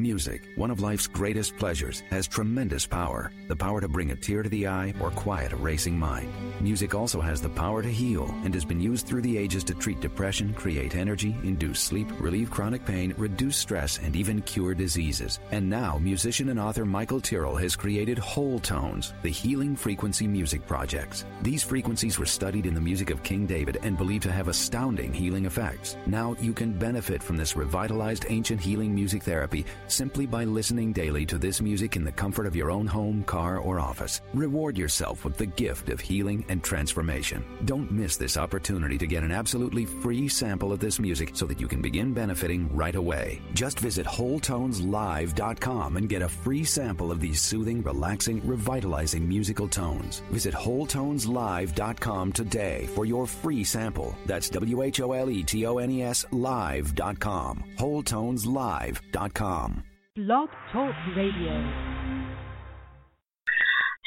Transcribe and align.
Music, 0.00 0.48
one 0.56 0.70
of 0.70 0.80
life's 0.80 1.06
greatest 1.06 1.56
pleasures, 1.58 2.02
has 2.08 2.26
tremendous 2.26 2.86
power. 2.86 3.32
The 3.48 3.56
power 3.56 3.82
to 3.82 3.88
bring 3.88 4.12
a 4.12 4.16
tear 4.16 4.42
to 4.42 4.48
the 4.48 4.66
eye 4.66 4.94
or 4.98 5.10
quiet 5.10 5.52
a 5.52 5.56
racing 5.56 5.98
mind. 5.98 6.32
Music 6.60 6.94
also 6.94 7.20
has 7.20 7.40
the 7.42 7.48
power 7.50 7.82
to 7.82 7.88
heal 7.88 8.24
and 8.44 8.54
has 8.54 8.64
been 8.64 8.80
used 8.80 9.06
through 9.06 9.22
the 9.22 9.36
ages 9.36 9.62
to 9.64 9.74
treat 9.74 10.00
depression, 10.00 10.54
create 10.54 10.94
energy, 10.94 11.36
induce 11.42 11.80
sleep, 11.80 12.08
relieve 12.18 12.50
chronic 12.50 12.84
pain, 12.84 13.14
reduce 13.18 13.56
stress, 13.56 13.98
and 13.98 14.16
even 14.16 14.40
cure 14.42 14.74
diseases. 14.74 15.38
And 15.52 15.68
now, 15.68 15.98
musician 15.98 16.48
and 16.48 16.58
author 16.58 16.86
Michael 16.86 17.20
Tyrrell 17.20 17.56
has 17.56 17.76
created 17.76 18.18
Whole 18.18 18.58
Tones, 18.58 19.12
the 19.22 19.30
healing 19.30 19.76
frequency 19.76 20.26
music 20.26 20.66
projects. 20.66 21.26
These 21.42 21.62
frequencies 21.62 22.18
were 22.18 22.26
studied 22.26 22.64
in 22.64 22.74
the 22.74 22.80
music 22.80 23.10
of 23.10 23.22
King 23.22 23.46
David 23.46 23.78
and 23.82 23.98
believed 23.98 24.22
to 24.24 24.32
have 24.32 24.48
astounding 24.48 25.12
healing 25.12 25.44
effects. 25.44 25.96
Now 26.06 26.36
you 26.40 26.54
can 26.54 26.72
benefit 26.72 27.22
from 27.22 27.36
this 27.36 27.56
revitalized 27.56 28.26
ancient 28.28 28.60
healing 28.60 28.94
music 28.94 29.22
therapy 29.22 29.66
simply 29.90 30.26
by 30.26 30.44
listening 30.44 30.92
daily 30.92 31.26
to 31.26 31.38
this 31.38 31.60
music 31.60 31.96
in 31.96 32.04
the 32.04 32.12
comfort 32.12 32.46
of 32.46 32.56
your 32.56 32.70
own 32.70 32.86
home, 32.86 33.22
car, 33.24 33.58
or 33.58 33.80
office. 33.80 34.20
Reward 34.34 34.78
yourself 34.78 35.24
with 35.24 35.36
the 35.36 35.46
gift 35.46 35.88
of 35.88 36.00
healing 36.00 36.44
and 36.48 36.62
transformation. 36.62 37.44
Don't 37.64 37.90
miss 37.90 38.16
this 38.16 38.36
opportunity 38.36 38.98
to 38.98 39.06
get 39.06 39.22
an 39.22 39.32
absolutely 39.32 39.84
free 39.84 40.28
sample 40.28 40.72
of 40.72 40.80
this 40.80 40.98
music 40.98 41.30
so 41.34 41.46
that 41.46 41.60
you 41.60 41.68
can 41.68 41.82
begin 41.82 42.12
benefiting 42.12 42.74
right 42.74 42.94
away. 42.94 43.40
Just 43.54 43.80
visit 43.80 44.06
WholeTonesLive.com 44.06 45.96
and 45.96 46.08
get 46.08 46.22
a 46.22 46.28
free 46.28 46.64
sample 46.64 47.10
of 47.10 47.20
these 47.20 47.40
soothing, 47.40 47.82
relaxing, 47.82 48.46
revitalizing 48.46 49.28
musical 49.28 49.68
tones. 49.68 50.22
Visit 50.30 50.54
WholeTonesLive.com 50.54 52.32
today 52.32 52.88
for 52.94 53.04
your 53.04 53.26
free 53.26 53.64
sample. 53.64 54.16
That's 54.26 54.50
W 54.50 54.82
H 54.82 55.00
O 55.00 55.12
L 55.12 55.30
E 55.30 55.42
T 55.42 55.66
O 55.66 55.78
N 55.78 55.90
E 55.90 56.02
S 56.02 56.24
Live.com. 56.30 57.64
WholeTonesLive.com. 57.78 59.79
Blog 60.20 60.50
Talk 60.70 60.92
Radio. 61.16 61.48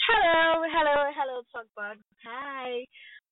Hello, 0.06 0.62
hello, 0.70 1.10
hello, 1.10 1.42
Talkbug. 1.50 1.98
Hi. 2.22 2.86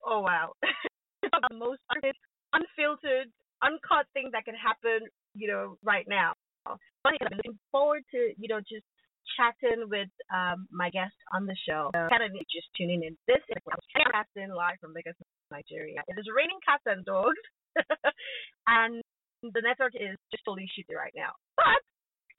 Oh 0.03 0.21
wow. 0.21 0.53
the 1.21 1.55
most 1.55 1.77
unfiltered, 1.93 3.29
uncut 3.61 4.09
thing 4.17 4.33
that 4.33 4.45
can 4.45 4.55
happen, 4.57 5.05
you 5.35 5.47
know, 5.47 5.77
right 5.83 6.07
now. 6.09 6.33
I'm 6.65 6.79
looking 7.05 7.59
forward 7.71 8.01
to, 8.17 8.33
you 8.41 8.47
know, 8.49 8.61
just 8.61 8.89
chatting 9.37 9.85
with 9.85 10.09
um, 10.33 10.65
my 10.71 10.89
guest 10.89 11.13
on 11.37 11.45
the 11.45 11.55
show. 11.69 11.91
Uh, 11.93 12.09
kind 12.09 12.25
of 12.25 12.33
just 12.49 12.65
tuning 12.75 13.03
in. 13.03 13.15
This 13.27 13.45
is 13.45 13.61
casting 14.09 14.49
live 14.49 14.81
from 14.81 14.93
Lagos, 14.97 15.13
Nigeria. 15.51 16.01
It 16.07 16.17
is 16.17 16.25
raining 16.33 16.57
cats 16.65 16.81
and 16.87 17.05
dogs, 17.05 17.37
and 18.65 19.03
the 19.45 19.61
network 19.61 19.93
is 19.93 20.17
just 20.33 20.41
totally 20.49 20.65
shitty 20.73 20.97
right 20.97 21.13
now. 21.13 21.37
But 21.61 21.85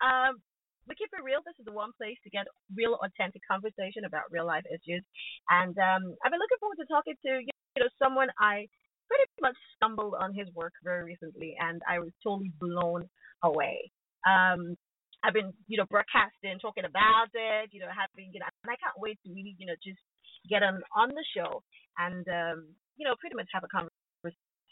um, 0.03 0.43
we 0.89 0.99
keep 0.99 1.15
it 1.15 1.23
real. 1.23 1.41
This 1.47 1.55
is 1.59 1.67
the 1.67 1.73
one 1.73 1.95
place 1.95 2.19
to 2.27 2.31
get 2.31 2.51
real, 2.75 2.99
authentic 2.99 3.43
conversation 3.47 4.05
about 4.05 4.31
real 4.35 4.47
life 4.47 4.67
issues. 4.67 5.07
And 5.49 5.75
um, 5.79 6.03
I've 6.27 6.35
been 6.35 6.43
looking 6.43 6.59
forward 6.59 6.79
to 6.83 6.87
talking 6.91 7.15
to 7.23 7.31
you 7.39 7.79
know 7.79 7.91
someone 8.03 8.29
I 8.39 8.67
pretty 9.07 9.31
much 9.41 9.57
stumbled 9.77 10.15
on 10.19 10.35
his 10.35 10.49
work 10.55 10.73
very 10.83 11.05
recently, 11.05 11.55
and 11.61 11.81
I 11.89 11.99
was 11.99 12.11
totally 12.23 12.51
blown 12.59 13.07
away. 13.43 13.93
Um, 14.27 14.75
I've 15.23 15.35
been, 15.35 15.55
you 15.69 15.79
know, 15.79 15.87
broadcasting, 15.87 16.59
talking 16.59 16.85
about 16.85 17.31
it, 17.31 17.71
you 17.71 17.79
know, 17.79 17.91
having, 17.95 18.35
you 18.35 18.41
know, 18.43 18.51
and 18.67 18.75
I 18.75 18.79
can't 18.83 18.99
wait 18.99 19.19
to 19.23 19.31
really, 19.31 19.55
you 19.59 19.67
know, 19.71 19.79
just 19.79 20.03
get 20.51 20.67
on 20.67 20.83
on 20.99 21.15
the 21.15 21.25
show 21.31 21.63
and, 21.99 22.27
um, 22.27 22.75
you 22.99 23.07
know, 23.07 23.15
pretty 23.23 23.39
much 23.39 23.47
have 23.55 23.63
a 23.63 23.71
conversation 23.71 24.02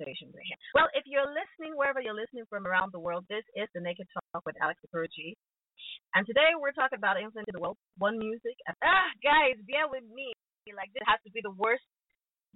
him. 0.09 0.33
Well, 0.73 0.89
if 0.97 1.05
you're 1.05 1.29
listening 1.29 1.77
wherever 1.77 2.01
you're 2.01 2.17
listening 2.17 2.45
from 2.49 2.67
around 2.67 2.93
the 2.93 3.01
world, 3.01 3.25
this 3.29 3.45
is 3.57 3.69
the 3.75 3.81
Naked 3.81 4.07
Talk 4.33 4.43
with 4.47 4.57
Alex 4.63 4.81
Okoroji. 4.87 5.37
And 6.15 6.27
today 6.27 6.57
we're 6.57 6.75
talking 6.75 6.99
about 6.99 7.21
influence 7.21 7.49
in 7.49 7.57
the 7.57 7.63
world, 7.63 7.79
one 7.99 8.19
music. 8.19 8.57
Ah, 8.83 9.11
guys, 9.23 9.61
bear 9.69 9.87
with 9.89 10.05
me. 10.09 10.33
Like 10.73 10.93
this 10.95 11.05
has 11.07 11.19
to 11.27 11.33
be 11.33 11.41
the 11.43 11.55
worst, 11.55 11.85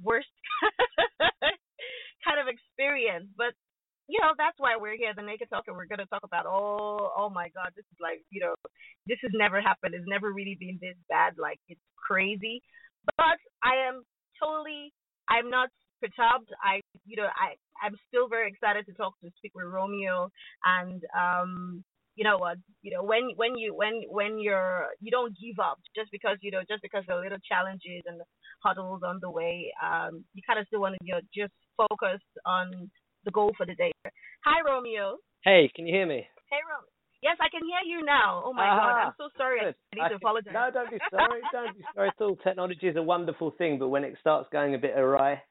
worst 0.03 0.31
kind 2.27 2.39
of 2.39 2.47
experience, 2.47 3.27
but 3.35 3.57
you 4.07 4.21
know 4.21 4.37
that's 4.37 4.59
why 4.61 4.77
we're 4.77 4.95
here, 4.95 5.17
the 5.17 5.25
Naked 5.25 5.49
Talk, 5.51 5.65
and 5.67 5.75
we're 5.75 5.91
gonna 5.91 6.07
talk 6.07 6.23
about 6.23 6.47
oh, 6.47 7.11
oh 7.17 7.31
my 7.31 7.49
God, 7.57 7.73
this 7.75 7.87
is 7.91 7.99
like 7.99 8.23
you 8.31 8.39
know, 8.45 8.55
this 9.07 9.19
has 9.23 9.33
never 9.35 9.61
happened. 9.61 9.95
It's 9.95 10.07
never 10.07 10.31
really 10.31 10.57
been 10.59 10.79
this 10.79 10.99
bad. 11.09 11.35
Like 11.41 11.59
it's 11.67 11.83
crazy, 11.97 12.63
but 13.17 13.41
I 13.65 13.89
am 13.89 14.05
totally, 14.39 14.93
I'm 15.29 15.51
not 15.51 15.71
perturbed. 16.05 16.51
I, 16.63 16.81
you 17.07 17.17
know, 17.17 17.29
I, 17.33 17.57
I'm 17.85 17.97
still 18.09 18.29
very 18.29 18.49
excited 18.49 18.87
to 18.87 18.93
talk 18.93 19.15
to 19.23 19.31
speak 19.39 19.53
with 19.55 19.67
Romeo. 19.67 20.31
And 20.65 21.03
um 21.17 21.85
you 22.17 22.25
know 22.25 22.39
what 22.39 22.59
you 22.83 22.93
know 22.95 23.03
when 23.03 23.31
when 23.37 23.57
you 23.59 23.75
when 23.75 24.03
when 24.09 24.39
you're 24.39 24.87
you 25.01 25.11
don't 25.11 25.35
give 25.39 25.59
up 25.59 25.79
just 25.97 26.11
because 26.13 26.37
you 26.43 26.51
know 26.51 26.63
just 26.69 26.83
because 26.83 27.03
are 27.09 27.21
little 27.21 27.39
challenges 27.43 28.03
and 28.07 28.21
hurdles 28.63 29.03
on 29.05 29.19
the 29.21 29.31
way 29.31 29.73
um 29.83 30.25
you 30.33 30.43
kind 30.47 30.59
of 30.59 30.67
still 30.69 30.81
want 30.81 30.95
to 30.95 31.01
you 31.03 31.15
know 31.15 31.21
just 31.35 31.53
focus 31.77 32.21
on 32.47 32.91
the 33.25 33.31
goal 33.31 33.53
for 33.57 33.67
the 33.67 33.75
day. 33.75 33.91
Hi 34.45 34.61
romeo. 34.65 35.17
Hey 35.45 35.71
can 35.75 35.87
you 35.87 35.95
hear 35.95 36.07
me? 36.07 36.27
Hey 36.51 36.63
romeo 36.63 36.89
yes 37.23 37.37
i 37.41 37.49
can 37.51 37.67
hear 37.67 37.83
you 37.85 38.05
now. 38.05 38.43
Oh 38.45 38.53
my 38.53 38.67
god 38.67 39.07
i'm 39.07 39.13
so 39.19 39.29
sorry. 39.37 39.61
Good. 39.61 39.75
i 39.93 39.97
need 39.97 40.03
I 40.03 40.09
to 40.11 40.15
apologize. 40.15 40.55
no 40.55 40.71
don't 40.73 40.91
be 40.91 40.99
sorry 41.11 41.41
don't 41.53 41.77
be 41.77 41.85
sorry. 41.95 42.09
At 42.09 42.21
all 42.21 42.37
technology 42.37 42.87
is 42.87 42.97
a 42.97 43.03
wonderful 43.03 43.51
thing 43.59 43.79
but 43.79 43.89
when 43.89 44.05
it 44.05 44.15
starts 44.21 44.49
going 44.53 44.75
a 44.75 44.79
bit 44.79 44.97
awry 44.97 45.43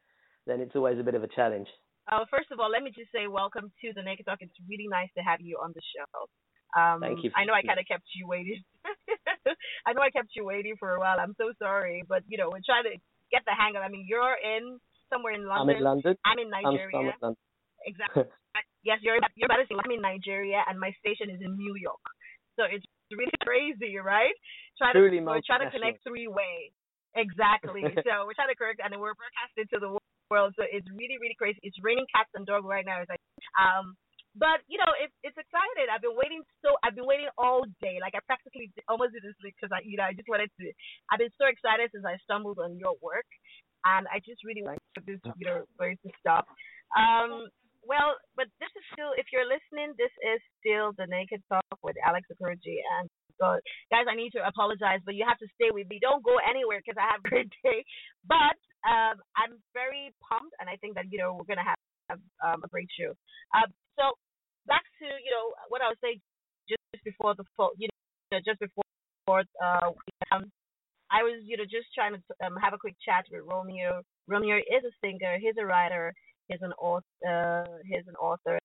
then 0.46 0.60
it's 0.60 0.76
always 0.76 1.00
a 1.00 1.04
bit 1.04 1.16
of 1.16 1.24
a 1.24 1.28
challenge 1.28 1.68
uh, 2.12 2.28
first 2.28 2.52
of 2.52 2.60
all, 2.60 2.68
let 2.68 2.84
me 2.84 2.92
just 2.92 3.12
say 3.16 3.32
welcome 3.32 3.72
to 3.80 3.88
the 3.96 4.04
Naked 4.04 4.28
Talk. 4.28 4.44
It's 4.44 4.56
really 4.68 4.92
nice 4.92 5.08
to 5.16 5.24
have 5.24 5.40
you 5.40 5.56
on 5.64 5.72
the 5.72 5.84
show. 5.96 6.12
Um, 6.76 7.00
Thank 7.00 7.24
you. 7.24 7.32
I 7.38 7.46
know 7.46 7.54
I 7.54 7.64
kind 7.64 7.80
of 7.80 7.88
kept 7.88 8.04
you 8.18 8.28
waiting. 8.28 8.60
I 9.88 9.94
know 9.94 10.04
I 10.04 10.12
kept 10.12 10.36
you 10.36 10.44
waiting 10.44 10.76
for 10.76 10.96
a 10.96 11.00
while. 11.00 11.16
I'm 11.16 11.38
so 11.40 11.54
sorry, 11.62 12.04
but 12.04 12.28
you 12.28 12.36
know 12.36 12.52
we're 12.52 12.66
trying 12.66 12.84
to 12.92 12.96
get 13.32 13.48
the 13.48 13.56
hang 13.56 13.78
of. 13.78 13.84
it. 13.84 13.88
I 13.88 13.90
mean, 13.94 14.04
you're 14.04 14.36
in 14.36 14.82
somewhere 15.08 15.32
in 15.32 15.48
London. 15.48 15.70
I'm 15.70 15.78
in 15.80 15.84
London. 15.84 16.14
I'm 16.28 16.40
in 16.40 16.50
Nigeria. 16.50 16.98
I'm, 16.98 17.14
London. 17.22 17.40
Exactly. 17.88 18.28
yes, 18.84 19.00
you're 19.00 19.22
you're 19.40 19.48
about 19.48 19.64
to 19.64 19.68
say 19.70 19.78
I'm 19.80 19.94
in 19.96 20.04
Nigeria, 20.04 20.60
and 20.68 20.76
my 20.76 20.92
station 21.00 21.32
is 21.32 21.40
in 21.40 21.56
New 21.56 21.80
York. 21.80 22.04
So 22.60 22.68
it's 22.68 22.84
really 23.16 23.32
crazy, 23.48 23.96
right? 24.02 24.36
Trying 24.76 25.00
Truly 25.00 25.24
to 25.24 25.30
we're 25.30 25.46
trying 25.46 25.64
to 25.64 25.72
connect 25.72 26.04
three 26.04 26.28
way. 26.28 26.76
Exactly. 27.16 27.86
so 28.04 28.28
we're 28.28 28.36
trying 28.36 28.52
to 28.52 28.60
correct, 28.60 28.84
and 28.84 28.92
we're 29.00 29.16
broadcasting 29.16 29.72
to 29.72 29.80
the 29.80 29.88
world. 29.94 30.13
So 30.32 30.64
it's 30.66 30.88
really 30.94 31.18
really 31.20 31.38
crazy. 31.38 31.60
It's 31.64 31.78
raining 31.82 32.08
cats 32.14 32.32
and 32.36 32.46
dogs 32.46 32.66
right 32.68 32.86
now. 32.86 33.02
It's 33.02 33.10
like 33.12 33.24
um 33.60 33.96
but 34.34 34.66
you 34.66 34.82
know, 34.82 34.90
it's 34.98 35.14
it's 35.22 35.38
excited. 35.38 35.94
I've 35.94 36.02
been 36.02 36.18
waiting 36.18 36.42
so 36.66 36.74
I've 36.82 36.98
been 36.98 37.06
waiting 37.06 37.30
all 37.38 37.62
day. 37.82 38.02
Like 38.02 38.18
I 38.18 38.22
practically 38.26 38.74
almost 38.90 39.14
did 39.14 39.22
this 39.22 39.38
because 39.38 39.70
I 39.70 39.86
you 39.86 39.98
know 39.98 40.10
I 40.10 40.18
just 40.18 40.30
wanted 40.30 40.50
to. 40.58 40.66
I've 41.14 41.22
been 41.22 41.34
so 41.38 41.46
excited 41.46 41.94
since 41.94 42.06
I 42.06 42.18
stumbled 42.26 42.58
on 42.58 42.82
your 42.82 42.98
work, 42.98 43.30
and 43.86 44.10
I 44.10 44.18
just 44.26 44.42
really 44.42 44.66
want 44.66 44.82
this 45.06 45.22
you 45.38 45.46
know 45.46 45.70
for 45.78 45.94
it 45.94 46.02
to 46.02 46.10
stop. 46.18 46.50
Um, 46.98 47.46
well, 47.86 48.18
but 48.34 48.50
this 48.58 48.74
is 48.74 48.86
still 48.98 49.14
if 49.22 49.30
you're 49.30 49.46
listening, 49.46 49.94
this 50.02 50.14
is 50.26 50.42
still 50.58 50.98
the 50.98 51.06
Naked 51.06 51.46
Talk 51.46 51.78
with 51.86 51.98
Alex 52.02 52.26
Okoroji 52.34 52.82
and. 53.00 53.10
So, 53.42 53.50
guys, 53.90 54.06
I 54.06 54.14
need 54.14 54.30
to 54.38 54.46
apologize, 54.46 55.02
but 55.04 55.18
you 55.18 55.26
have 55.26 55.42
to 55.42 55.50
stay 55.58 55.74
with 55.74 55.90
me. 55.90 55.98
Don't 55.98 56.22
go 56.22 56.38
anywhere 56.38 56.78
because 56.78 57.02
I 57.02 57.10
have 57.18 57.26
a 57.26 57.28
great 57.28 57.50
day. 57.66 57.82
But 58.30 58.56
um, 58.84 59.20
I'm 59.36 59.60
very 59.74 60.12
pumped, 60.20 60.56
and 60.60 60.70
I 60.70 60.76
think 60.78 60.96
that 60.96 61.06
you 61.10 61.20
know 61.20 61.34
we're 61.34 61.48
gonna 61.48 61.68
have 61.68 61.80
have 62.10 62.20
um, 62.44 62.62
a 62.64 62.68
great 62.68 62.90
show. 63.00 63.16
Uh, 63.56 63.68
so 63.96 64.18
back 64.68 64.84
to 65.00 65.06
you 65.06 65.32
know 65.32 65.56
what 65.70 65.82
I 65.82 65.88
was 65.88 65.98
saying 66.04 66.20
just 66.68 67.04
before 67.04 67.36
the 67.36 67.44
you 67.78 67.88
know 68.32 68.40
just 68.46 68.60
before 68.60 68.84
uh 69.30 69.92
um, 70.32 70.52
I 71.12 71.24
was 71.24 71.42
you 71.46 71.58
know 71.58 71.64
just 71.64 71.94
trying 71.96 72.14
to 72.16 72.22
um, 72.46 72.56
have 72.62 72.74
a 72.74 72.78
quick 72.78 72.96
chat 73.04 73.26
with 73.32 73.44
Romeo. 73.46 74.02
Romeo 74.28 74.58
is 74.58 74.84
a 74.84 74.94
singer. 75.04 75.38
He's 75.40 75.56
a 75.60 75.66
writer. 75.66 76.14
He's 76.48 76.62
an 76.62 76.74
author. 76.74 77.04
Uh, 77.24 77.64
he's 77.88 78.08
an 78.08 78.16
author. 78.16 78.60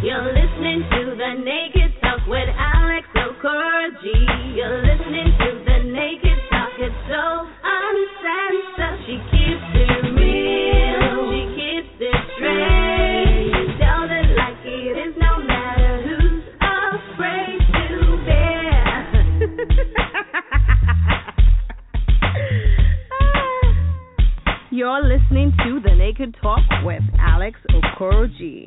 You're 0.00 0.30
listening 0.32 0.86
to 0.92 1.16
the 1.18 1.42
Naked 1.42 1.90
Talk 2.00 2.20
with 2.28 2.48
Alex 2.56 3.08
Okoroji. 3.16 4.54
You're 4.54 4.78
listening 4.78 5.34
to 5.38 5.58
the 5.66 5.78
Naked 5.90 6.38
Talk. 6.50 6.70
It's 6.78 6.94
so 7.10 7.46
uncensored. 7.66 9.00
She 9.06 9.18
keeps 9.26 9.74
it 9.74 10.14
real. 10.14 11.34
She 11.34 11.50
keeps 11.58 11.98
it 11.98 12.14
straight. 12.36 13.74
Like 14.38 14.62
it 14.64 14.96
is, 15.08 15.14
no 15.18 15.42
matter 15.42 16.02
who's 16.06 16.46
afraid 16.62 17.58
to. 17.72 18.22
You're 24.70 25.02
listening 25.02 25.52
to 25.64 25.80
the 25.80 25.94
Naked 25.96 26.36
Talk 26.40 26.62
with 26.84 27.02
Alex 27.18 27.58
Okoroji. 27.70 28.64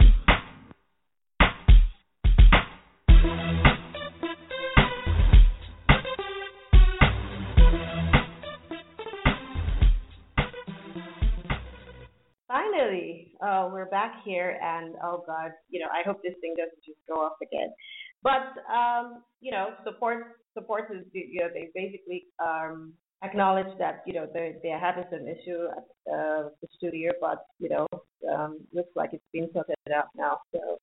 We're 13.81 13.89
back 13.89 14.21
here, 14.23 14.59
and 14.61 14.93
oh 15.03 15.23
God, 15.25 15.51
you 15.69 15.79
know, 15.79 15.87
I 15.87 16.05
hope 16.05 16.21
this 16.21 16.35
thing 16.39 16.53
doesn't 16.55 16.83
just 16.85 16.99
go 17.07 17.15
off 17.15 17.33
again. 17.41 17.73
But 18.21 18.53
um, 18.71 19.23
you 19.39 19.51
know, 19.51 19.69
support 19.83 20.37
support 20.53 20.85
is 20.93 21.03
you 21.13 21.39
know 21.39 21.47
they 21.51 21.69
basically 21.73 22.25
um, 22.39 22.93
acknowledge 23.23 23.73
that 23.79 24.03
you 24.05 24.13
know 24.13 24.27
they 24.31 24.55
they 24.61 24.69
having 24.69 25.05
some 25.09 25.27
issue 25.27 25.65
at 25.75 26.13
uh, 26.13 26.49
the 26.61 26.67
studio, 26.77 27.11
but 27.19 27.43
you 27.57 27.69
know, 27.69 27.87
um, 28.31 28.59
looks 28.71 28.91
like 28.95 29.09
it's 29.13 29.23
been 29.33 29.49
sorted 29.51 29.75
out 29.95 30.09
now. 30.15 30.37
So 30.53 30.77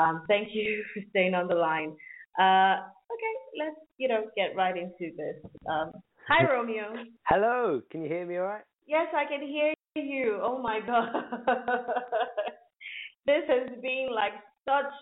um, 0.00 0.22
thank 0.28 0.50
you 0.52 0.84
for 0.94 1.02
staying 1.10 1.34
on 1.34 1.48
the 1.48 1.56
line. 1.56 1.96
Uh, 2.38 2.78
okay, 3.10 3.34
let's 3.58 3.80
you 3.98 4.06
know 4.06 4.22
get 4.36 4.54
right 4.54 4.76
into 4.76 5.16
this. 5.16 5.36
Um, 5.68 5.90
hi, 6.28 6.48
Romeo. 6.48 6.94
Hello, 7.24 7.82
can 7.90 8.02
you 8.02 8.08
hear 8.08 8.24
me 8.24 8.36
all 8.36 8.46
right? 8.46 8.64
Yes, 8.86 9.08
I 9.12 9.24
can 9.24 9.44
hear 9.44 9.74
you. 10.00 10.38
Oh 10.42 10.60
my 10.62 10.80
god. 10.84 11.08
this 13.26 13.42
has 13.48 13.68
been 13.82 14.08
like 14.14 14.32
such 14.64 14.92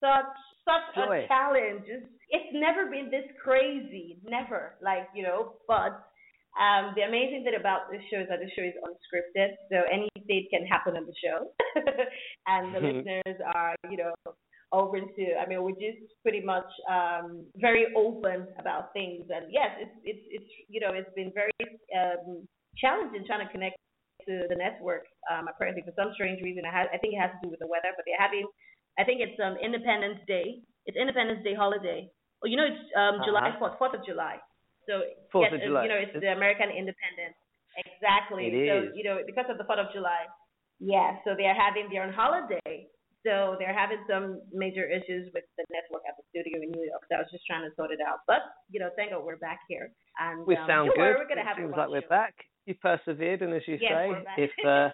such 0.00 0.32
such 0.64 0.94
Joy. 0.96 1.24
a 1.24 1.28
challenge. 1.28 1.82
It's, 1.86 2.06
it's 2.30 2.50
never 2.54 2.90
been 2.90 3.10
this 3.10 3.24
crazy. 3.42 4.18
Never. 4.24 4.76
Like, 4.82 5.08
you 5.14 5.22
know, 5.22 5.54
but 5.68 6.04
um 6.58 6.92
the 6.96 7.02
amazing 7.02 7.44
thing 7.44 7.54
about 7.58 7.90
this 7.90 8.02
show 8.10 8.20
is 8.20 8.28
that 8.28 8.40
the 8.40 8.50
show 8.56 8.62
is 8.66 8.74
unscripted, 8.82 9.54
so 9.70 9.82
anything 9.90 10.46
can 10.50 10.66
happen 10.66 10.96
on 10.96 11.06
the 11.06 11.14
show. 11.22 11.50
and 12.46 12.74
the 12.74 12.80
Mhm. 12.80 12.96
listeners 13.04 13.40
are, 13.54 13.74
you 13.90 13.96
know, 13.96 14.14
open 14.72 15.08
to 15.16 15.24
I 15.40 15.46
mean 15.46 15.62
we're 15.62 15.72
just 15.72 16.02
pretty 16.22 16.40
much 16.40 16.68
um 16.90 17.44
very 17.56 17.86
open 17.96 18.46
about 18.58 18.92
things 18.92 19.26
and 19.30 19.46
yes, 19.52 19.70
it's 19.80 19.96
it's 20.04 20.24
it's 20.30 20.50
you 20.68 20.80
know, 20.80 20.92
it's 20.92 21.10
been 21.14 21.32
very 21.34 21.52
um 21.96 22.46
challenging 22.78 23.24
trying 23.26 23.44
to 23.46 23.52
connect 23.52 23.76
to 24.26 24.46
the 24.48 24.56
network. 24.56 25.04
Um, 25.30 25.48
apparently, 25.48 25.82
for 25.86 25.92
some 25.96 26.10
strange 26.14 26.42
reason, 26.42 26.64
I, 26.66 26.72
ha- 26.72 26.92
I 26.92 26.98
think 26.98 27.14
it 27.14 27.20
has 27.20 27.30
to 27.36 27.40
do 27.44 27.50
with 27.50 27.60
the 27.60 27.70
weather. 27.70 27.92
But 27.96 28.04
they're 28.08 28.20
having, 28.20 28.46
I 28.98 29.04
think 29.04 29.20
it's 29.20 29.38
um 29.40 29.56
Independence 29.62 30.20
Day. 30.26 30.60
It's 30.86 30.96
Independence 30.96 31.40
Day 31.44 31.54
holiday. 31.54 32.08
Oh, 32.42 32.48
you 32.48 32.56
know 32.56 32.64
it's 32.68 32.84
um 32.96 33.20
July 33.24 33.48
Uh-huh. 33.52 33.58
Fourth, 33.60 33.76
Fourth 33.78 33.94
of 33.98 34.02
July. 34.04 34.36
So 34.88 35.04
Fourth 35.30 35.52
yes, 35.52 35.52
of 35.54 35.60
it's, 35.60 35.68
July. 35.68 35.82
you 35.84 35.90
know 35.92 36.00
it's 36.00 36.16
the 36.16 36.32
American 36.32 36.68
Independence. 36.72 37.36
Exactly. 37.76 38.48
It 38.50 38.68
so 38.68 38.74
is. 38.88 38.96
you 38.96 39.04
know 39.04 39.20
because 39.26 39.46
of 39.48 39.58
the 39.58 39.64
Fourth 39.64 39.78
of 39.80 39.92
July. 39.92 40.26
Yeah. 40.80 41.20
So 41.24 41.36
they 41.36 41.46
are 41.46 41.54
having 41.54 41.88
they're 41.92 42.02
on 42.04 42.12
holiday. 42.12 42.88
So 43.20 43.60
they're 43.60 43.76
having 43.76 44.00
some 44.08 44.40
major 44.48 44.88
issues 44.88 45.28
with 45.36 45.44
the 45.60 45.64
network 45.68 46.00
at 46.08 46.16
the 46.16 46.24
studio 46.32 46.56
in 46.64 46.72
New 46.72 46.88
York. 46.88 47.04
So 47.12 47.20
I 47.20 47.20
was 47.20 47.28
just 47.28 47.44
trying 47.44 47.68
to 47.68 47.72
sort 47.76 47.92
it 47.92 48.00
out. 48.00 48.24
But 48.26 48.40
you 48.72 48.80
know, 48.80 48.88
thank 48.96 49.12
God 49.12 49.22
we're 49.28 49.36
back 49.36 49.60
here. 49.68 49.92
And 50.18 50.46
We 50.48 50.56
um, 50.56 50.64
sound 50.66 50.88
good. 50.88 50.98
worry, 50.98 51.14
we're 51.20 51.28
gonna 51.28 51.44
it 51.44 51.46
have 51.46 51.60
seems 51.60 51.76
like 51.76 51.92
we're 51.92 52.08
back. 52.08 52.32
You 52.66 52.74
persevered, 52.74 53.42
and 53.42 53.54
as 53.54 53.62
you 53.66 53.78
Yes, 53.80 53.92
say, 53.92 54.24
if 54.36 54.50
uh, 54.66 54.90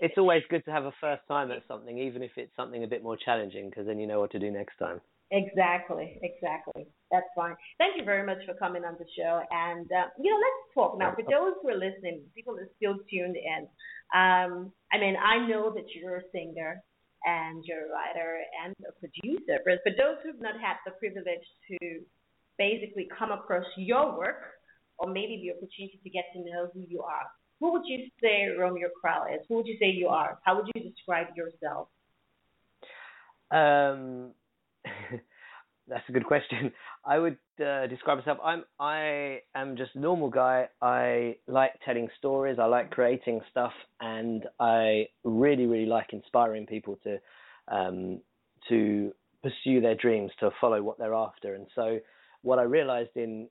it's 0.00 0.18
always 0.18 0.42
good 0.50 0.64
to 0.64 0.70
have 0.70 0.84
a 0.84 0.92
first 1.00 1.22
time 1.28 1.50
at 1.50 1.62
something, 1.68 1.98
even 1.98 2.22
if 2.22 2.32
it's 2.36 2.54
something 2.56 2.84
a 2.84 2.86
bit 2.86 3.02
more 3.02 3.16
challenging, 3.16 3.70
because 3.70 3.86
then 3.86 3.98
you 3.98 4.06
know 4.06 4.20
what 4.20 4.32
to 4.32 4.38
do 4.38 4.50
next 4.50 4.76
time. 4.78 5.00
Exactly, 5.32 6.18
exactly. 6.22 6.86
That's 7.10 7.26
fine. 7.34 7.56
Thank 7.78 7.96
you 7.96 8.04
very 8.04 8.24
much 8.24 8.38
for 8.46 8.54
coming 8.54 8.84
on 8.84 8.94
the 8.98 9.06
show. 9.16 9.42
And 9.50 9.86
uh, 9.90 10.06
you 10.20 10.30
know, 10.30 10.38
let's 10.38 10.74
talk 10.74 10.98
now. 10.98 11.14
For 11.14 11.22
those 11.22 11.54
who 11.62 11.68
are 11.70 11.78
listening, 11.78 12.22
people 12.34 12.54
are 12.54 12.68
still 12.76 12.94
tuned 13.10 13.36
in. 13.36 13.66
Um, 14.14 14.72
I 14.92 14.98
mean, 14.98 15.16
I 15.16 15.46
know 15.48 15.72
that 15.74 15.86
you're 15.94 16.18
a 16.18 16.30
singer 16.30 16.80
and 17.24 17.64
you're 17.66 17.86
a 17.86 17.90
writer 17.90 18.38
and 18.64 18.74
a 18.86 18.92
producer, 19.00 19.58
but 19.64 19.82
for 19.82 19.90
those 19.98 20.22
who've 20.22 20.40
not 20.40 20.60
had 20.60 20.76
the 20.86 20.92
privilege 20.92 21.46
to 21.70 22.00
basically 22.56 23.08
come 23.18 23.32
across 23.32 23.66
your 23.76 24.16
work, 24.16 24.55
or 24.98 25.08
maybe 25.08 25.40
the 25.42 25.50
opportunity 25.52 26.00
to 26.02 26.10
get 26.10 26.24
to 26.32 26.40
know 26.40 26.68
who 26.72 26.80
you 26.88 27.02
are, 27.02 27.26
who 27.60 27.72
would 27.72 27.82
you 27.86 28.06
say 28.20 28.48
Romeo 28.58 28.88
Crow 29.00 29.24
is? 29.32 29.40
Who 29.48 29.56
would 29.56 29.66
you 29.66 29.76
say 29.80 29.86
you 29.86 30.08
are? 30.08 30.38
How 30.42 30.56
would 30.56 30.66
you 30.74 30.82
describe 30.82 31.28
yourself? 31.36 31.88
Um, 33.50 34.32
that's 35.88 36.08
a 36.08 36.12
good 36.12 36.26
question. 36.26 36.72
I 37.04 37.18
would 37.18 37.38
uh, 37.64 37.86
describe 37.86 38.18
myself. 38.18 38.38
I'm 38.44 38.64
I 38.78 39.40
am 39.54 39.76
just 39.76 39.94
a 39.94 40.00
normal 40.00 40.28
guy. 40.28 40.68
I 40.82 41.36
like 41.46 41.72
telling 41.84 42.08
stories. 42.18 42.58
I 42.60 42.66
like 42.66 42.90
creating 42.90 43.40
stuff, 43.50 43.72
and 44.00 44.44
I 44.60 45.06
really 45.24 45.66
really 45.66 45.86
like 45.86 46.12
inspiring 46.12 46.66
people 46.66 46.98
to 47.04 47.18
um, 47.68 48.20
to 48.68 49.12
pursue 49.42 49.80
their 49.80 49.94
dreams, 49.94 50.32
to 50.40 50.50
follow 50.60 50.82
what 50.82 50.98
they're 50.98 51.14
after. 51.14 51.54
And 51.54 51.66
so, 51.74 52.00
what 52.42 52.58
I 52.58 52.62
realized 52.62 53.16
in 53.16 53.48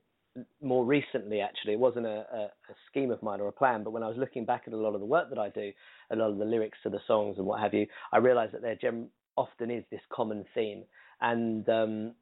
more 0.62 0.84
recently, 0.84 1.40
actually, 1.40 1.72
it 1.72 1.78
wasn't 1.78 2.06
a, 2.06 2.26
a, 2.32 2.38
a 2.44 2.74
scheme 2.90 3.10
of 3.10 3.22
mine 3.22 3.40
or 3.40 3.48
a 3.48 3.52
plan, 3.52 3.84
but 3.84 3.90
when 3.90 4.02
I 4.02 4.08
was 4.08 4.16
looking 4.16 4.44
back 4.44 4.64
at 4.66 4.72
a 4.72 4.76
lot 4.76 4.94
of 4.94 5.00
the 5.00 5.06
work 5.06 5.28
that 5.30 5.38
I 5.38 5.48
do, 5.48 5.72
a 6.10 6.16
lot 6.16 6.30
of 6.30 6.38
the 6.38 6.44
lyrics 6.44 6.78
to 6.82 6.90
the 6.90 7.00
songs 7.06 7.36
and 7.38 7.46
what 7.46 7.60
have 7.60 7.74
you, 7.74 7.86
I 8.12 8.18
realized 8.18 8.52
that 8.54 8.62
there 8.62 8.76
gem- 8.76 9.08
often 9.36 9.70
is 9.70 9.84
this 9.90 10.00
common 10.12 10.44
theme, 10.54 10.84
and 11.20 11.68
um, 11.68 12.14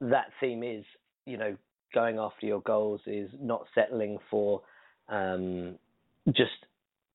that 0.00 0.26
theme 0.40 0.62
is, 0.62 0.84
you 1.24 1.36
know, 1.36 1.56
going 1.94 2.18
after 2.18 2.46
your 2.46 2.60
goals, 2.60 3.00
is 3.06 3.30
not 3.40 3.66
settling 3.74 4.18
for 4.30 4.62
um, 5.08 5.76
just 6.28 6.50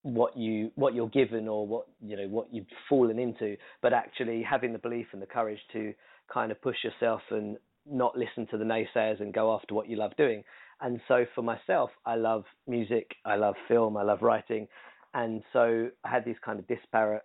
what 0.04 0.36
you 0.36 0.72
what 0.76 0.96
you're 0.96 1.10
given 1.10 1.48
or 1.48 1.68
what 1.68 1.88
you 2.02 2.18
know 2.18 2.28
what 2.28 2.48
you've 2.52 2.66
fallen 2.90 3.20
into, 3.20 3.56
but 3.82 3.94
actually 3.94 4.42
having 4.42 4.74
the 4.74 4.80
belief 4.80 5.08
and 5.14 5.22
the 5.22 5.28
courage 5.28 5.60
to 5.74 5.94
kind 6.34 6.52
of 6.52 6.62
push 6.62 6.78
yourself 6.84 7.22
and 7.30 7.58
not 7.86 8.18
listen 8.18 8.48
to 8.48 8.58
the 8.58 8.64
naysayers 8.64 9.20
and 9.22 9.34
go 9.34 9.54
after 9.54 9.74
what 9.74 9.90
you 9.90 9.98
love 9.98 10.16
doing. 10.18 10.44
And 10.82 11.02
so 11.08 11.26
for 11.36 11.42
myself, 11.42 11.92
I 12.06 12.16
love 12.16 12.44
music, 12.68 13.16
I 13.26 13.36
love 13.36 13.56
film, 13.68 13.98
I 13.98 14.04
love 14.04 14.22
writing, 14.22 14.68
and 15.14 15.44
so 15.54 15.90
I 16.04 16.10
had 16.10 16.26
these 16.26 16.40
kind 16.44 16.60
of 16.60 16.68
disparate 16.68 17.24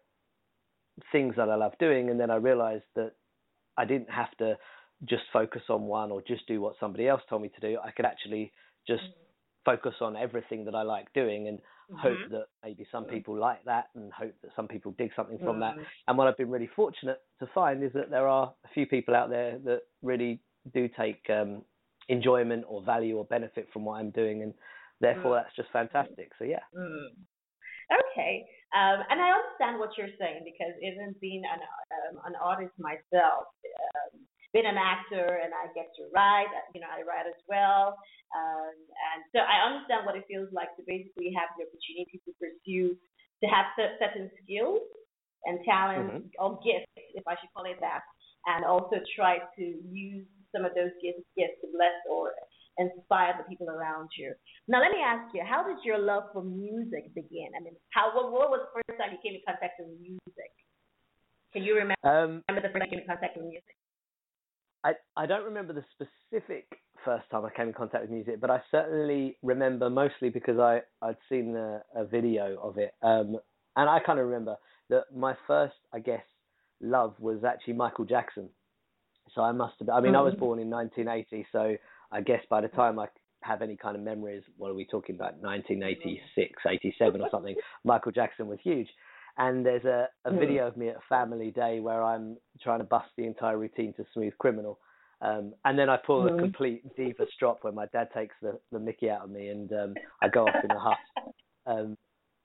things 1.12 1.34
that 1.36 1.48
I 1.48 1.54
love 1.54 1.72
doing, 1.78 2.10
and 2.10 2.18
then 2.18 2.30
I 2.30 2.36
realized 2.36 2.84
that 2.94 3.12
I 3.76 3.84
didn't 3.84 4.10
have 4.10 4.34
to 4.38 4.58
just 5.04 5.24
focus 5.32 5.62
on 5.68 5.82
one 5.82 6.10
or 6.10 6.22
just 6.22 6.46
do 6.46 6.60
what 6.60 6.74
somebody 6.80 7.06
else 7.06 7.22
told 7.28 7.42
me 7.42 7.50
to 7.50 7.60
do. 7.60 7.78
I 7.82 7.90
could 7.90 8.06
actually 8.06 8.52
just 8.86 9.04
focus 9.64 9.94
on 10.00 10.16
everything 10.16 10.64
that 10.64 10.74
I 10.74 10.82
like 10.82 11.12
doing 11.12 11.48
and 11.48 11.60
hope 11.92 12.18
Mhm. 12.18 12.30
that 12.30 12.48
maybe 12.62 12.84
some 12.90 13.04
people 13.04 13.36
like 13.36 13.62
that 13.64 13.88
and 13.94 14.12
hope 14.12 14.34
that 14.42 14.54
some 14.54 14.68
people 14.68 14.92
dig 14.92 15.12
something 15.14 15.38
from 15.38 15.60
that. 15.60 15.76
Mhm. 15.76 15.86
And 16.08 16.18
what 16.18 16.28
I've 16.28 16.36
been 16.36 16.50
really 16.50 16.66
fortunate 16.68 17.22
to 17.40 17.46
find 17.48 17.82
is 17.82 17.92
that 17.92 18.10
there 18.10 18.26
are 18.26 18.54
a 18.64 18.68
few 18.68 18.86
people 18.86 19.14
out 19.14 19.28
there 19.28 19.58
that 19.58 19.82
really 20.02 20.40
do 20.74 20.88
take 20.98 21.22
um, 21.30 21.62
enjoyment 22.08 22.64
or 22.68 22.82
value 22.82 23.16
or 23.16 23.24
benefit 23.24 23.68
from 23.72 23.84
what 23.84 23.98
I'm 24.00 24.10
doing, 24.10 24.42
and 24.42 24.54
therefore 25.00 25.36
Mm. 25.36 25.42
that's 25.42 25.56
just 25.56 25.70
fantastic. 25.72 26.30
So 26.38 26.44
yeah. 26.44 26.64
Mm. 26.76 27.08
Okay, 27.86 28.42
um, 28.74 28.98
and 29.10 29.22
I 29.22 29.30
understand 29.30 29.78
what 29.78 29.94
you're 29.96 30.10
saying 30.18 30.42
because 30.42 30.74
even 30.82 31.14
being 31.20 31.44
an 31.46 31.62
um, 31.62 32.14
an 32.26 32.34
artist 32.42 32.74
myself, 32.82 33.46
um, 33.62 34.26
being 34.52 34.66
an 34.66 34.74
actor, 34.74 35.38
and 35.38 35.54
I 35.54 35.70
get 35.70 35.94
to 36.02 36.10
write. 36.10 36.50
You 36.74 36.80
know, 36.82 36.90
I 36.90 37.06
write 37.06 37.30
as 37.30 37.38
well, 37.46 37.94
um, 38.34 38.74
and 38.74 39.22
so 39.30 39.38
I 39.38 39.62
understand 39.62 40.02
what 40.02 40.18
it 40.18 40.26
feels 40.26 40.50
like 40.50 40.74
to 40.76 40.82
basically 40.82 41.30
have 41.38 41.46
the 41.54 41.62
opportunity 41.62 42.18
to 42.26 42.30
pursue, 42.42 42.98
to 43.42 43.46
have 43.46 43.70
certain 43.78 44.34
skills 44.42 44.82
and 45.46 45.62
talents 45.62 46.26
Mhm. 46.26 46.30
or 46.42 46.58
gifts, 46.66 46.90
if 47.14 47.22
I 47.22 47.38
should 47.38 47.54
call 47.54 47.70
it 47.70 47.78
that, 47.78 48.02
and 48.50 48.64
also 48.64 48.98
try 49.14 49.38
to 49.38 49.64
use 49.86 50.26
some 50.56 50.64
of 50.64 50.72
those 50.72 50.96
gifts, 51.04 51.28
gifts 51.36 51.60
to 51.60 51.68
bless 51.76 51.92
or 52.08 52.32
inspire 52.78 53.36
the 53.36 53.44
people 53.44 53.68
around 53.68 54.08
you. 54.16 54.32
Now, 54.68 54.80
let 54.80 54.92
me 54.92 55.04
ask 55.04 55.34
you, 55.34 55.42
how 55.44 55.66
did 55.66 55.84
your 55.84 55.98
love 55.98 56.24
for 56.32 56.42
music 56.42 57.12
begin? 57.14 57.52
I 57.56 57.60
mean, 57.62 57.76
how 57.90 58.16
what, 58.16 58.32
what 58.32 58.48
was 58.48 58.60
the 58.64 58.72
first 58.80 58.98
time 59.00 59.12
you 59.12 59.20
came 59.22 59.36
in 59.36 59.44
contact 59.46 59.76
with 59.78 59.88
music? 60.00 60.52
Can 61.52 61.62
you 61.62 61.74
remember, 61.74 62.00
Um, 62.04 62.42
remember 62.48 62.68
the 62.68 62.72
first 62.72 62.80
time 62.80 62.88
you 62.88 62.96
came 62.96 63.04
in 63.04 63.06
contact 63.06 63.36
with 63.36 63.46
music? 63.46 63.76
I 64.84 64.92
I 65.16 65.26
don't 65.26 65.44
remember 65.44 65.72
the 65.72 65.84
specific 65.96 66.66
first 67.04 67.24
time 67.30 67.44
I 67.44 67.50
came 67.56 67.68
in 67.68 67.74
contact 67.74 68.02
with 68.04 68.10
music, 68.10 68.40
but 68.40 68.50
I 68.50 68.60
certainly 68.70 69.36
remember 69.42 69.88
mostly 69.90 70.28
because 70.28 70.58
I 70.58 70.82
I'd 71.02 71.16
seen 71.28 71.56
a, 71.56 71.82
a 71.94 72.04
video 72.04 72.58
of 72.60 72.78
it, 72.78 72.92
um, 73.02 73.38
and 73.76 73.88
I 73.88 73.98
kind 74.04 74.18
of 74.18 74.26
remember 74.26 74.56
that 74.90 75.04
my 75.14 75.34
first, 75.46 75.74
I 75.92 75.98
guess, 75.98 76.22
love 76.80 77.14
was 77.18 77.42
actually 77.42 77.74
Michael 77.74 78.04
Jackson. 78.04 78.48
So 79.34 79.42
I 79.42 79.52
must 79.52 79.74
have. 79.80 79.88
I 79.88 80.00
mean, 80.00 80.14
I 80.14 80.20
was 80.22 80.34
born 80.34 80.58
in 80.58 80.70
1980, 80.70 81.46
so 81.52 81.76
I 82.12 82.20
guess 82.20 82.42
by 82.48 82.60
the 82.60 82.68
time 82.68 82.98
I 82.98 83.08
have 83.42 83.62
any 83.62 83.76
kind 83.76 83.96
of 83.96 84.02
memories, 84.02 84.42
what 84.56 84.70
are 84.70 84.74
we 84.74 84.84
talking 84.86 85.14
about? 85.14 85.34
1986, 85.42 86.62
87 86.66 87.20
or 87.20 87.28
something. 87.30 87.54
Michael 87.84 88.12
Jackson 88.12 88.46
was 88.48 88.58
huge. 88.62 88.88
And 89.38 89.64
there's 89.66 89.84
a, 89.84 90.08
a 90.24 90.30
Mm. 90.30 90.38
video 90.38 90.66
of 90.66 90.76
me 90.76 90.88
at 90.88 90.96
a 90.96 91.00
family 91.08 91.50
day 91.50 91.80
where 91.80 92.02
I'm 92.02 92.38
trying 92.62 92.78
to 92.78 92.84
bust 92.84 93.08
the 93.16 93.26
entire 93.26 93.58
routine 93.58 93.92
to 93.94 94.06
Smooth 94.14 94.32
Criminal. 94.38 94.78
Um, 95.20 95.54
and 95.64 95.78
then 95.78 95.88
I 95.90 95.96
pull 95.98 96.22
Mm. 96.22 96.36
a 96.36 96.38
complete 96.40 96.96
diva 96.96 97.26
strop 97.34 97.62
where 97.62 97.72
my 97.72 97.86
dad 97.86 98.08
takes 98.14 98.34
the, 98.40 98.58
the 98.72 98.78
mickey 98.78 99.10
out 99.10 99.22
of 99.24 99.30
me 99.30 99.48
and 99.48 99.72
um, 99.72 99.94
I 100.22 100.28
go 100.28 100.46
off 100.48 100.64
in 100.64 100.72
a 100.72 100.78
huff. 100.78 100.98
Um, 101.66 101.98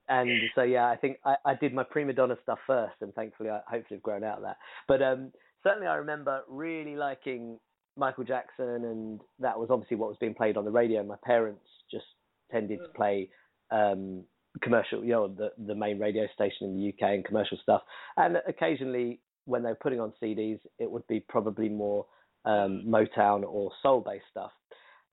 and 0.09 0.41
so, 0.55 0.63
yeah, 0.63 0.87
I 0.89 0.95
think 0.97 1.19
I, 1.23 1.35
I 1.45 1.53
did 1.53 1.75
my 1.75 1.83
prima 1.83 2.11
donna 2.11 2.35
stuff 2.41 2.57
first 2.65 2.95
and 3.01 3.13
thankfully 3.13 3.51
I 3.51 3.59
hopefully 3.67 3.97
have 3.97 4.01
grown 4.01 4.23
out 4.23 4.37
of 4.37 4.43
that. 4.43 4.57
But 4.87 5.03
um, 5.03 5.31
certainly 5.63 5.87
I 5.87 5.95
remember 5.95 6.41
really 6.47 6.95
liking 6.95 7.59
Michael 7.97 8.23
Jackson 8.23 8.85
and 8.85 9.21
that 9.39 9.57
was 9.57 9.69
obviously 9.69 9.97
what 9.97 10.09
was 10.09 10.17
being 10.19 10.33
played 10.33 10.57
on 10.57 10.65
the 10.65 10.71
radio. 10.71 11.03
My 11.03 11.17
parents 11.23 11.65
just 11.89 12.05
tended 12.51 12.79
to 12.79 12.89
play 12.95 13.29
um, 13.71 14.23
commercial, 14.61 15.03
you 15.03 15.11
know, 15.11 15.27
the 15.27 15.51
the 15.65 15.75
main 15.75 15.99
radio 15.99 16.27
station 16.33 16.67
in 16.67 16.77
the 16.77 16.89
UK 16.89 17.13
and 17.13 17.25
commercial 17.25 17.57
stuff. 17.61 17.81
And 18.17 18.37
occasionally, 18.47 19.19
when 19.45 19.63
they 19.63 19.69
were 19.69 19.79
putting 19.81 19.99
on 19.99 20.13
CDs, 20.21 20.59
it 20.79 20.89
would 20.89 21.05
be 21.07 21.19
probably 21.27 21.69
more 21.69 22.05
um, 22.45 22.83
Motown 22.87 23.43
or 23.43 23.71
soul 23.81 24.01
based 24.01 24.25
stuff. 24.29 24.51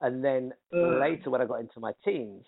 And 0.01 0.25
then 0.25 0.53
mm. 0.73 1.01
later, 1.01 1.31
when 1.31 1.41
I 1.41 1.45
got 1.45 1.61
into 1.61 1.81
my 1.81 1.93
teens, 2.05 2.45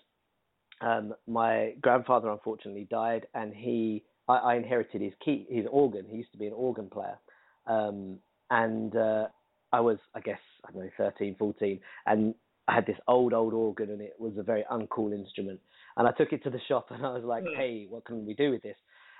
um, 0.81 1.13
my 1.27 1.73
grandfather 1.81 2.29
unfortunately 2.29 2.87
died, 2.89 3.27
and 3.33 3.53
he 3.53 4.03
I, 4.27 4.37
I, 4.37 4.55
inherited 4.55 5.01
his 5.01 5.13
key, 5.23 5.45
his 5.49 5.65
organ. 5.69 6.05
He 6.09 6.17
used 6.17 6.31
to 6.31 6.37
be 6.37 6.47
an 6.47 6.53
organ 6.53 6.89
player, 6.89 7.17
um, 7.67 8.17
and 8.49 8.95
uh, 8.95 9.27
I 9.71 9.79
was, 9.79 9.97
I 10.15 10.19
guess, 10.19 10.39
I 10.67 10.71
don't 10.71 10.83
know, 10.83 10.89
13, 10.97 11.35
14, 11.37 11.79
and 12.05 12.35
I 12.67 12.75
had 12.75 12.85
this 12.85 12.97
old, 13.07 13.33
old 13.33 13.53
organ, 13.53 13.89
and 13.89 14.01
it 14.01 14.13
was 14.19 14.33
a 14.37 14.43
very 14.43 14.63
uncool 14.71 15.13
instrument. 15.13 15.59
And 15.97 16.07
I 16.07 16.11
took 16.11 16.31
it 16.31 16.43
to 16.43 16.49
the 16.49 16.59
shop, 16.67 16.87
and 16.91 17.05
I 17.05 17.13
was 17.13 17.23
like, 17.23 17.43
mm. 17.43 17.55
"Hey, 17.55 17.87
what 17.89 18.05
can 18.05 18.25
we 18.25 18.33
do 18.33 18.51
with 18.51 18.63
this?" 18.63 18.77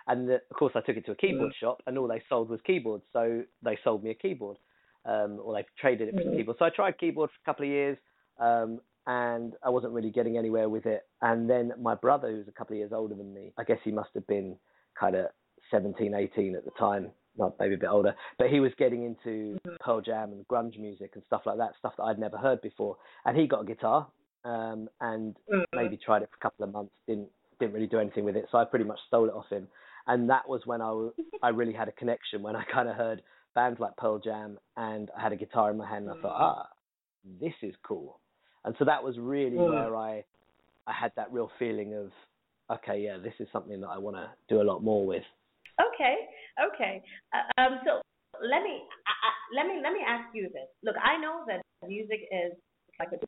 And 0.07 0.27
the, 0.27 0.35
of 0.35 0.57
course, 0.57 0.73
I 0.75 0.81
took 0.81 0.97
it 0.97 1.05
to 1.05 1.11
a 1.11 1.15
keyboard 1.15 1.51
mm. 1.51 1.59
shop, 1.59 1.81
and 1.85 1.97
all 1.97 2.07
they 2.07 2.21
sold 2.29 2.49
was 2.49 2.59
keyboards. 2.65 3.03
So 3.13 3.43
they 3.63 3.77
sold 3.83 4.03
me 4.03 4.11
a 4.11 4.15
keyboard, 4.15 4.57
um, 5.05 5.39
or 5.43 5.53
they 5.53 5.65
traded 5.79 6.09
it 6.09 6.15
for 6.15 6.21
mm. 6.21 6.33
a 6.33 6.37
keyboard. 6.37 6.57
So 6.59 6.65
I 6.65 6.69
tried 6.69 6.97
keyboard 6.97 7.29
for 7.29 7.39
a 7.43 7.45
couple 7.45 7.65
of 7.65 7.71
years, 7.71 7.97
um, 8.39 8.79
and 9.07 9.53
I 9.63 9.69
wasn't 9.69 9.93
really 9.93 10.11
getting 10.11 10.37
anywhere 10.37 10.69
with 10.69 10.85
it. 10.85 11.03
And 11.21 11.49
then 11.49 11.73
my 11.79 11.95
brother, 11.95 12.29
who's 12.29 12.47
a 12.47 12.51
couple 12.51 12.75
of 12.75 12.79
years 12.79 12.91
older 12.93 13.15
than 13.15 13.33
me, 13.33 13.51
I 13.57 13.63
guess 13.63 13.79
he 13.83 13.91
must 13.91 14.09
have 14.13 14.27
been 14.27 14.55
kind 14.99 15.15
of 15.15 15.27
17, 15.71 16.13
18 16.13 16.55
at 16.55 16.65
the 16.65 16.71
time, 16.71 17.11
not 17.37 17.55
maybe 17.59 17.75
a 17.75 17.77
bit 17.77 17.89
older, 17.89 18.15
but 18.37 18.49
he 18.49 18.59
was 18.59 18.71
getting 18.77 19.03
into 19.03 19.55
mm-hmm. 19.55 19.75
Pearl 19.79 20.01
Jam 20.01 20.31
and 20.31 20.47
grunge 20.47 20.77
music 20.79 21.11
and 21.15 21.23
stuff 21.27 21.41
like 21.45 21.57
that, 21.57 21.71
stuff 21.79 21.93
that 21.97 22.03
I'd 22.03 22.19
never 22.19 22.37
heard 22.37 22.61
before. 22.61 22.97
And 23.25 23.37
he 23.37 23.47
got 23.47 23.61
a 23.61 23.65
guitar 23.65 24.07
um, 24.43 24.89
and 24.99 25.35
mm-hmm. 25.51 25.61
maybe 25.75 25.97
tried 25.97 26.23
it 26.23 26.29
for 26.31 26.37
a 26.37 26.49
couple 26.49 26.65
of 26.65 26.71
months, 26.71 26.93
didn't 27.07 27.29
didn't 27.59 27.73
really 27.73 27.87
do 27.87 27.99
anything 27.99 28.25
with 28.25 28.35
it, 28.35 28.45
so 28.51 28.57
I 28.57 28.65
pretty 28.65 28.85
much 28.85 28.99
stole 29.07 29.27
it 29.27 29.33
off 29.33 29.49
him. 29.49 29.67
And 30.07 30.29
that 30.31 30.49
was 30.49 30.61
when 30.65 30.81
I 30.81 31.09
I 31.43 31.49
really 31.49 31.73
had 31.73 31.87
a 31.87 31.93
connection 31.93 32.41
when 32.41 32.55
I 32.55 32.63
kind 32.71 32.89
of 32.89 32.95
heard 32.95 33.21
bands 33.53 33.79
like 33.79 33.95
Pearl 33.97 34.19
Jam 34.19 34.57
and 34.77 35.09
I 35.17 35.21
had 35.21 35.33
a 35.33 35.35
guitar 35.35 35.71
in 35.71 35.77
my 35.77 35.87
hand 35.87 36.07
and 36.07 36.17
I 36.17 36.21
thought, 36.21 36.33
mm-hmm. 36.33 36.59
ah, 36.59 36.67
this 37.39 37.53
is 37.61 37.75
cool. 37.83 38.19
And 38.63 38.75
so 38.79 38.85
that 38.85 39.03
was 39.03 39.17
really 39.17 39.57
mm. 39.57 39.69
where 39.69 39.95
I 39.95 40.23
I 40.87 40.93
had 40.93 41.11
that 41.15 41.31
real 41.31 41.51
feeling 41.59 41.93
of 41.95 42.11
okay, 42.77 43.01
yeah, 43.01 43.17
this 43.17 43.33
is 43.39 43.47
something 43.51 43.81
that 43.81 43.89
I 43.89 43.97
want 43.97 44.15
to 44.15 44.29
do 44.47 44.61
a 44.61 44.63
lot 44.63 44.83
more 44.83 45.05
with. 45.05 45.23
Okay, 45.79 46.15
okay. 46.59 47.01
Uh, 47.33 47.61
um, 47.61 47.79
so 47.85 48.01
let 48.41 48.63
me 48.63 48.81
uh, 48.83 49.35
let 49.55 49.67
me 49.67 49.79
let 49.81 49.93
me 49.93 50.01
ask 50.05 50.27
you 50.33 50.49
this. 50.53 50.67
Look, 50.83 50.95
I 51.01 51.17
know 51.17 51.43
that 51.47 51.61
music 51.87 52.27
is 52.31 52.53
like 52.99 53.09
a 53.13 53.19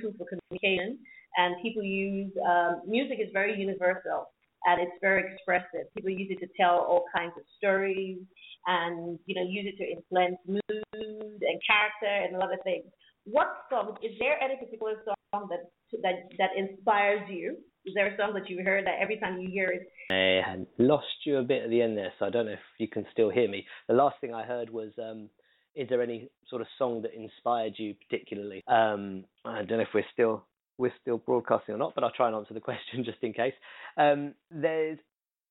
tool 0.00 0.12
for 0.18 0.26
communication, 0.26 0.98
and 1.36 1.56
people 1.62 1.82
use 1.82 2.32
um, 2.46 2.82
music 2.86 3.18
is 3.20 3.28
very 3.32 3.58
universal 3.58 4.30
and 4.64 4.80
it's 4.80 4.94
very 5.00 5.24
expressive. 5.32 5.90
People 5.94 6.10
use 6.10 6.30
it 6.30 6.38
to 6.40 6.48
tell 6.56 6.86
all 6.86 7.04
kinds 7.14 7.32
of 7.36 7.42
stories, 7.58 8.18
and 8.66 9.18
you 9.26 9.34
know 9.34 9.42
use 9.42 9.66
it 9.66 9.76
to 9.82 9.86
influence 9.90 10.38
mood 10.46 11.40
and 11.42 11.56
character 11.66 12.06
and 12.24 12.36
a 12.36 12.38
lot 12.38 12.52
of 12.52 12.60
things. 12.64 12.86
What 13.24 13.48
song 13.70 13.96
is 14.02 14.12
there 14.18 14.40
any 14.42 14.56
particular 14.56 14.94
song 15.04 15.48
that 15.50 15.70
that 16.02 16.30
that 16.38 16.50
inspires 16.56 17.28
you? 17.28 17.56
Is 17.84 17.94
there 17.94 18.06
a 18.06 18.16
song 18.16 18.34
that 18.34 18.48
you 18.48 18.62
heard 18.64 18.86
that 18.86 19.00
every 19.00 19.18
time 19.18 19.40
you 19.40 19.50
hear 19.50 19.68
it? 19.68 19.88
I 20.10 20.64
lost 20.78 21.06
you 21.24 21.38
a 21.38 21.42
bit 21.42 21.64
at 21.64 21.70
the 21.70 21.82
end 21.82 21.96
there, 21.96 22.12
so 22.18 22.26
I 22.26 22.30
don't 22.30 22.46
know 22.46 22.52
if 22.52 22.58
you 22.78 22.86
can 22.86 23.04
still 23.12 23.28
hear 23.28 23.48
me. 23.48 23.66
The 23.88 23.94
last 23.94 24.16
thing 24.20 24.32
I 24.32 24.44
heard 24.44 24.70
was, 24.70 24.92
um, 24.98 25.28
is 25.74 25.88
there 25.88 26.02
any 26.02 26.28
sort 26.48 26.62
of 26.62 26.68
song 26.78 27.02
that 27.02 27.14
inspired 27.14 27.74
you 27.78 27.94
particularly? 27.94 28.62
Um, 28.68 29.24
I 29.44 29.64
don't 29.64 29.78
know 29.78 29.80
if 29.80 29.94
we're 29.94 30.04
still 30.12 30.44
we're 30.78 30.92
still 31.00 31.18
broadcasting 31.18 31.74
or 31.74 31.78
not, 31.78 31.94
but 31.94 32.04
I'll 32.04 32.12
try 32.12 32.28
and 32.28 32.36
answer 32.36 32.54
the 32.54 32.60
question 32.70 33.04
just 33.04 33.18
in 33.22 33.32
case. 33.32 33.54
Um, 33.96 34.34
there's, 34.50 34.98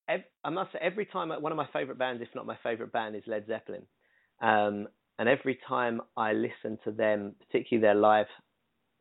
I 0.09 0.49
must 0.49 0.73
say, 0.73 0.79
every 0.81 1.05
time 1.05 1.29
one 1.29 1.51
of 1.51 1.57
my 1.57 1.67
favorite 1.71 1.97
bands, 1.97 2.21
if 2.21 2.33
not 2.35 2.45
my 2.45 2.57
favorite 2.63 2.91
band, 2.91 3.15
is 3.15 3.23
Led 3.27 3.45
Zeppelin. 3.47 3.83
Um, 4.41 4.87
and 5.19 5.29
every 5.29 5.59
time 5.67 6.01
I 6.17 6.33
listen 6.33 6.79
to 6.83 6.91
them, 6.91 7.35
particularly 7.39 7.81
their 7.81 7.95
live, 7.95 8.25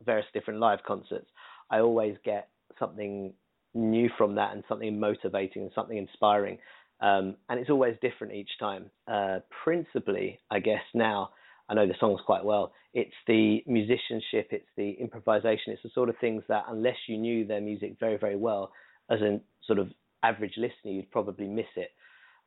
various 0.05 0.27
different 0.33 0.59
live 0.59 0.79
concerts, 0.85 1.27
I 1.69 1.79
always 1.79 2.15
get 2.23 2.49
something 2.79 3.33
new 3.73 4.09
from 4.17 4.35
that 4.35 4.53
and 4.53 4.63
something 4.67 4.99
motivating 4.99 5.63
and 5.63 5.71
something 5.73 5.97
inspiring. 5.97 6.57
Um, 6.99 7.35
and 7.49 7.59
it's 7.59 7.69
always 7.69 7.95
different 8.01 8.33
each 8.33 8.51
time. 8.59 8.91
Uh, 9.07 9.39
principally, 9.63 10.39
I 10.51 10.59
guess 10.59 10.83
now, 10.93 11.31
I 11.69 11.73
know 11.73 11.87
the 11.87 11.95
songs 11.99 12.19
quite 12.25 12.43
well. 12.43 12.73
It's 12.93 13.13
the 13.27 13.63
musicianship, 13.65 14.49
it's 14.51 14.67
the 14.75 14.91
improvisation, 14.91 15.73
it's 15.73 15.83
the 15.83 15.89
sort 15.93 16.09
of 16.09 16.15
things 16.19 16.43
that 16.49 16.65
unless 16.67 16.97
you 17.07 17.17
knew 17.17 17.45
their 17.45 17.61
music 17.61 17.95
very, 17.99 18.17
very 18.17 18.35
well, 18.35 18.71
as 19.09 19.21
a 19.21 19.39
sort 19.65 19.79
of 19.79 19.89
average 20.21 20.53
listener, 20.57 20.91
you'd 20.91 21.11
probably 21.11 21.47
miss 21.47 21.65
it. 21.75 21.91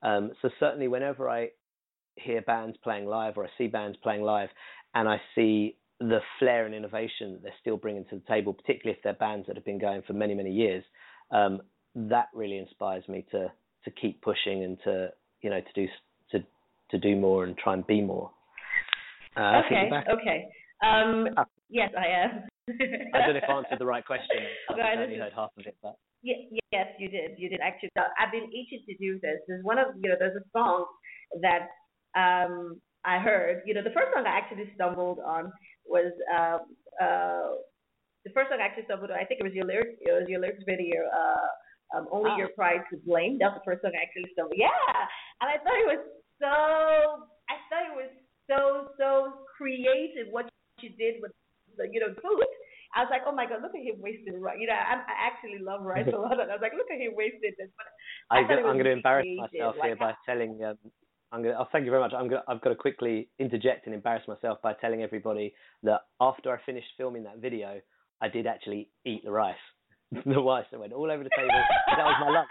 Um, 0.02 0.32
so 0.42 0.50
certainly, 0.60 0.88
whenever 0.88 1.28
I 1.30 1.48
hear 2.16 2.42
bands 2.42 2.76
playing 2.84 3.06
live 3.06 3.36
or 3.36 3.44
I 3.44 3.48
see 3.56 3.66
bands 3.66 3.96
playing 4.02 4.22
live, 4.22 4.50
and 4.94 5.08
I 5.08 5.20
see 5.34 5.76
the 6.00 6.20
flair 6.38 6.66
and 6.66 6.74
innovation 6.74 7.32
that 7.32 7.42
they're 7.42 7.52
still 7.60 7.76
bringing 7.76 8.04
to 8.06 8.16
the 8.16 8.22
table, 8.28 8.52
particularly 8.52 8.96
if 8.96 9.02
they're 9.02 9.14
bands 9.14 9.46
that 9.46 9.56
have 9.56 9.64
been 9.64 9.78
going 9.78 10.02
for 10.02 10.12
many, 10.12 10.34
many 10.34 10.50
years, 10.50 10.84
um, 11.30 11.60
that 11.94 12.28
really 12.34 12.58
inspires 12.58 13.06
me 13.08 13.24
to 13.30 13.52
to 13.84 13.90
keep 13.90 14.20
pushing 14.22 14.64
and 14.64 14.78
to 14.82 15.08
you 15.42 15.50
know 15.50 15.60
to 15.60 15.72
do 15.74 15.86
to 16.30 16.44
to 16.90 16.98
do 16.98 17.16
more 17.16 17.44
and 17.44 17.56
try 17.56 17.74
and 17.74 17.86
be 17.86 18.00
more. 18.00 18.30
Uh, 19.36 19.62
okay. 19.64 19.90
Okay. 20.10 20.48
Um, 20.82 21.28
ah. 21.36 21.44
Yes, 21.70 21.90
I 21.98 22.06
am. 22.06 22.30
I 22.68 23.26
don't 23.26 23.34
know 23.34 23.40
if 23.42 23.48
I 23.48 23.52
answered 23.52 23.78
the 23.78 23.86
right 23.86 24.04
question. 24.04 24.36
I 24.70 25.00
only 25.00 25.16
heard 25.16 25.32
half 25.34 25.50
of 25.58 25.66
it, 25.66 25.76
but. 25.82 25.96
yes, 26.22 26.86
you 26.98 27.08
did. 27.08 27.32
You 27.36 27.48
did 27.48 27.60
actually. 27.60 27.90
I've 27.96 28.32
been 28.32 28.44
itching 28.44 28.84
to 28.88 28.96
do 28.96 29.18
this. 29.20 29.40
There's 29.48 29.64
one 29.64 29.78
of 29.78 29.88
you 30.00 30.08
know. 30.08 30.16
There's 30.18 30.36
a 30.36 30.44
song 30.52 30.86
that 31.42 31.68
um, 32.18 32.80
I 33.04 33.18
heard. 33.18 33.62
You 33.66 33.74
know, 33.74 33.82
the 33.82 33.94
first 33.94 34.08
song 34.14 34.24
I 34.26 34.36
actually 34.36 34.70
stumbled 34.74 35.18
on 35.20 35.52
was 35.86 36.12
uh, 36.32 36.58
uh, 37.02 37.60
the 38.24 38.32
first 38.32 38.48
song 38.48 38.58
I 38.60 38.66
actually 38.66 38.88
stumbled 38.88 39.10
on. 39.10 39.18
I 39.20 39.24
think 39.24 39.40
it 39.40 39.44
was 39.44 39.52
your 39.52 39.68
lyrics. 39.68 40.00
It 40.00 40.12
was 40.12 40.28
your 40.28 40.40
lyrics 40.40 40.64
video. 40.64 41.04
Uh, 41.12 41.48
um, 41.94 42.06
only 42.10 42.30
oh. 42.32 42.36
your 42.36 42.48
pride 42.56 42.82
to 42.90 42.96
blame. 43.06 43.36
That's 43.38 43.54
the 43.54 43.64
first 43.64 43.82
song 43.82 43.92
I 43.92 44.02
actually 44.02 44.32
stumbled. 44.32 44.56
Yeah, 44.56 44.72
and 45.40 45.48
I 45.52 45.60
thought 45.60 45.78
it 45.78 45.88
was 45.88 46.02
so. 46.40 46.52
I 47.46 47.60
thought 47.68 47.84
it 47.92 47.96
was 47.96 48.12
so 48.48 48.88
so 48.96 49.44
creative 49.56 50.32
what 50.32 50.48
you 50.80 50.90
did 50.96 51.20
with 51.20 51.32
the 51.76 51.86
you 51.92 52.00
know 52.00 52.12
food. 52.18 52.50
I 52.94 53.02
was 53.02 53.10
like, 53.10 53.26
oh 53.26 53.34
my 53.34 53.44
god, 53.44 53.58
look 53.60 53.74
at 53.74 53.82
him 53.82 53.98
wasting 53.98 54.38
rice. 54.38 54.56
You 54.62 54.70
know, 54.70 54.78
I, 54.78 55.02
I 55.02 55.14
actually 55.26 55.58
love 55.58 55.82
rice 55.82 56.06
a 56.06 56.16
lot. 56.16 56.38
And 56.38 56.46
I 56.46 56.54
was 56.54 56.62
like, 56.62 56.78
look 56.78 56.86
at 56.94 57.02
him 57.02 57.18
wasting 57.18 57.52
this. 57.58 57.68
But 57.74 57.90
I, 58.30 58.46
I 58.46 58.54
am 58.54 58.78
going 58.78 58.86
to 58.86 58.94
embarrass 58.94 59.26
myself 59.34 59.74
like, 59.82 59.86
here 59.90 59.96
by 59.98 60.14
telling. 60.24 60.62
Um, 60.62 60.78
I'm 61.34 61.42
to, 61.42 61.58
oh, 61.58 61.66
thank 61.72 61.84
you 61.84 61.90
very 61.90 62.02
much. 62.02 62.12
I'm 62.16 62.28
to, 62.30 62.42
I've 62.48 62.60
got 62.60 62.70
to 62.70 62.76
quickly 62.76 63.28
interject 63.38 63.86
and 63.86 63.94
embarrass 63.94 64.26
myself 64.28 64.58
by 64.62 64.72
telling 64.74 65.02
everybody 65.02 65.52
that 65.82 66.02
after 66.20 66.52
I 66.52 66.58
finished 66.64 66.86
filming 66.96 67.24
that 67.24 67.38
video, 67.38 67.80
I 68.22 68.28
did 68.28 68.46
actually 68.46 68.88
eat 69.04 69.22
the 69.24 69.32
rice. 69.32 69.56
the 70.12 70.40
rice 70.40 70.66
that 70.70 70.78
went 70.78 70.92
all 70.92 71.10
over 71.10 71.24
the 71.24 71.30
table. 71.36 71.50
that 71.96 72.04
was 72.04 72.16
my 72.20 72.30
lunch 72.30 72.48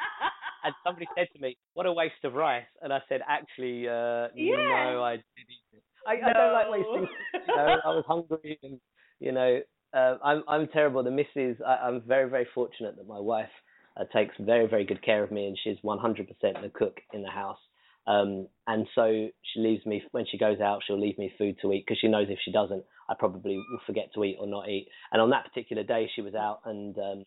and 0.64 0.74
somebody 0.84 1.08
said 1.16 1.28
to 1.36 1.42
me, 1.42 1.58
"What 1.74 1.86
a 1.86 1.94
waste 1.94 2.24
of 2.24 2.34
rice," 2.34 2.66
and 2.82 2.94
I 2.94 3.00
said, 3.10 3.22
"Actually, 3.28 3.88
uh, 3.88 4.30
yeah. 4.36 4.92
no, 4.94 5.04
I 5.04 5.18
did 5.18 5.48
eat 5.50 5.78
it. 5.78 5.84
I, 6.08 6.16
no. 6.16 6.28
I 6.28 6.34
don't 6.34 6.54
like 6.54 6.70
wasting. 6.70 7.08
You 7.34 7.56
know, 7.56 7.78
I 7.86 7.90
was 7.90 8.04
hungry, 8.08 8.60
and 8.64 8.80
you 9.20 9.32
know, 9.32 9.60
uh, 9.94 10.18
I'm 10.24 10.44
I'm 10.48 10.68
terrible. 10.68 11.04
The 11.04 11.12
missus, 11.12 11.58
I, 11.66 11.88
I'm 11.88 12.02
very 12.02 12.30
very 12.30 12.48
fortunate 12.56 12.96
that 12.98 13.08
my 13.08 13.20
wife 13.20 13.52
uh, 13.98 14.06
takes 14.14 14.36
very 14.40 14.68
very 14.68 14.86
good 14.86 15.04
care 15.04 15.24
of 15.24 15.32
me, 15.32 15.48
and 15.48 15.58
she's 15.64 15.78
100% 15.84 16.28
the 16.40 16.70
cook 16.74 16.98
in 17.14 17.22
the 17.22 17.30
house. 17.30 17.60
Um, 18.06 18.48
and 18.68 18.86
so 18.96 19.30
she 19.42 19.60
leaves 19.60 19.86
me 19.86 20.04
when 20.12 20.26
she 20.30 20.38
goes 20.38 20.60
out. 20.60 20.82
She'll 20.86 21.00
leave 21.00 21.18
me 21.18 21.34
food 21.38 21.58
to 21.62 21.72
eat 21.72 21.86
because 21.88 22.00
she 22.00 22.08
knows 22.08 22.28
if 22.30 22.40
she 22.44 22.52
doesn't, 22.52 22.84
I 23.10 23.14
probably 23.18 23.58
will 23.58 23.80
forget 23.86 24.14
to 24.16 24.24
eat 24.24 24.38
or 24.40 24.48
not 24.48 24.70
eat. 24.70 24.88
And 25.12 25.22
on 25.22 25.30
that 25.30 25.46
particular 25.46 25.84
day, 25.84 26.10
she 26.16 26.22
was 26.22 26.36
out, 26.36 26.62
and 26.66 26.98
um, 26.98 27.24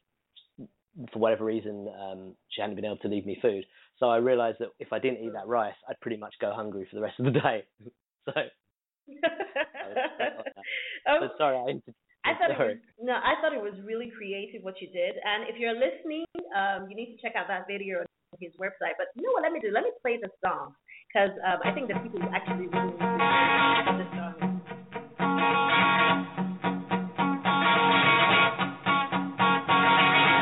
for 1.13 1.19
whatever 1.19 1.45
reason, 1.45 1.89
um, 2.01 2.35
she 2.49 2.61
hadn't 2.61 2.77
been 2.77 2.85
able 2.85 2.99
to 2.99 3.09
leave 3.09 3.27
me 3.27 3.39
food. 3.41 3.65
So 3.99 4.09
I 4.11 4.17
realised 4.19 4.59
that 4.61 4.69
if 4.79 4.93
I 4.93 4.99
didn't 4.99 5.25
eat 5.25 5.33
that 5.33 5.47
rice, 5.47 5.75
I'd 5.89 6.01
pretty 6.01 6.19
much 6.19 6.35
go 6.41 6.53
hungry 6.55 6.87
for 6.91 6.97
the 6.97 7.03
rest 7.03 7.19
of 7.19 7.27
the 7.27 7.33
day. 7.33 7.65
so. 8.27 8.33
but 11.07 11.33
sorry, 11.39 11.57
I. 11.57 11.81
I 12.27 12.35
thought 12.35 12.51
it 12.51 12.59
was 12.59 12.77
no, 12.99 13.15
I 13.15 13.39
thought 13.41 13.55
it 13.55 13.63
was 13.63 13.79
really 13.87 14.11
creative 14.11 14.65
what 14.65 14.83
you 14.83 14.89
did. 14.91 15.15
And 15.23 15.47
if 15.49 15.61
you're 15.61 15.79
listening, 15.79 16.27
um, 16.59 16.91
you 16.91 16.97
need 16.97 17.15
to 17.15 17.23
check 17.23 17.37
out 17.39 17.47
that 17.47 17.69
video 17.71 18.01
on 18.01 18.07
his 18.41 18.53
website. 18.61 18.97
But 18.99 19.09
you 19.15 19.23
know 19.23 19.33
what? 19.33 19.43
Let 19.43 19.53
me 19.53 19.61
do. 19.61 19.71
Let 19.73 19.85
me 19.85 19.91
play 20.03 20.19
the 20.21 20.29
song 20.45 20.75
because 21.09 21.31
um, 21.47 21.59
I 21.65 21.73
think 21.73 21.89
that 21.89 22.03
people 22.03 22.21
actually 22.33 22.67
really 22.69 22.93
need 22.93 22.99
to 22.99 23.93
the 23.99 24.07
song. 24.17 24.57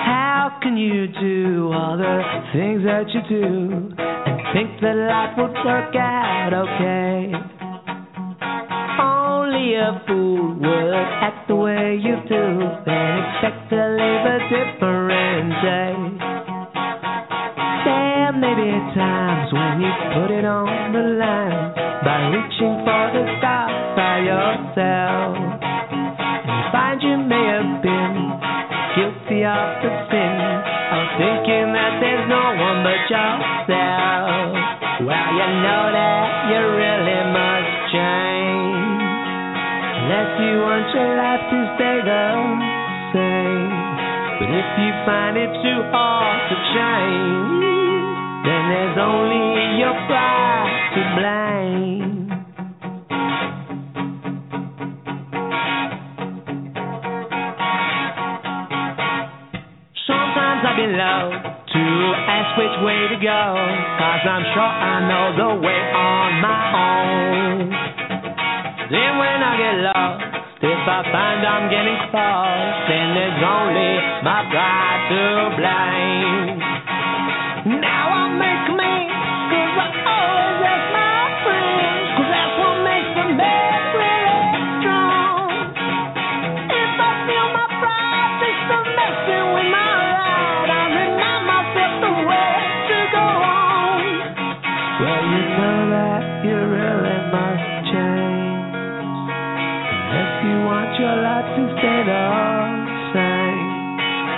How 0.05 0.59
can 0.63 0.77
you 0.77 1.07
do 1.09 1.73
all 1.73 1.97
the 1.97 2.23
things 2.53 2.83
that 2.85 3.09
you 3.15 3.21
do 3.29 3.95
and 3.97 4.37
think 4.53 4.81
that 4.81 4.97
life 4.97 5.37
would 5.39 5.55
work 5.65 5.95
out 5.97 6.53
okay? 6.53 7.33
Only 9.01 9.75
a 9.75 10.03
fool 10.07 10.55
would 10.55 10.95
act 10.95 11.49
the 11.49 11.57
way 11.57 11.99
you 12.03 12.17
do 12.29 12.35
and 12.35 13.25
expect 13.25 13.71
to 13.71 13.77
live 13.77 14.27
a 14.27 14.39
different 14.49 15.04
and 18.93 19.81
you 19.81 19.93
put 20.13 20.31
it 20.31 20.45
on 20.45 20.93
the 20.93 21.17
line 21.17 21.73
by 22.05 22.29
reaching 22.29 22.75
for 22.85 23.05
the 23.17 23.25
stars 23.41 23.97
by 23.97 24.21
yourself. 24.21 25.35
You 26.45 26.61
find 26.69 26.99
you 27.01 27.17
may 27.25 27.45
have 27.59 27.81
been 27.81 28.15
guilty 28.95 29.41
of 29.43 29.67
the 29.81 29.91
sin 30.13 30.37
of 30.37 31.05
thinking 31.17 31.73
that 31.73 31.99
there's 31.99 32.27
no 32.29 32.45
one 32.61 32.85
but 32.85 33.03
yourself. 33.09 34.53
Well, 35.03 35.29
you 35.33 35.49
know 35.65 35.85
that 35.91 36.25
you 36.53 36.61
really 36.61 37.21
must 37.35 37.73
change 37.89 39.01
unless 39.97 40.31
you 40.45 40.55
want 40.61 40.87
your 40.93 41.11
life 41.17 41.45
to 41.51 41.59
stay 41.75 41.99
the 42.05 42.27
same. 43.17 43.71
But 44.39 44.51
if 44.51 44.69
you 44.77 44.91
find 45.09 45.35
it 45.39 45.51
too 45.63 45.81
hard 45.91 46.39
to 46.53 46.57
change, 46.77 47.54
Sometimes 60.85 61.01
low 61.01 61.33
to 61.33 61.85
ask 62.29 62.59
which 62.61 62.77
way 62.85 63.09
to 63.09 63.17
go, 63.17 63.43
cause 63.97 64.25
I'm 64.29 64.45
sure 64.53 64.69
I 64.69 65.01
know 65.09 65.27
the 65.33 65.51
way 65.65 65.81
on 65.97 66.31
my 66.45 66.61
own. 66.77 67.73
Then 68.93 69.17
when 69.17 69.39
I 69.41 69.53
get 69.57 69.77
lost, 69.81 70.25
if 70.61 70.85
I 70.85 71.01
find 71.09 71.41
I'm 71.41 71.71
getting 71.73 71.97
close, 72.13 72.77
then 72.93 73.17
there's 73.17 73.41
only 73.41 73.93
my 74.29 74.45
pride 74.53 75.03
to 75.09 75.25
blame. 75.57 76.61
Now 77.81 78.05
I 78.13 78.54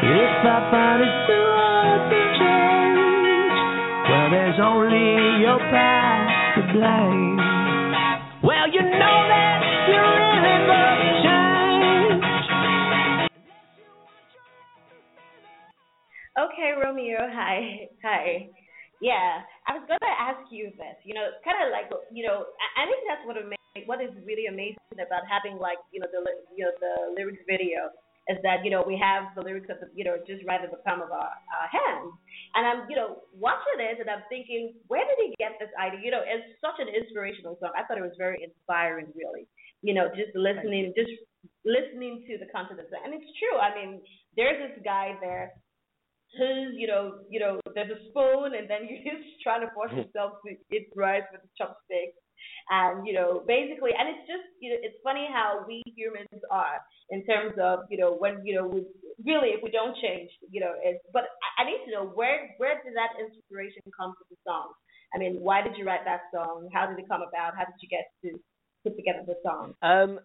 If 0.06 0.46
I 0.46 0.70
find 0.70 1.02
it 1.02 1.10
too 1.26 1.46
hard 1.58 2.02
to 2.10 2.20
change, 2.38 3.58
well, 4.06 4.28
there's 4.30 4.60
only 4.62 5.42
your 5.42 5.58
pride 5.58 6.30
to 6.54 6.62
blame. 6.72 7.42
Well, 8.44 8.70
you 8.70 8.82
know 8.82 9.18
that 9.26 9.66
you 9.90 9.98
really 9.98 10.58
must 10.70 11.26
change. 11.26 12.22
Okay, 16.38 16.70
Romeo. 16.78 17.26
Hi, 17.34 17.90
hi. 18.04 18.46
Yeah, 19.00 19.44
I 19.68 19.76
was 19.76 19.84
gonna 19.84 20.14
ask 20.16 20.40
you 20.48 20.72
this. 20.80 20.96
You 21.04 21.12
know, 21.14 21.28
kind 21.44 21.60
of 21.60 21.68
like 21.68 21.92
you 22.12 22.24
know, 22.24 22.48
I, 22.48 22.66
I 22.80 22.88
think 22.88 23.04
that's 23.04 23.24
what 23.28 23.36
ama- 23.36 23.84
what 23.84 24.00
is 24.00 24.12
really 24.24 24.48
amazing 24.48 24.80
about 24.96 25.28
having 25.28 25.60
like 25.60 25.76
you 25.92 26.00
know 26.00 26.08
the 26.08 26.24
you 26.56 26.64
know 26.64 26.72
the 26.80 27.12
lyrics 27.12 27.44
video 27.44 27.92
is 28.32 28.40
that 28.42 28.64
you 28.64 28.72
know 28.72 28.80
we 28.88 28.96
have 28.96 29.28
the 29.36 29.44
lyrics 29.44 29.68
of 29.68 29.84
the 29.84 29.92
you 29.92 30.00
know 30.00 30.16
just 30.24 30.40
right 30.48 30.64
at 30.64 30.72
the 30.72 30.80
palm 30.80 31.04
of 31.04 31.12
our, 31.12 31.28
our 31.28 31.68
hands, 31.68 32.08
and 32.56 32.64
I'm 32.64 32.80
you 32.88 32.96
know 32.96 33.20
watching 33.36 33.76
this 33.76 34.00
and 34.00 34.08
I'm 34.08 34.24
thinking, 34.32 34.80
where 34.88 35.04
did 35.04 35.20
he 35.20 35.36
get 35.36 35.60
this 35.60 35.70
idea? 35.76 36.00
You 36.00 36.12
know, 36.16 36.24
it's 36.24 36.56
such 36.64 36.80
an 36.80 36.88
inspirational 36.88 37.60
song. 37.60 37.76
I 37.76 37.84
thought 37.84 38.00
it 38.00 38.06
was 38.06 38.16
very 38.16 38.40
inspiring, 38.40 39.12
really. 39.12 39.44
You 39.84 39.92
know, 39.92 40.08
just 40.16 40.32
listening, 40.32 40.96
just 40.96 41.12
listening 41.68 42.24
to 42.32 42.40
the 42.40 42.48
content 42.48 42.80
of 42.80 42.88
it, 42.88 43.00
and 43.04 43.12
it's 43.12 43.28
true. 43.36 43.60
I 43.60 43.76
mean, 43.76 44.00
there's 44.40 44.56
this 44.56 44.80
guy 44.80 45.20
there 45.20 45.52
who's 46.34 46.74
you 46.74 46.86
know 46.86 47.22
you 47.30 47.38
know 47.38 47.60
there's 47.74 47.90
a 47.90 48.00
spoon 48.10 48.54
and 48.58 48.68
then 48.68 48.84
you're 48.88 49.04
just 49.04 49.26
trying 49.42 49.60
to 49.60 49.70
force 49.74 49.92
yourself 49.92 50.42
to 50.44 50.54
eat 50.74 50.88
rice 50.96 51.26
with 51.32 51.42
a 51.42 51.50
chopstick 51.54 52.16
and 52.70 53.06
you 53.06 53.14
know 53.14 53.42
basically 53.46 53.90
and 53.96 54.08
it's 54.10 54.26
just 54.26 54.46
you 54.60 54.70
know 54.70 54.78
it's 54.82 54.98
funny 55.02 55.26
how 55.30 55.64
we 55.66 55.82
humans 55.96 56.42
are 56.50 56.82
in 57.10 57.24
terms 57.24 57.54
of 57.62 57.80
you 57.90 57.98
know 57.98 58.14
when 58.14 58.42
you 58.44 58.54
know 58.54 58.66
we 58.66 58.82
really 59.24 59.50
if 59.50 59.60
we 59.62 59.70
don't 59.70 59.96
change 60.02 60.30
you 60.50 60.60
know 60.60 60.72
it's 60.82 60.98
but 61.12 61.24
I, 61.42 61.62
I 61.62 61.66
need 61.66 61.84
to 61.86 61.92
know 61.92 62.06
where 62.14 62.50
where 62.58 62.82
did 62.82 62.94
that 62.94 63.14
inspiration 63.22 63.82
come 63.96 64.14
for 64.18 64.26
the 64.30 64.36
song? 64.46 64.72
I 65.14 65.18
mean 65.18 65.38
why 65.40 65.62
did 65.62 65.76
you 65.76 65.86
write 65.86 66.04
that 66.04 66.26
song? 66.34 66.68
How 66.72 66.86
did 66.86 66.98
it 66.98 67.08
come 67.08 67.22
about? 67.22 67.56
How 67.56 67.64
did 67.64 67.78
you 67.80 67.88
get 67.88 68.10
to 68.24 68.38
put 68.82 68.96
together 68.96 69.22
the 69.26 69.38
song? 69.42 69.74
Um, 69.82 70.20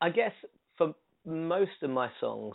I 0.00 0.10
guess 0.10 0.32
for 0.78 0.94
most 1.24 1.82
of 1.82 1.90
my 1.90 2.10
songs, 2.20 2.54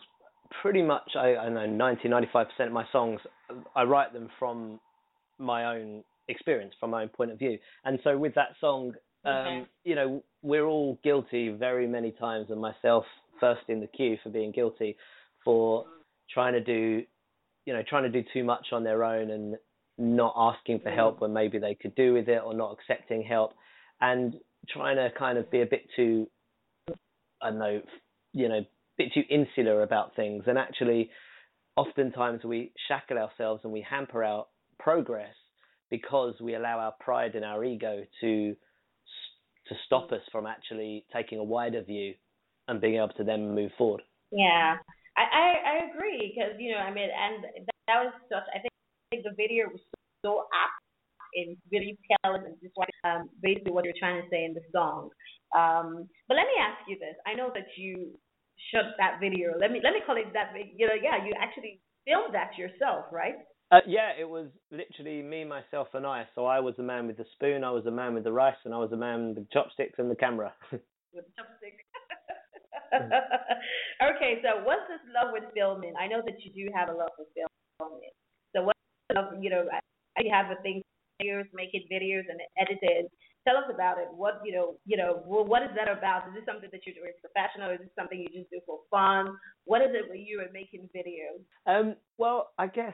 pretty 0.61 0.81
much 0.81 1.11
I, 1.15 1.35
I 1.35 1.49
know 1.49 1.65
90, 1.65 2.07
95 2.07 2.47
percent 2.49 2.67
of 2.67 2.73
my 2.73 2.85
songs, 2.91 3.19
I 3.75 3.83
write 3.83 4.13
them 4.13 4.29
from 4.37 4.79
my 5.37 5.75
own 5.75 6.03
experience, 6.27 6.73
from 6.79 6.91
my 6.91 7.03
own 7.03 7.09
point 7.09 7.31
of 7.31 7.39
view. 7.39 7.57
And 7.85 7.99
so 8.03 8.17
with 8.17 8.35
that 8.35 8.49
song, 8.59 8.93
um, 9.25 9.33
Okay. 9.33 9.65
you 9.83 9.95
know, 9.95 10.23
we're 10.41 10.65
all 10.65 10.97
guilty 11.03 11.49
very 11.49 11.87
many 11.87 12.11
times, 12.11 12.47
and 12.49 12.59
myself 12.59 13.05
first 13.39 13.61
in 13.67 13.79
the 13.79 13.87
queue 13.87 14.17
for 14.23 14.29
being 14.29 14.51
guilty 14.51 14.95
for 15.43 15.85
trying 16.29 16.53
to 16.53 16.61
do, 16.61 17.03
you 17.65 17.73
know, 17.73 17.83
trying 17.87 18.03
to 18.03 18.09
do 18.09 18.27
too 18.33 18.43
much 18.43 18.67
on 18.71 18.83
their 18.83 19.03
own 19.03 19.31
and 19.31 19.57
not 19.97 20.33
asking 20.35 20.79
for 20.79 20.89
help 20.89 21.21
when 21.21 21.33
maybe 21.33 21.59
they 21.59 21.75
could 21.75 21.93
do 21.95 22.13
with 22.13 22.27
it 22.27 22.41
or 22.43 22.53
not 22.53 22.71
accepting 22.71 23.21
help 23.21 23.53
and 23.99 24.35
trying 24.69 24.95
to 24.95 25.09
kind 25.17 25.37
of 25.37 25.49
be 25.51 25.61
a 25.61 25.65
bit 25.65 25.83
too 25.95 26.27
I 27.41 27.49
don't 27.49 27.59
know, 27.59 27.81
you 28.33 28.49
know, 28.49 28.61
bit 29.01 29.13
too 29.13 29.23
insular 29.29 29.83
about 29.83 30.15
things. 30.15 30.43
And 30.47 30.57
actually, 30.57 31.09
oftentimes 31.75 32.43
we 32.43 32.73
shackle 32.87 33.17
ourselves 33.17 33.61
and 33.63 33.73
we 33.73 33.85
hamper 33.87 34.23
our 34.23 34.45
progress 34.79 35.35
because 35.89 36.35
we 36.41 36.55
allow 36.55 36.79
our 36.79 36.93
pride 36.99 37.35
and 37.35 37.45
our 37.45 37.63
ego 37.63 38.03
to 38.21 38.55
to 39.67 39.75
stop 39.85 40.11
us 40.11 40.21
from 40.31 40.47
actually 40.47 41.05
taking 41.13 41.37
a 41.37 41.43
wider 41.43 41.83
view 41.83 42.13
and 42.67 42.81
being 42.81 42.95
able 42.95 43.09
to 43.09 43.23
then 43.23 43.53
move 43.53 43.71
forward. 43.77 44.01
Yeah, 44.31 44.77
I 45.17 45.21
I, 45.21 45.53
I 45.71 45.75
agree 45.89 46.33
because 46.35 46.59
you 46.59 46.71
know 46.71 46.79
I 46.79 46.93
mean 46.93 47.09
and 47.09 47.43
that, 47.43 47.75
that 47.87 48.03
was 48.03 48.13
such 48.29 48.47
I 48.55 48.59
think, 48.59 48.73
I 48.73 49.15
think 49.15 49.23
the 49.23 49.35
video 49.35 49.67
was 49.67 49.81
so 50.25 50.45
apt 50.53 50.81
in 51.33 51.55
really 51.71 51.97
telling 52.23 52.43
just 52.61 52.75
um, 53.05 53.29
basically 53.41 53.71
what 53.71 53.85
you're 53.85 53.97
trying 53.99 54.21
to 54.21 54.27
say 54.29 54.43
in 54.43 54.53
the 54.53 54.61
song. 54.71 55.09
Um, 55.55 56.07
but 56.27 56.35
let 56.35 56.47
me 56.47 56.55
ask 56.59 56.79
you 56.87 56.97
this: 56.99 57.15
I 57.25 57.33
know 57.33 57.51
that 57.53 57.67
you 57.77 58.17
shot 58.69 58.93
that 58.97 59.17
video. 59.19 59.57
Let 59.59 59.71
me 59.71 59.81
let 59.83 59.93
me 59.93 60.01
call 60.05 60.17
it 60.17 60.31
that. 60.33 60.53
You 60.53 60.87
know, 60.87 60.97
yeah, 61.01 61.25
you 61.25 61.33
actually 61.39 61.81
filmed 62.05 62.33
that 62.33 62.57
yourself, 62.57 63.05
right? 63.11 63.35
Uh, 63.71 63.79
yeah, 63.87 64.11
it 64.19 64.27
was 64.27 64.47
literally 64.69 65.21
me, 65.21 65.45
myself, 65.45 65.87
and 65.93 66.05
I. 66.05 66.27
So 66.35 66.45
I 66.45 66.59
was 66.59 66.75
the 66.75 66.83
man 66.83 67.07
with 67.07 67.15
the 67.17 67.25
spoon, 67.33 67.63
I 67.63 67.71
was 67.71 67.85
the 67.85 67.91
man 67.91 68.13
with 68.13 68.25
the 68.25 68.31
rice, 68.31 68.59
and 68.65 68.73
I 68.73 68.77
was 68.77 68.89
the 68.89 68.97
man 68.97 69.27
with 69.29 69.37
the 69.37 69.47
chopsticks 69.53 69.97
and 69.97 70.11
the 70.11 70.15
camera. 70.15 70.53
with 70.71 70.81
the 71.13 71.21
chopstick. 71.39 71.79
okay, 72.93 74.43
so 74.43 74.63
what's 74.67 74.83
this 74.91 74.99
love 75.15 75.31
with 75.31 75.43
filming? 75.55 75.93
I 75.95 76.07
know 76.07 76.21
that 76.25 76.35
you 76.43 76.51
do 76.51 76.69
have 76.75 76.89
a 76.89 76.91
love 76.91 77.15
with 77.17 77.29
filming. 77.79 78.11
So 78.53 78.69
love, 79.15 79.33
you 79.39 79.49
know, 79.49 79.65
I- 79.71 79.79
have 80.29 80.51
a 80.51 80.61
thing, 80.61 80.83
videos, 81.21 81.45
making 81.53 81.87
videos 81.91 82.23
and 82.29 82.39
edited. 82.59 83.07
Tell 83.47 83.57
us 83.57 83.65
about 83.73 83.97
it. 83.97 84.07
What 84.15 84.41
you 84.45 84.53
know, 84.53 84.75
you 84.85 84.97
know, 84.97 85.21
what 85.25 85.63
is 85.63 85.69
that 85.75 85.89
about? 85.89 86.27
Is 86.27 86.35
this 86.35 86.43
something 86.45 86.69
that 86.71 86.81
you're 86.85 86.95
doing 86.95 87.13
professional? 87.19 87.71
Is 87.71 87.79
this 87.79 87.89
something 87.97 88.19
you 88.19 88.27
just 88.27 88.51
do 88.51 88.59
for 88.65 88.79
fun? 88.91 89.35
What 89.65 89.81
is 89.81 89.89
it 89.91 90.09
with 90.09 90.19
you 90.23 90.41
are 90.41 90.51
making 90.53 90.89
videos? 90.95 91.41
Um, 91.65 91.95
well, 92.17 92.51
I 92.59 92.67
guess 92.67 92.93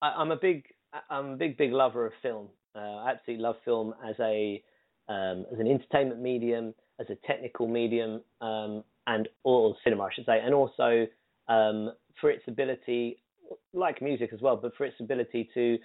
I, 0.00 0.10
I'm 0.10 0.30
a 0.30 0.36
big, 0.36 0.64
I'm 1.10 1.30
a 1.32 1.36
big, 1.36 1.56
big 1.56 1.72
lover 1.72 2.06
of 2.06 2.12
film. 2.22 2.48
Uh, 2.76 2.78
I 2.78 3.10
absolutely 3.10 3.42
love 3.42 3.56
film 3.64 3.94
as 4.08 4.14
a, 4.20 4.62
um, 5.08 5.46
as 5.52 5.58
an 5.58 5.66
entertainment 5.66 6.20
medium, 6.20 6.74
as 7.00 7.08
a 7.10 7.16
technical 7.26 7.66
medium, 7.66 8.22
um, 8.40 8.84
and 9.06 9.28
or 9.42 9.74
cinema, 9.82 10.04
I 10.04 10.14
should 10.14 10.26
say, 10.26 10.40
and 10.42 10.54
also 10.54 11.06
um, 11.48 11.92
for 12.20 12.30
its 12.30 12.44
ability, 12.46 13.20
like 13.72 14.00
music 14.00 14.30
as 14.32 14.40
well, 14.40 14.56
but 14.56 14.76
for 14.76 14.84
its 14.84 14.96
ability 15.00 15.48
to 15.54 15.78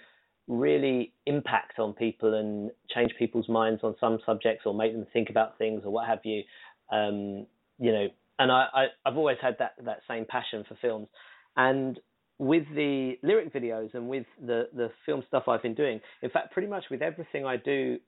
really 0.48 1.12
impact 1.26 1.78
on 1.78 1.92
people 1.92 2.34
and 2.34 2.70
change 2.94 3.12
people's 3.18 3.48
minds 3.48 3.82
on 3.84 3.94
some 4.00 4.18
subjects 4.26 4.62
or 4.66 4.74
make 4.74 4.92
them 4.94 5.06
think 5.12 5.30
about 5.30 5.56
things 5.58 5.82
or 5.84 5.92
what 5.92 6.08
have 6.08 6.20
you. 6.24 6.42
Um, 6.90 7.46
you 7.78 7.92
know, 7.92 8.06
and 8.38 8.50
I, 8.50 8.66
I, 8.72 8.84
I've 9.04 9.16
always 9.16 9.36
had 9.40 9.56
that, 9.58 9.72
that 9.84 10.00
same 10.08 10.24
passion 10.28 10.64
for 10.66 10.76
films. 10.80 11.08
And 11.56 12.00
with 12.38 12.64
the 12.74 13.14
lyric 13.22 13.52
videos 13.52 13.94
and 13.94 14.08
with 14.08 14.26
the, 14.44 14.68
the 14.74 14.90
film 15.04 15.22
stuff 15.28 15.44
I've 15.48 15.62
been 15.62 15.74
doing, 15.74 16.00
in 16.22 16.30
fact, 16.30 16.52
pretty 16.52 16.68
much 16.68 16.84
with 16.90 17.02
everything 17.02 17.44
I 17.44 17.56
do, 17.56 17.98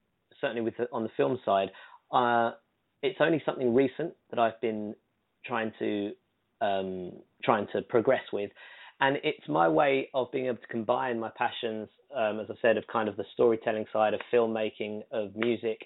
certainly 0.40 0.62
with 0.62 0.76
the, 0.78 0.86
on 0.92 1.02
the 1.02 1.10
film 1.16 1.38
side, 1.44 1.68
uh, 2.12 2.52
it's 3.02 3.18
only 3.20 3.42
something 3.44 3.74
recent 3.74 4.14
that 4.30 4.38
I've 4.38 4.60
been 4.60 4.94
trying 5.44 5.72
to 5.78 6.12
um, 6.60 7.12
trying 7.42 7.66
to 7.72 7.80
progress 7.80 8.20
with, 8.34 8.50
and 9.00 9.16
it's 9.24 9.48
my 9.48 9.66
way 9.66 10.10
of 10.12 10.30
being 10.30 10.46
able 10.46 10.58
to 10.58 10.66
combine 10.66 11.18
my 11.18 11.30
passions, 11.34 11.88
um, 12.16 12.40
as 12.40 12.46
I 12.50 12.54
said, 12.62 12.76
of 12.76 12.86
kind 12.86 13.08
of 13.08 13.16
the 13.16 13.24
storytelling 13.32 13.86
side 13.92 14.14
of 14.14 14.20
filmmaking, 14.32 15.02
of 15.10 15.34
music, 15.36 15.78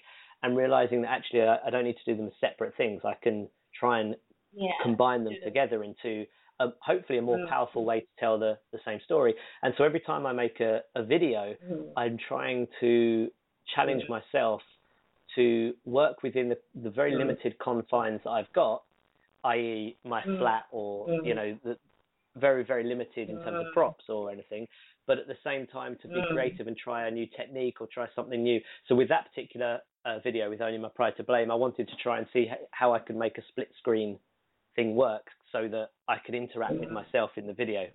and 0.43 0.55
realizing 0.57 1.01
that 1.03 1.11
actually 1.11 1.41
I, 1.41 1.57
I 1.65 1.69
don't 1.69 1.83
need 1.85 1.97
to 2.03 2.11
do 2.11 2.17
them 2.17 2.27
as 2.27 2.33
separate 2.39 2.75
things. 2.77 3.01
I 3.05 3.15
can 3.21 3.47
try 3.79 3.99
and 3.99 4.15
Yeah. 4.53 4.71
combine 4.83 5.23
them 5.23 5.33
together 5.43 5.83
into 5.83 6.25
a, 6.59 6.67
hopefully 6.81 7.19
a 7.19 7.21
more 7.21 7.37
Mm. 7.39 7.49
powerful 7.49 7.83
way 7.85 8.01
to 8.01 8.07
tell 8.19 8.39
the, 8.39 8.57
the 8.71 8.79
same 8.85 8.99
story. 9.03 9.35
And 9.63 9.73
so 9.77 9.83
every 9.83 9.99
time 9.99 10.25
I 10.25 10.33
make 10.33 10.59
a, 10.61 10.81
a 10.95 11.03
video, 11.03 11.55
Mhm. 11.69 11.91
I'm 11.97 12.17
trying 12.17 12.67
to 12.79 13.31
challenge 13.75 14.03
Mm. 14.03 14.09
myself 14.09 14.61
to 15.35 15.73
work 15.85 16.23
within 16.23 16.49
the, 16.49 16.57
the 16.75 16.89
very 16.89 17.13
Mm. 17.13 17.17
limited 17.17 17.57
confines 17.59 18.21
that 18.23 18.29
I've 18.29 18.51
got, 18.53 18.83
i.e., 19.43 19.97
my 20.03 20.21
Mm. 20.23 20.37
flat 20.37 20.65
or 20.71 21.07
Mm. 21.09 21.25
you 21.25 21.33
know 21.35 21.59
the 21.63 21.77
very 22.35 22.63
very 22.63 22.83
limited 22.83 23.29
in 23.29 23.37
terms 23.39 23.59
of 23.59 23.65
Mm. 23.67 23.73
props 23.73 24.05
or 24.09 24.29
anything. 24.31 24.67
But 25.07 25.19
at 25.19 25.27
the 25.27 25.37
same 25.43 25.67
time, 25.67 25.97
to 26.01 26.07
be 26.07 26.21
Mm. 26.21 26.31
creative 26.31 26.67
and 26.67 26.77
try 26.77 27.07
a 27.07 27.11
new 27.11 27.27
technique 27.27 27.79
or 27.81 27.87
try 27.87 28.07
something 28.15 28.41
new. 28.41 28.59
So 28.87 28.95
with 28.95 29.09
that 29.09 29.25
particular 29.29 29.81
uh, 30.05 30.19
video 30.19 30.49
with 30.49 30.61
only 30.61 30.77
my 30.77 30.89
pride 30.89 31.15
to 31.17 31.23
blame, 31.23 31.51
I 31.51 31.55
wanted 31.55 31.87
to 31.89 31.95
try 31.97 32.17
and 32.17 32.27
see 32.33 32.49
how 32.71 32.93
I 32.93 32.99
could 32.99 33.15
make 33.15 33.37
a 33.37 33.43
split 33.49 33.69
screen 33.77 34.19
thing 34.75 34.95
work 34.95 35.27
so 35.51 35.67
that 35.67 35.91
I 36.07 36.17
could 36.17 36.35
interact 36.35 36.79
with 36.79 36.91
myself 36.91 37.31
in 37.37 37.47
the 37.47 37.53
video. 37.53 37.87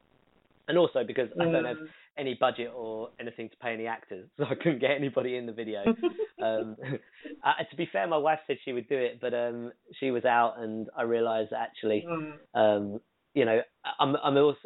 And 0.68 0.78
also 0.78 1.02
because 1.04 1.28
I 1.40 1.44
don't 1.50 1.64
have 1.64 1.76
any 2.16 2.34
budget 2.34 2.70
or 2.74 3.10
anything 3.18 3.48
to 3.50 3.56
pay 3.56 3.72
any 3.74 3.86
actors, 3.86 4.28
so 4.36 4.44
I 4.44 4.54
couldn't 4.54 4.78
get 4.80 4.92
anybody 4.92 5.36
in 5.36 5.46
the 5.46 5.52
video. 5.52 5.84
um, 6.42 6.76
uh, 7.44 7.64
to 7.68 7.76
be 7.76 7.86
fair, 7.92 8.06
my 8.06 8.16
wife 8.18 8.38
said 8.46 8.58
she 8.64 8.72
would 8.72 8.88
do 8.88 8.96
it, 8.96 9.20
but 9.20 9.34
um, 9.34 9.72
she 9.98 10.10
was 10.10 10.24
out, 10.24 10.54
and 10.58 10.88
I 10.96 11.02
realised 11.02 11.52
actually, 11.52 12.06
Mm. 12.08 12.32
um, 12.54 13.00
you 13.34 13.44
know, 13.44 13.60
I'm 13.98 14.16
I'm 14.16 14.36
also 14.36 14.58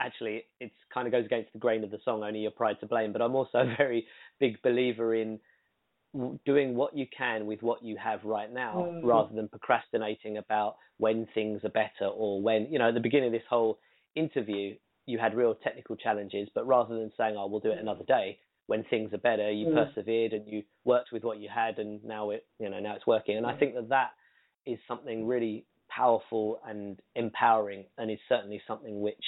actually 0.00 0.44
it 0.60 0.72
kind 0.92 1.06
of 1.06 1.12
goes 1.12 1.26
against 1.26 1.52
the 1.52 1.58
grain 1.58 1.84
of 1.84 1.90
the 1.90 1.98
song, 2.04 2.22
only 2.22 2.40
your 2.40 2.50
pride 2.50 2.76
to 2.80 2.86
blame. 2.86 3.12
But 3.12 3.22
I'm 3.22 3.34
also 3.36 3.58
a 3.58 3.74
very 3.78 4.06
big 4.38 4.60
believer 4.62 5.14
in 5.14 5.38
doing 6.44 6.74
what 6.74 6.96
you 6.96 7.06
can 7.16 7.46
with 7.46 7.62
what 7.62 7.84
you 7.84 7.96
have 7.96 8.24
right 8.24 8.52
now, 8.52 8.74
Mm. 8.74 9.06
rather 9.08 9.34
than 9.34 9.48
procrastinating 9.48 10.38
about 10.38 10.76
when 10.98 11.26
things 11.34 11.64
are 11.64 11.68
better 11.70 12.06
or 12.06 12.42
when 12.42 12.66
you 12.70 12.78
know 12.78 12.88
at 12.88 12.94
the 12.94 13.00
beginning 13.00 13.28
of 13.28 13.32
this 13.32 13.46
whole 13.48 13.78
interview 14.16 14.74
you 15.06 15.18
had 15.18 15.34
real 15.34 15.54
technical 15.54 15.96
challenges, 15.96 16.48
but 16.54 16.66
rather 16.66 16.94
than 16.96 17.10
saying, 17.16 17.36
"Oh, 17.36 17.46
we'll 17.46 17.60
do 17.60 17.70
it 17.70 17.78
another 17.78 18.04
day," 18.04 18.38
when 18.66 18.84
things 18.84 19.12
are 19.12 19.18
better, 19.18 19.50
you 19.50 19.66
Mm. 19.66 19.74
persevered 19.74 20.32
and 20.32 20.46
you 20.46 20.62
worked 20.84 21.10
with 21.12 21.24
what 21.24 21.38
you 21.38 21.48
had, 21.48 21.78
and 21.78 22.02
now 22.04 22.30
it, 22.30 22.46
you 22.58 22.68
know, 22.68 22.78
now 22.80 22.94
it's 22.94 23.06
working. 23.06 23.36
And 23.36 23.46
I 23.46 23.52
think 23.52 23.74
that 23.74 23.88
that 23.88 24.12
is 24.66 24.78
something 24.86 25.26
really 25.26 25.64
powerful 25.88 26.60
and 26.64 27.00
empowering, 27.16 27.86
and 27.98 28.10
is 28.10 28.20
certainly 28.28 28.60
something 28.68 29.00
which 29.00 29.24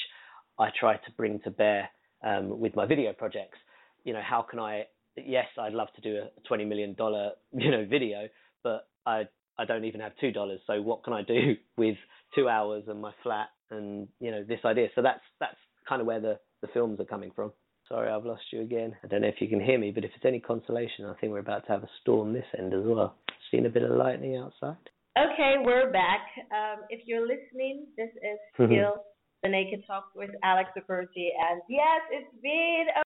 I 0.62 0.70
try 0.78 0.94
to 0.94 1.12
bring 1.16 1.40
to 1.40 1.50
bear 1.50 1.88
um, 2.24 2.60
with 2.60 2.76
my 2.76 2.86
video 2.86 3.12
projects. 3.12 3.58
You 4.04 4.12
know, 4.12 4.22
how 4.22 4.42
can 4.48 4.58
I? 4.58 4.84
Yes, 5.16 5.46
I'd 5.60 5.72
love 5.72 5.88
to 5.96 6.00
do 6.00 6.16
a 6.16 6.48
twenty 6.48 6.64
million 6.64 6.94
dollar, 6.94 7.32
you 7.52 7.70
know, 7.70 7.84
video, 7.84 8.28
but 8.62 8.88
I 9.04 9.24
I 9.58 9.64
don't 9.64 9.84
even 9.84 10.00
have 10.00 10.12
two 10.20 10.32
dollars. 10.32 10.60
So 10.66 10.80
what 10.80 11.04
can 11.04 11.12
I 11.12 11.22
do 11.22 11.56
with 11.76 11.96
two 12.34 12.48
hours 12.48 12.84
and 12.86 13.00
my 13.00 13.12
flat 13.22 13.48
and 13.70 14.08
you 14.20 14.30
know 14.30 14.44
this 14.44 14.60
idea? 14.64 14.88
So 14.94 15.02
that's 15.02 15.20
that's 15.40 15.56
kind 15.88 16.00
of 16.00 16.06
where 16.06 16.20
the 16.20 16.38
the 16.62 16.68
films 16.68 17.00
are 17.00 17.04
coming 17.04 17.32
from. 17.34 17.52
Sorry, 17.88 18.08
I've 18.08 18.24
lost 18.24 18.44
you 18.52 18.60
again. 18.62 18.94
I 19.04 19.08
don't 19.08 19.22
know 19.22 19.28
if 19.28 19.40
you 19.40 19.48
can 19.48 19.60
hear 19.60 19.78
me, 19.78 19.90
but 19.90 20.04
if 20.04 20.12
it's 20.14 20.24
any 20.24 20.40
consolation, 20.40 21.04
I 21.04 21.14
think 21.14 21.32
we're 21.32 21.40
about 21.40 21.66
to 21.66 21.72
have 21.72 21.82
a 21.82 21.90
storm 22.00 22.32
this 22.32 22.46
end 22.56 22.72
as 22.72 22.84
well. 22.84 23.16
Seen 23.50 23.66
a 23.66 23.68
bit 23.68 23.82
of 23.82 23.90
lightning 23.90 24.36
outside. 24.36 24.78
Okay, 25.18 25.56
we're 25.58 25.92
back. 25.92 26.20
Um, 26.52 26.84
if 26.88 27.00
you're 27.06 27.26
listening, 27.26 27.86
this 27.98 28.08
is 28.14 28.38
still 28.54 29.04
the 29.42 29.48
Naked 29.48 29.84
Talk 29.86 30.10
with 30.14 30.30
Alex 30.42 30.70
Okoroji, 30.78 31.34
and 31.34 31.60
yes, 31.68 32.00
it's 32.10 32.34
been. 32.42 32.86
A, 32.94 33.02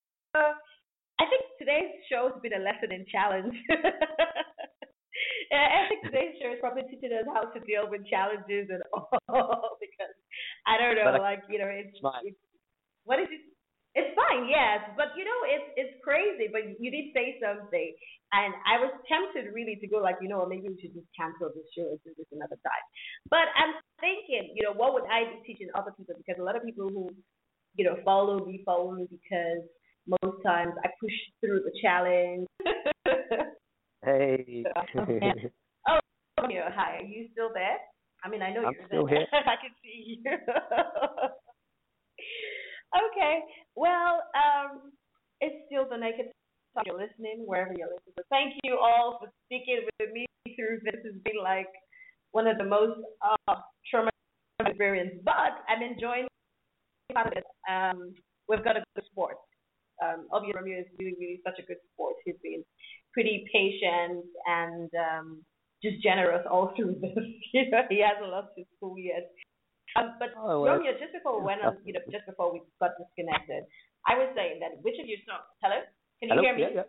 I 1.16 1.24
think 1.32 1.42
today's 1.58 1.96
show 2.12 2.28
has 2.28 2.36
been 2.42 2.52
a 2.52 2.62
lesson 2.62 2.92
in 2.92 3.06
challenge. 3.08 3.56
I 5.52 5.88
think 5.88 6.04
today's 6.04 6.36
show 6.36 6.52
is 6.52 6.60
probably 6.60 6.84
teaching 6.92 7.08
us 7.16 7.24
how 7.32 7.48
to 7.48 7.60
deal 7.64 7.88
with 7.88 8.04
challenges 8.04 8.68
and 8.68 8.82
all 9.32 9.80
because 9.80 10.12
I 10.68 10.76
don't 10.76 10.96
know, 10.96 11.08
But 11.12 11.24
like 11.24 11.40
you 11.48 11.58
know, 11.58 11.72
it's, 11.72 11.96
it's 11.96 12.36
what 13.04 13.18
is 13.18 13.28
it? 13.32 13.55
It's 13.96 14.12
fine, 14.12 14.44
yes, 14.44 14.92
but 14.92 15.16
you 15.16 15.24
know, 15.24 15.40
it's 15.48 15.68
it's 15.80 15.94
crazy. 16.04 16.52
But 16.52 16.76
you 16.76 16.92
did 16.92 17.16
say 17.16 17.40
something, 17.40 17.96
and 18.36 18.52
I 18.68 18.76
was 18.76 18.92
tempted 19.08 19.48
really 19.56 19.80
to 19.80 19.88
go 19.88 20.04
like, 20.04 20.20
you 20.20 20.28
know, 20.28 20.44
maybe 20.44 20.68
we 20.68 20.76
should 20.76 20.92
just 20.92 21.08
cancel 21.16 21.48
this 21.56 21.64
show 21.72 21.88
and 21.88 21.96
do 22.04 22.12
this 22.12 22.28
another 22.28 22.60
time. 22.60 22.84
But 23.32 23.48
I'm 23.56 23.72
thinking, 24.04 24.52
you 24.52 24.68
know, 24.68 24.76
what 24.76 24.92
would 24.92 25.08
I 25.08 25.32
be 25.32 25.40
teaching 25.48 25.72
other 25.72 25.96
people? 25.96 26.12
Because 26.12 26.36
a 26.36 26.44
lot 26.44 26.60
of 26.60 26.68
people 26.68 26.92
who, 26.92 27.08
you 27.80 27.88
know, 27.88 27.96
follow 28.04 28.44
me 28.44 28.60
follow 28.68 28.92
me 28.92 29.08
because 29.08 29.64
most 30.22 30.44
times 30.44 30.76
I 30.84 30.92
push 31.00 31.16
through 31.40 31.64
the 31.64 31.72
challenge. 31.80 32.44
Hey. 34.04 34.64
Oh, 35.88 36.00
oh, 36.42 36.48
yeah, 36.50 36.68
hi. 36.74 36.98
Are 36.98 37.04
you 37.06 37.28
still 37.32 37.50
there? 37.54 37.78
I 38.24 38.28
mean, 38.28 38.42
I 38.42 38.52
know 38.52 38.66
I'm 38.66 38.72
you're 38.74 38.86
still 38.88 39.06
there. 39.06 39.18
here. 39.18 39.26
I 39.32 39.54
can 39.56 39.70
see 39.82 40.20
you. 40.20 40.22
okay. 42.94 43.40
Well, 43.74 44.22
um, 44.34 44.92
it's 45.40 45.66
still 45.66 45.88
the 45.88 45.96
naked. 45.96 46.32
You're 46.84 47.00
listening 47.00 47.44
wherever 47.46 47.72
you're 47.72 47.88
listening. 47.88 48.14
So 48.18 48.24
thank 48.28 48.52
you 48.62 48.76
all 48.76 49.16
for 49.18 49.32
sticking 49.46 49.80
with 49.98 50.12
me 50.12 50.26
through 50.54 50.80
this. 50.84 51.00
Has 51.04 51.16
been 51.24 51.40
like 51.42 51.72
one 52.32 52.46
of 52.46 52.58
the 52.58 52.64
most 52.64 53.00
uh, 53.24 53.56
traumatic 53.90 54.12
experience, 54.60 55.12
but 55.24 55.64
I'm 55.68 55.82
enjoying 55.82 56.28
part 57.14 57.28
of 57.28 57.32
it. 57.32 57.44
Um, 57.64 58.12
we've 58.48 58.62
got 58.62 58.76
a 58.76 58.84
good 58.94 59.04
sport. 59.10 59.36
Um, 60.04 60.28
obviously, 60.32 60.60
Romeo 60.60 60.80
is 60.80 60.86
really, 60.98 61.16
really 61.18 61.40
such 61.44 61.58
a 61.58 61.66
good 61.66 61.80
sport. 61.92 62.16
He's 62.24 62.36
been 62.42 62.62
pretty 63.12 63.48
patient 63.52 64.24
and 64.46 64.90
um, 64.92 65.42
just 65.82 66.02
generous 66.02 66.44
all 66.50 66.72
through 66.76 66.96
this. 67.00 67.16
you 67.52 67.70
know, 67.70 67.82
he 67.88 68.04
hasn't 68.04 68.30
lost 68.30 68.48
his 68.56 68.66
cool 68.80 68.98
yet. 68.98 69.30
Um, 69.96 70.14
but 70.20 70.36
Oh, 70.36 70.64
Romeo, 70.64 70.92
just 71.00 71.12
before 71.12 71.40
we 71.40 71.46
went 71.46 71.64
on, 71.64 71.78
you 71.84 71.92
know, 71.92 72.04
just 72.12 72.26
before 72.26 72.52
we 72.52 72.60
got 72.80 72.92
disconnected, 73.00 73.64
I 74.04 74.14
was 74.20 74.28
saying 74.36 74.60
that 74.60 74.76
which 74.84 75.00
of 75.00 75.08
your 75.08 75.18
songs? 75.24 75.48
Hello, 75.64 75.80
can 76.20 76.28
you 76.28 76.36
Hello? 76.36 76.42
hear 76.44 76.54
me? 76.54 76.62
Yeah, 76.62 76.84
yeah. 76.84 76.88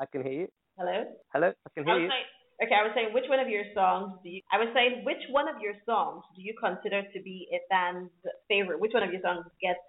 I 0.00 0.06
can 0.06 0.22
hear 0.24 0.46
you. 0.46 0.48
Hello. 0.78 1.04
Hello, 1.32 1.48
I 1.52 1.68
can 1.74 1.84
hear 1.84 1.94
was 1.94 2.02
you. 2.02 2.08
saying, 2.08 2.28
okay, 2.64 2.76
I 2.78 2.82
was 2.88 2.92
saying 2.96 3.12
which 3.12 3.28
one 3.28 3.40
of 3.40 3.48
your 3.48 3.68
songs 3.74 4.16
do 4.24 4.30
you? 4.30 4.40
I 4.48 4.56
was 4.56 4.72
saying 4.72 5.04
which 5.04 5.20
one 5.30 5.48
of 5.48 5.60
your 5.60 5.74
songs 5.84 6.24
do 6.34 6.40
you 6.40 6.54
consider 6.56 7.02
to 7.04 7.18
be 7.20 7.46
a 7.52 7.60
fan's 7.68 8.10
favorite? 8.48 8.80
Which 8.80 8.96
one 8.96 9.02
of 9.04 9.12
your 9.12 9.20
songs 9.20 9.44
gets 9.60 9.82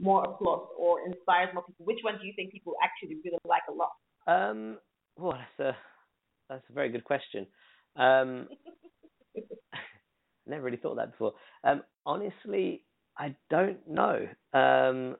more 0.00 0.24
applause 0.24 0.72
or 0.78 1.04
inspires 1.04 1.52
more 1.52 1.64
people? 1.68 1.84
Which 1.84 2.00
one 2.02 2.16
do 2.16 2.26
you 2.26 2.32
think 2.34 2.52
people 2.52 2.74
actually 2.80 3.20
really 3.24 3.38
like 3.44 3.66
a 3.68 3.74
lot? 3.76 3.92
Um, 4.24 4.78
well, 5.18 5.36
that's 5.36 5.60
a 5.60 5.76
that's 6.48 6.64
a 6.70 6.72
very 6.72 6.88
good 6.88 7.04
question. 7.04 7.46
Um, 7.96 8.48
never 10.46 10.62
really 10.62 10.76
thought 10.76 10.96
that 10.96 11.12
before. 11.12 11.34
Um, 11.64 11.82
honestly, 12.04 12.82
I 13.18 13.34
don't 13.50 13.86
know. 13.88 14.26
Um, 14.52 15.16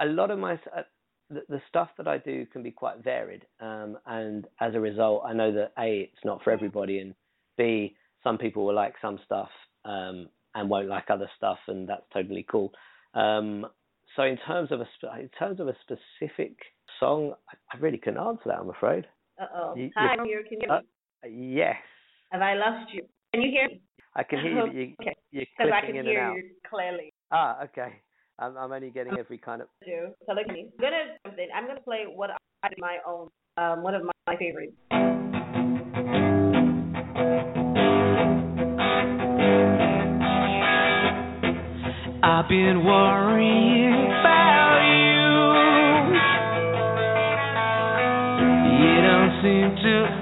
a 0.00 0.06
lot 0.06 0.30
of 0.30 0.38
my 0.38 0.54
uh, 0.54 0.82
the, 1.30 1.42
the 1.48 1.60
stuff 1.68 1.90
that 1.98 2.08
I 2.08 2.18
do 2.18 2.46
can 2.46 2.62
be 2.62 2.70
quite 2.70 3.02
varied, 3.02 3.44
um, 3.60 3.98
and 4.06 4.46
as 4.60 4.74
a 4.74 4.80
result, 4.80 5.22
I 5.26 5.32
know 5.32 5.52
that 5.52 5.72
a 5.78 6.00
it's 6.12 6.24
not 6.24 6.42
for 6.42 6.50
everybody, 6.52 7.00
and 7.00 7.14
b 7.56 7.94
some 8.24 8.38
people 8.38 8.64
will 8.64 8.74
like 8.74 8.94
some 9.02 9.18
stuff 9.24 9.50
um, 9.84 10.28
and 10.54 10.68
won't 10.70 10.88
like 10.88 11.10
other 11.10 11.30
stuff, 11.36 11.58
and 11.68 11.88
that's 11.88 12.06
totally 12.12 12.46
cool. 12.50 12.72
Um, 13.14 13.66
so 14.16 14.22
in 14.22 14.38
terms 14.46 14.72
of 14.72 14.80
a 14.80 14.86
in 15.20 15.28
terms 15.38 15.60
of 15.60 15.68
a 15.68 15.76
specific 15.82 16.56
song, 16.98 17.34
I, 17.50 17.76
I 17.76 17.80
really 17.80 17.98
couldn't 17.98 18.20
answer 18.20 18.42
that. 18.46 18.58
I'm 18.58 18.70
afraid. 18.70 19.06
Uh 19.40 19.46
oh. 19.54 19.74
Hi, 19.96 20.14
you- 20.24 20.44
you? 20.50 20.68
Uh, 20.70 20.80
yes, 21.28 21.76
Have 22.30 22.42
I 22.42 22.54
lost 22.54 22.92
you? 22.92 23.02
Can 23.32 23.42
you 23.42 23.50
hear 23.50 23.68
me? 23.68 23.80
I 24.18 24.24
can 24.24 24.40
hear 24.40 24.50
you. 24.50 24.64
But 24.64 24.74
you 24.74 24.94
Okay. 25.00 25.14
you're 25.30 25.44
Because 25.56 25.72
I 25.72 25.80
can 25.86 25.90
in 25.90 25.98
and 25.98 26.08
hear 26.08 26.20
out. 26.20 26.34
you 26.34 26.50
clearly. 26.68 27.12
Ah, 27.30 27.62
okay. 27.62 28.02
I'm 28.40 28.56
I'm 28.58 28.72
only 28.72 28.90
getting 28.90 29.16
every 29.16 29.38
kind 29.38 29.62
of. 29.62 29.68
Do 29.86 30.08
so 30.26 30.32
look 30.32 30.46
at 30.48 30.52
me. 30.52 30.66
I'm 30.74 30.80
gonna 30.82 31.04
something. 31.24 31.48
I'm 31.54 31.66
gonna 31.68 31.80
play 31.80 32.04
what 32.12 32.30
I 32.30 32.68
my 32.78 32.98
own. 33.06 33.28
Um, 33.56 33.82
one 33.84 33.94
of 33.94 34.02
my, 34.02 34.10
my 34.26 34.36
favorites. 34.36 34.74
I've 42.20 42.48
been 42.48 42.84
worrying 42.84 44.10
about 44.18 44.82
you. 44.82 45.28
You 48.82 49.02
don't 49.02 49.42
seem 49.42 49.76
to 49.84 50.17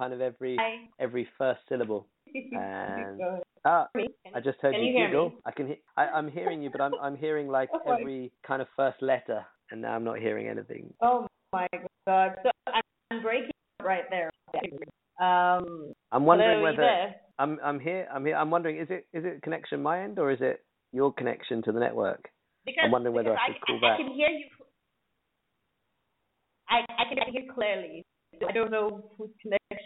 kind 0.00 0.14
of 0.14 0.20
every 0.20 0.56
Hi. 0.58 0.88
every 0.98 1.28
first 1.38 1.60
syllable. 1.68 2.08
And 2.52 3.20
ah, 3.64 3.88
I 4.34 4.40
just 4.40 4.58
heard 4.60 4.72
Can 4.74 4.82
you 4.84 4.92
you 4.92 5.06
giggle. 5.06 5.32
I 5.44 5.50
can 5.50 5.66
hear. 5.66 5.76
I, 5.96 6.06
I'm 6.06 6.28
hearing 6.30 6.62
you, 6.62 6.70
but 6.70 6.80
I'm 6.80 6.92
I'm 7.02 7.16
hearing 7.16 7.48
like 7.58 7.68
Oh 7.74 7.92
every 7.92 8.32
kind 8.46 8.62
of 8.62 8.68
first 8.76 9.02
letter, 9.02 9.44
and 9.70 9.82
now 9.82 9.94
I'm 9.94 10.04
not 10.04 10.18
hearing 10.18 10.48
anything. 10.48 10.92
Oh 11.02 11.26
my 11.52 11.68
god. 12.06 12.36
So 12.42 12.50
I'm, 12.66 13.22
breaking 13.22 13.50
right 13.82 14.04
there. 14.10 14.30
Um, 15.20 15.92
I'm 16.12 16.24
wondering 16.24 16.62
whether? 16.62 17.12
I'm 17.38 17.58
I'm 17.62 17.78
here. 17.78 18.08
I'm 18.12 18.24
here. 18.24 18.36
I'm 18.36 18.50
wondering 18.50 18.78
is 18.78 18.88
it 18.90 19.06
is 19.12 19.24
it 19.24 19.42
connection 19.42 19.82
my 19.82 20.02
end 20.02 20.18
or 20.18 20.30
is 20.30 20.38
it 20.40 20.64
your 20.92 21.12
connection 21.12 21.62
to 21.64 21.72
the 21.72 21.80
network? 21.80 22.28
Because, 22.64 22.84
I'm 22.84 22.90
wondering 22.92 23.14
whether 23.14 23.34
I 23.34 23.46
should 23.46 23.60
call 23.66 23.76
I, 23.76 23.80
back. 23.80 24.00
I 24.00 24.02
can 24.02 24.12
hear 24.14 24.28
you. 24.28 24.46
I 26.68 26.78
I 27.00 27.04
can 27.08 27.32
hear 27.32 27.42
you 27.42 27.52
clearly. 27.52 28.04
I 28.48 28.52
don't 28.52 28.70
know 28.70 29.10
whose 29.18 29.30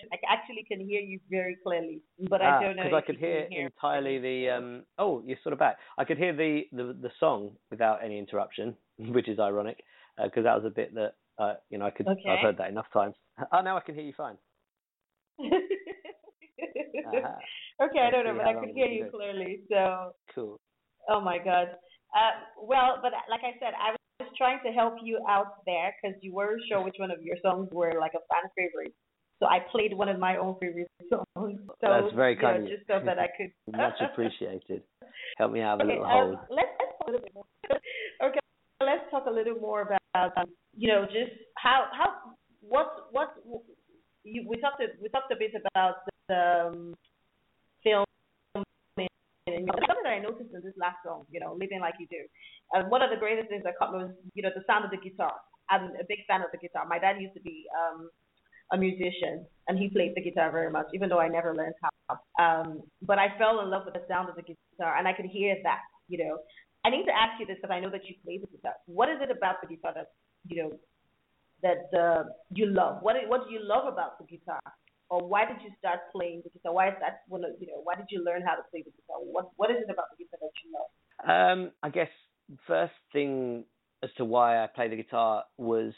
connection. 0.01 0.09
I 0.31 0.33
actually 0.33 0.65
can 0.69 0.81
hear 0.87 1.01
you 1.01 1.19
very 1.31 1.57
clearly, 1.63 2.03
but 2.31 2.41
I 2.43 2.63
don't 2.63 2.77
know. 2.77 2.85
because 2.85 2.93
Ah, 2.95 2.99
I 2.99 3.01
could 3.01 3.17
hear 3.17 3.47
hear 3.51 3.67
entirely 3.67 4.19
the 4.19 4.51
um. 4.51 4.83
Oh, 4.99 5.23
you're 5.25 5.39
sort 5.43 5.53
of 5.53 5.59
back. 5.59 5.79
I 5.99 6.05
could 6.05 6.19
hear 6.19 6.35
the 6.35 6.63
the 6.73 6.97
the 7.01 7.11
song 7.21 7.53
without 7.71 8.05
any 8.05 8.19
interruption, 8.19 8.75
which 8.99 9.29
is 9.29 9.39
ironic 9.39 9.83
because 10.23 10.45
that 10.45 10.55
was 10.55 10.65
a 10.65 10.71
bit 10.71 10.95
that 10.95 11.15
uh 11.39 11.55
you 11.71 11.79
know 11.79 11.87
I 11.87 11.91
could 11.91 12.07
Okay. 12.07 12.31
I've 12.31 12.41
heard 12.41 12.59
that 12.59 12.69
enough 12.69 12.87
times. 12.93 13.15
Oh, 13.53 13.61
now 13.61 13.77
I 13.77 13.81
can 13.81 13.95
hear 13.95 14.05
you 14.05 14.13
fine. 14.17 14.37
Aha. 15.41 17.39
okay, 17.83 17.99
I 18.01 18.11
don't 18.11 18.25
know, 18.25 18.35
but 18.37 18.47
I 18.47 18.55
could 18.55 18.75
hear 18.75 18.87
you 18.87 19.05
do. 19.05 19.11
clearly. 19.11 19.61
So, 19.71 20.13
Cool. 20.35 20.61
oh 21.11 21.21
my 21.21 21.39
god. 21.39 21.69
Uh, 22.15 22.31
well, 22.63 22.99
but 23.03 23.11
like 23.29 23.41
I 23.43 23.59
said, 23.59 23.75
I 23.75 23.97
was 24.23 24.31
trying 24.39 24.61
to 24.65 24.71
help 24.71 24.95
you 25.03 25.19
out 25.29 25.65
there 25.67 25.93
because 26.01 26.17
you 26.23 26.33
weren't 26.33 26.63
sure 26.69 26.85
which 26.85 26.95
one 26.99 27.11
of 27.11 27.21
your 27.23 27.37
songs 27.43 27.69
were 27.73 27.93
like 27.99 28.13
a 28.15 28.23
fan 28.31 28.49
favorite. 28.57 28.95
So 29.41 29.47
I 29.47 29.59
played 29.71 29.93
one 29.95 30.09
of 30.09 30.19
my 30.19 30.37
own 30.37 30.57
favorite 30.61 30.89
songs. 31.11 31.59
So, 31.67 31.75
That's 31.83 32.15
very 32.15 32.35
you 32.37 32.43
know, 32.43 32.53
kind 32.53 32.69
just 32.69 32.87
so 32.87 33.01
that 33.05 33.19
I 33.19 33.29
could. 33.37 33.51
Much 33.77 33.99
appreciated. 34.01 34.83
Help 35.39 35.53
me 35.53 35.61
have 35.61 35.81
a 35.81 35.83
Okay, 35.83 35.93
little 35.93 36.05
um, 36.05 36.11
hold. 36.11 36.39
let's, 36.51 36.69
let's 36.79 36.93
talk 36.99 37.09
a 37.09 37.11
little 37.11 37.25
bit 37.27 37.35
more. 37.35 37.45
okay, 38.29 38.41
let's 38.81 39.11
talk 39.11 39.27
a 39.27 39.31
little 39.31 39.59
more 39.61 39.83
about 39.83 40.33
um, 40.37 40.47
you 40.77 40.89
know 40.89 41.05
just 41.07 41.33
how 41.57 41.87
how 41.93 42.35
what 42.61 43.09
what 43.13 43.35
you 44.25 44.47
we 44.49 44.57
talked 44.61 44.81
a, 44.81 44.87
we 45.03 45.09
talked 45.09 45.31
a 45.33 45.37
bit 45.37 45.53
about 45.55 45.97
the 46.29 46.71
um, 46.71 46.95
film 47.83 48.05
and 48.57 49.69
something 49.69 50.05
that 50.05 50.17
I 50.17 50.21
noticed 50.21 50.55
in 50.55 50.63
this 50.65 50.73
last 50.81 50.97
song, 51.05 51.29
you 51.31 51.39
know, 51.39 51.53
living 51.53 51.81
like 51.81 51.95
you 52.01 52.09
do. 52.09 52.25
And 52.73 52.91
one 52.91 53.03
of 53.03 53.11
the 53.11 53.21
greatest 53.21 53.49
things 53.51 53.63
that 53.65 53.77
caught 53.79 53.93
me 53.93 53.99
was 53.99 54.13
you 54.35 54.43
know 54.43 54.51
the 54.55 54.65
sound 54.67 54.85
of 54.85 54.91
the 54.91 54.97
guitar. 54.97 55.35
I'm 55.69 55.93
a 56.01 56.07
big 56.09 56.25
fan 56.29 56.41
of 56.41 56.49
the 56.53 56.59
guitar. 56.59 56.87
My 56.89 56.99
dad 56.99 57.21
used 57.21 57.35
to 57.35 57.43
be 57.43 57.67
um 57.75 58.09
a 58.75 58.79
musician 58.79 59.47
and 59.69 59.79
he 59.79 59.89
played 59.89 60.13
the 60.15 60.21
guitar 60.21 60.51
very 60.51 60.71
much, 60.71 60.87
even 60.93 61.09
though 61.09 61.21
I 61.21 61.29
never 61.29 61.55
learned 61.55 61.75
how. 61.83 62.19
Um, 62.45 62.83
but 63.01 63.19
I 63.19 63.29
fell 63.39 63.61
in 63.61 63.71
love 63.71 63.85
with 63.87 63.95
the 63.95 64.05
sound 64.09 64.29
of 64.29 64.37
the 64.37 64.43
guitar 64.43 64.99
and 64.99 65.09
I 65.09 65.13
could 65.13 65.27
hear 65.27 65.57
that, 65.63 65.81
you 66.09 66.19
know. 66.19 66.39
I 66.85 66.91
need 66.91 67.07
to 67.07 67.17
ask 67.17 67.41
you 67.41 67.47
this 67.47 67.57
because 67.57 67.75
I 67.75 67.81
know 67.81 67.91
that 67.91 68.05
you 68.05 68.15
play 68.25 68.37
the 68.39 68.47
guitar. 68.47 68.75
What 68.87 69.09
is 69.09 69.17
it 69.23 69.31
about 69.31 69.63
the 69.63 69.69
guitar 69.69 69.93
that 69.95 70.09
you 70.47 70.57
know 70.63 70.71
that 71.63 71.89
uh, 71.99 72.25
you 72.51 72.67
love? 72.67 72.99
What 73.01 73.17
what 73.27 73.49
do 73.49 73.55
you 73.55 73.61
love 73.63 73.91
about 73.91 74.19
the 74.19 74.27
guitar? 74.27 74.61
Or 75.09 75.27
why 75.27 75.47
did 75.47 75.63
you 75.65 75.71
start 75.79 76.01
playing 76.13 76.43
the 76.45 76.51
guitar? 76.51 76.75
Why 76.75 76.89
is 76.89 76.95
that 77.01 77.23
of 77.31 77.41
you 77.59 77.69
know? 77.69 77.81
Why 77.85 77.95
did 77.95 78.07
you 78.11 78.23
learn 78.23 78.43
how 78.43 78.55
to 78.57 78.65
play 78.71 78.83
the 78.85 78.93
guitar? 78.99 79.17
What 79.23 79.49
what 79.57 79.71
is 79.71 79.79
it 79.79 79.91
about 79.91 80.07
the 80.13 80.25
guitar 80.25 80.41
that 80.43 80.53
you 80.63 80.69
love? 80.77 80.91
Um, 81.25 81.73
I 81.83 81.89
guess 81.89 82.13
first 82.67 82.93
thing 83.15 83.65
as 84.03 84.11
to 84.19 84.27
why 84.27 84.63
I 84.63 84.67
play 84.67 84.89
the 84.89 84.97
guitar 84.97 85.45
was 85.57 85.95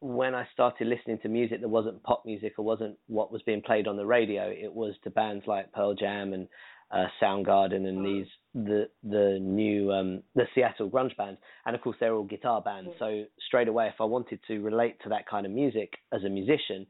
when 0.00 0.34
I 0.34 0.46
started 0.52 0.86
listening 0.88 1.18
to 1.22 1.28
music 1.28 1.60
that 1.60 1.68
wasn't 1.68 2.02
pop 2.02 2.24
music 2.24 2.54
or 2.58 2.64
wasn't 2.64 2.96
what 3.06 3.30
was 3.30 3.42
being 3.42 3.62
played 3.62 3.86
on 3.86 3.96
the 3.96 4.06
radio. 4.06 4.48
It 4.48 4.72
was 4.72 4.94
to 5.04 5.10
bands 5.10 5.44
like 5.46 5.72
Pearl 5.72 5.94
Jam 5.94 6.32
and 6.32 6.48
uh, 6.90 7.06
Soundgarden 7.22 7.86
and 7.86 8.04
these 8.04 8.26
the 8.54 8.88
the 9.04 9.38
new 9.40 9.92
um, 9.92 10.22
the 10.34 10.44
Seattle 10.54 10.90
grunge 10.90 11.16
bands, 11.16 11.38
and 11.64 11.76
of 11.76 11.82
course 11.82 11.96
they're 12.00 12.14
all 12.14 12.24
guitar 12.24 12.60
bands. 12.60 12.90
So 12.98 13.24
straight 13.46 13.68
away, 13.68 13.86
if 13.86 14.00
I 14.00 14.04
wanted 14.04 14.40
to 14.48 14.60
relate 14.60 15.00
to 15.02 15.08
that 15.10 15.28
kind 15.28 15.46
of 15.46 15.52
music 15.52 15.92
as 16.12 16.24
a 16.24 16.28
musician, 16.28 16.86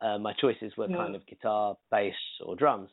uh, 0.00 0.18
my 0.18 0.32
choices 0.32 0.76
were 0.76 0.88
Yeah. 0.90 0.96
kind 0.96 1.14
of 1.14 1.24
guitar, 1.26 1.76
bass, 1.90 2.14
or 2.44 2.56
drums. 2.56 2.90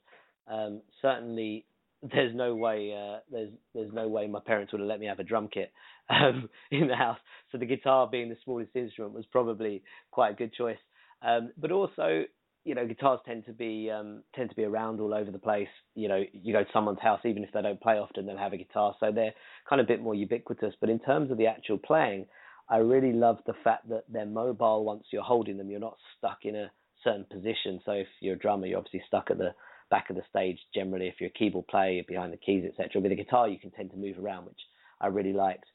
Um, 0.48 0.82
certainly 1.02 1.66
there's 2.12 2.36
no 2.36 2.56
way 2.56 2.94
uh, 2.94 3.20
there's 3.32 3.52
there's 3.74 3.94
no 3.94 4.08
way 4.08 4.28
my 4.28 4.40
parents 4.46 4.72
would 4.72 4.80
have 4.80 4.88
let 4.88 5.00
me 5.00 5.06
have 5.06 5.20
a 5.20 5.24
drum 5.24 5.50
kit 5.52 5.72
um, 6.10 6.50
in 6.72 6.88
the 6.88 6.96
house. 6.96 7.20
So 7.52 7.58
the 7.58 7.66
guitar, 7.66 8.08
being 8.12 8.30
the 8.30 8.38
smallest 8.44 8.76
instrument, 8.76 9.14
was 9.14 9.26
probably 9.32 9.84
quite 10.12 10.32
a 10.32 10.36
good 10.36 10.54
choice. 10.54 10.78
Um, 11.22 11.52
but 11.58 11.72
also, 11.72 12.24
you 12.66 12.76
know, 12.76 12.86
guitars 12.86 13.20
tend 13.26 13.46
to 13.46 13.54
be 13.54 13.90
um, 13.90 14.24
tend 14.36 14.50
to 14.50 14.56
be 14.56 14.64
around 14.64 15.00
all 15.00 15.14
over 15.14 15.32
the 15.32 15.40
place. 15.40 15.70
You 15.96 16.10
know, 16.10 16.24
you 16.34 16.54
go 16.54 16.64
to 16.64 16.70
someone's 16.74 17.00
house, 17.00 17.22
even 17.26 17.44
if 17.44 17.52
they 17.54 17.62
don't 17.62 17.82
play 17.82 17.96
often, 17.96 18.26
they'll 18.26 18.38
have 18.38 18.54
a 18.54 18.58
guitar, 18.58 18.96
so 19.00 19.12
they're 19.12 19.34
kind 19.70 19.80
of 19.80 19.86
a 19.86 19.88
bit 19.88 20.02
more 20.02 20.16
ubiquitous. 20.16 20.74
But 20.80 20.90
in 20.90 21.00
terms 21.00 21.32
of 21.32 21.38
the 21.38 21.48
actual 21.48 21.78
playing, 21.78 22.26
I 22.70 22.78
really 22.78 23.14
love 23.14 23.40
the 23.46 23.54
fact 23.64 23.88
that 23.90 24.04
they're 24.10 24.26
mobile 24.26 24.84
once 24.84 25.06
you're 25.12 25.24
holding 25.24 25.58
them. 25.58 25.70
You're 25.70 25.80
not 25.80 25.98
stuck 26.18 26.40
in 26.44 26.56
a 26.56 26.72
certain 27.04 27.26
position. 27.32 27.80
So 27.86 27.92
if 27.92 28.08
you're 28.20 28.36
a 28.36 28.40
drummer, 28.40 28.68
you're 28.68 28.80
obviously 28.80 29.04
stuck 29.08 29.30
at 29.32 29.38
the 29.38 29.54
back 29.94 30.10
of 30.10 30.16
the 30.16 30.24
stage 30.28 30.58
generally. 30.74 31.08
If 31.08 31.16
you're 31.20 31.30
a 31.30 31.40
keyboard 31.40 31.68
player, 31.68 32.02
behind 32.08 32.34
the 32.34 32.38
keys, 32.38 32.66
etc. 32.68 33.00
With 33.00 33.12
a 33.12 33.16
guitar, 33.16 33.48
you 33.48 33.60
can 33.60 33.70
tend 33.70 33.92
to 33.92 33.98
move 33.98 34.18
around, 34.18 34.46
which 34.46 34.60
I 35.00 35.06
really 35.06 35.34
liked. 35.34 35.66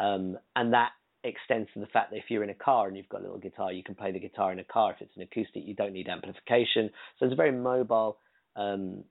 Um, 0.00 0.38
and 0.54 0.72
that 0.72 0.90
extends 1.24 1.68
to 1.74 1.80
the 1.80 1.86
fact 1.86 2.12
that 2.12 2.18
if 2.18 2.26
you're 2.28 2.44
in 2.44 2.50
a 2.50 2.54
car 2.54 2.86
and 2.86 2.96
you've 2.96 3.08
got 3.08 3.22
a 3.22 3.24
little 3.24 3.38
guitar, 3.38 3.72
you 3.72 3.82
can 3.82 3.96
play 3.96 4.12
the 4.12 4.20
guitar 4.20 4.52
in 4.52 4.60
a 4.60 4.64
car. 4.64 4.92
If 4.92 5.00
it's 5.00 5.16
an 5.16 5.22
acoustic, 5.22 5.64
you 5.66 5.74
don't 5.74 5.92
need 5.92 6.08
amplification. 6.08 6.88
So 7.18 7.26
it's 7.26 7.32
a 7.32 7.36
very 7.36 7.50
mobile, 7.50 8.18
um, 8.54 9.02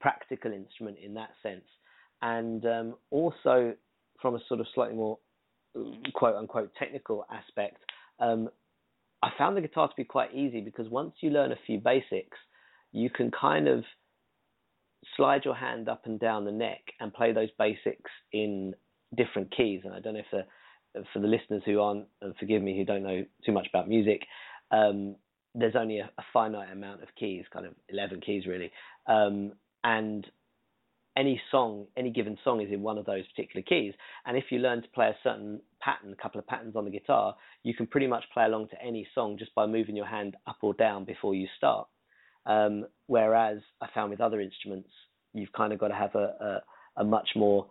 practical 0.00 0.52
instrument 0.52 0.98
in 1.04 1.14
that 1.14 1.30
sense. 1.42 1.64
And 2.20 2.64
um, 2.64 2.94
also, 3.10 3.74
from 4.20 4.36
a 4.36 4.38
sort 4.46 4.60
of 4.60 4.66
slightly 4.76 4.94
more 4.94 5.18
quote 6.14 6.36
unquote 6.36 6.70
technical 6.78 7.26
aspect, 7.32 7.78
um, 8.20 8.48
I 9.24 9.30
found 9.36 9.56
the 9.56 9.60
guitar 9.60 9.88
to 9.88 9.94
be 9.96 10.04
quite 10.04 10.32
easy 10.32 10.60
because 10.60 10.88
once 10.88 11.14
you 11.20 11.30
learn 11.30 11.50
a 11.50 11.58
few 11.66 11.80
basics, 11.80 12.38
you 12.92 13.10
can 13.10 13.30
kind 13.30 13.68
of 13.68 13.84
slide 15.16 15.44
your 15.44 15.54
hand 15.54 15.88
up 15.88 16.06
and 16.06 16.20
down 16.20 16.44
the 16.44 16.52
neck 16.52 16.80
and 17.00 17.12
play 17.12 17.32
those 17.32 17.48
basics 17.58 18.10
in 18.32 18.74
different 19.16 19.54
keys. 19.56 19.80
And 19.84 19.94
I 19.94 20.00
don't 20.00 20.14
know 20.14 20.20
if 20.20 20.26
the 20.30 20.44
for 21.12 21.20
the 21.20 21.26
listeners 21.26 21.62
who 21.64 21.80
aren't, 21.80 22.06
forgive 22.38 22.62
me, 22.62 22.76
who 22.76 22.84
don't 22.84 23.02
know 23.02 23.24
too 23.44 23.52
much 23.52 23.66
about 23.68 23.88
music, 23.88 24.22
um, 24.70 25.16
there's 25.54 25.74
only 25.76 25.98
a, 25.98 26.10
a, 26.18 26.22
finite 26.32 26.70
amount 26.72 27.02
of 27.02 27.08
keys, 27.18 27.44
kind 27.52 27.66
of 27.66 27.74
11 27.88 28.20
keys 28.20 28.46
really. 28.46 28.70
Um, 29.06 29.52
and 29.84 30.26
any 31.16 31.40
song, 31.50 31.86
any 31.96 32.10
given 32.10 32.38
song 32.42 32.60
is 32.62 32.72
in 32.72 32.82
one 32.82 32.96
of 32.96 33.04
those 33.04 33.26
particular 33.28 33.62
keys. 33.62 33.92
And 34.24 34.36
if 34.36 34.44
you 34.50 34.58
learn 34.58 34.82
to 34.82 34.88
play 34.88 35.08
a 35.08 35.16
certain 35.22 35.60
pattern, 35.80 36.12
a 36.12 36.22
couple 36.22 36.38
of 36.38 36.46
patterns 36.46 36.74
on 36.74 36.84
the 36.84 36.90
guitar, 36.90 37.36
you 37.62 37.74
can 37.74 37.86
pretty 37.86 38.06
much 38.06 38.24
play 38.32 38.44
along 38.44 38.68
to 38.68 38.82
any 38.82 39.06
song 39.14 39.36
just 39.38 39.54
by 39.54 39.66
moving 39.66 39.96
your 39.96 40.06
hand 40.06 40.36
up 40.46 40.56
or 40.62 40.72
down 40.74 41.04
before 41.04 41.34
you 41.34 41.46
start. 41.56 41.86
Um, 42.46 42.86
whereas 43.06 43.58
I 43.80 43.88
found 43.94 44.10
with 44.10 44.20
other 44.20 44.40
instruments, 44.40 44.88
you've 45.32 45.52
kind 45.52 45.72
of 45.72 45.78
got 45.78 45.88
to 45.88 45.94
have 45.94 46.14
a, 46.14 46.62
a, 46.98 47.00
a 47.00 47.04
much 47.04 47.30
more 47.36 47.66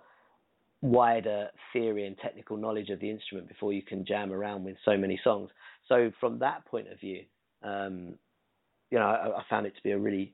wider 0.82 1.50
theory 1.74 2.08
and 2.08 2.18
technical 2.18 2.58
knowledge 2.58 2.90
of 2.90 3.00
the 3.00 3.10
instrument 3.10 3.48
before 3.48 3.72
you 3.72 3.82
can 3.82 4.06
jam 4.06 4.32
around 4.32 4.64
with 4.64 4.78
so 4.84 4.98
many 4.98 5.20
songs. 5.24 5.50
So 5.88 6.12
from 6.20 6.40
that 6.40 6.66
point 6.66 6.92
of 6.92 7.00
view, 7.00 7.24
um, 7.64 8.16
you 8.90 8.98
know, 8.98 9.06
I, 9.06 9.40
I, 9.40 9.44
found 9.50 9.68
it 9.68 9.76
to 9.76 9.84
be 9.84 9.92
a 9.92 10.00
really 10.00 10.34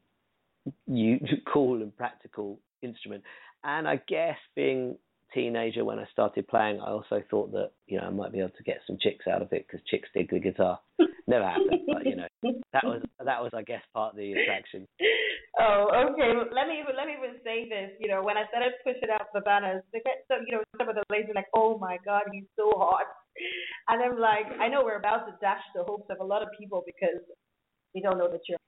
cool 1.53 1.81
and 1.81 1.95
practical 1.95 2.59
instrument. 2.81 3.23
And 3.63 3.87
I 3.87 4.01
guess 4.07 4.37
being 4.55 4.97
teenager 5.33 5.83
when 5.83 5.99
I 5.99 6.05
started 6.13 6.47
playing, 6.47 6.79
I 6.79 6.91
also 6.91 7.21
thought 7.29 7.51
that 7.51 7.71
you 7.87 7.97
know 7.99 8.05
I 8.05 8.09
might 8.09 8.31
be 8.31 8.39
able 8.39 8.51
to 8.51 8.63
get 8.63 8.79
some 8.87 8.97
chicks 9.01 9.27
out 9.27 9.41
of 9.41 9.51
it 9.51 9.67
because 9.67 9.85
chicks 9.85 10.07
dig 10.13 10.29
the 10.29 10.39
guitar. 10.39 10.79
Never 11.27 11.45
happened, 11.45 11.81
but 11.87 12.05
you 12.05 12.15
know 12.15 12.26
that 12.43 12.85
was 12.85 13.01
that 13.23 13.41
was 13.41 13.51
I 13.53 13.63
guess 13.63 13.81
part 13.93 14.13
of 14.13 14.17
the 14.17 14.33
attraction. 14.33 14.87
Oh, 15.57 15.89
okay. 16.13 16.37
Let 16.53 16.69
me 16.69 16.85
let 16.85 17.09
me 17.09 17.17
even 17.17 17.41
say 17.41 17.65
this. 17.65 17.89
You 17.97 18.13
know, 18.13 18.21
when 18.21 18.37
I 18.37 18.45
started 18.53 18.77
pushing 18.85 19.09
out 19.09 19.25
the 19.33 19.41
banners, 19.41 19.81
they 19.89 20.05
get 20.05 20.21
some. 20.29 20.45
You 20.45 20.61
know, 20.61 20.63
some 20.77 20.85
of 20.85 20.93
the 20.93 21.01
ladies 21.09 21.33
are 21.33 21.39
like, 21.41 21.49
"Oh 21.57 21.81
my 21.81 21.97
God, 22.05 22.29
he's 22.29 22.45
so 22.53 22.69
hot," 22.77 23.09
and 23.89 23.97
I'm 23.97 24.21
like, 24.21 24.45
I 24.61 24.69
know 24.69 24.85
we're 24.85 25.01
about 25.01 25.25
to 25.25 25.33
dash 25.41 25.65
the 25.73 25.81
hopes 25.81 26.05
of 26.13 26.21
a 26.21 26.23
lot 26.23 26.45
of 26.45 26.53
people 26.53 26.85
because 26.85 27.25
we 27.97 28.05
don't 28.05 28.21
know 28.21 28.29
that 28.29 28.45
you're 28.45 28.61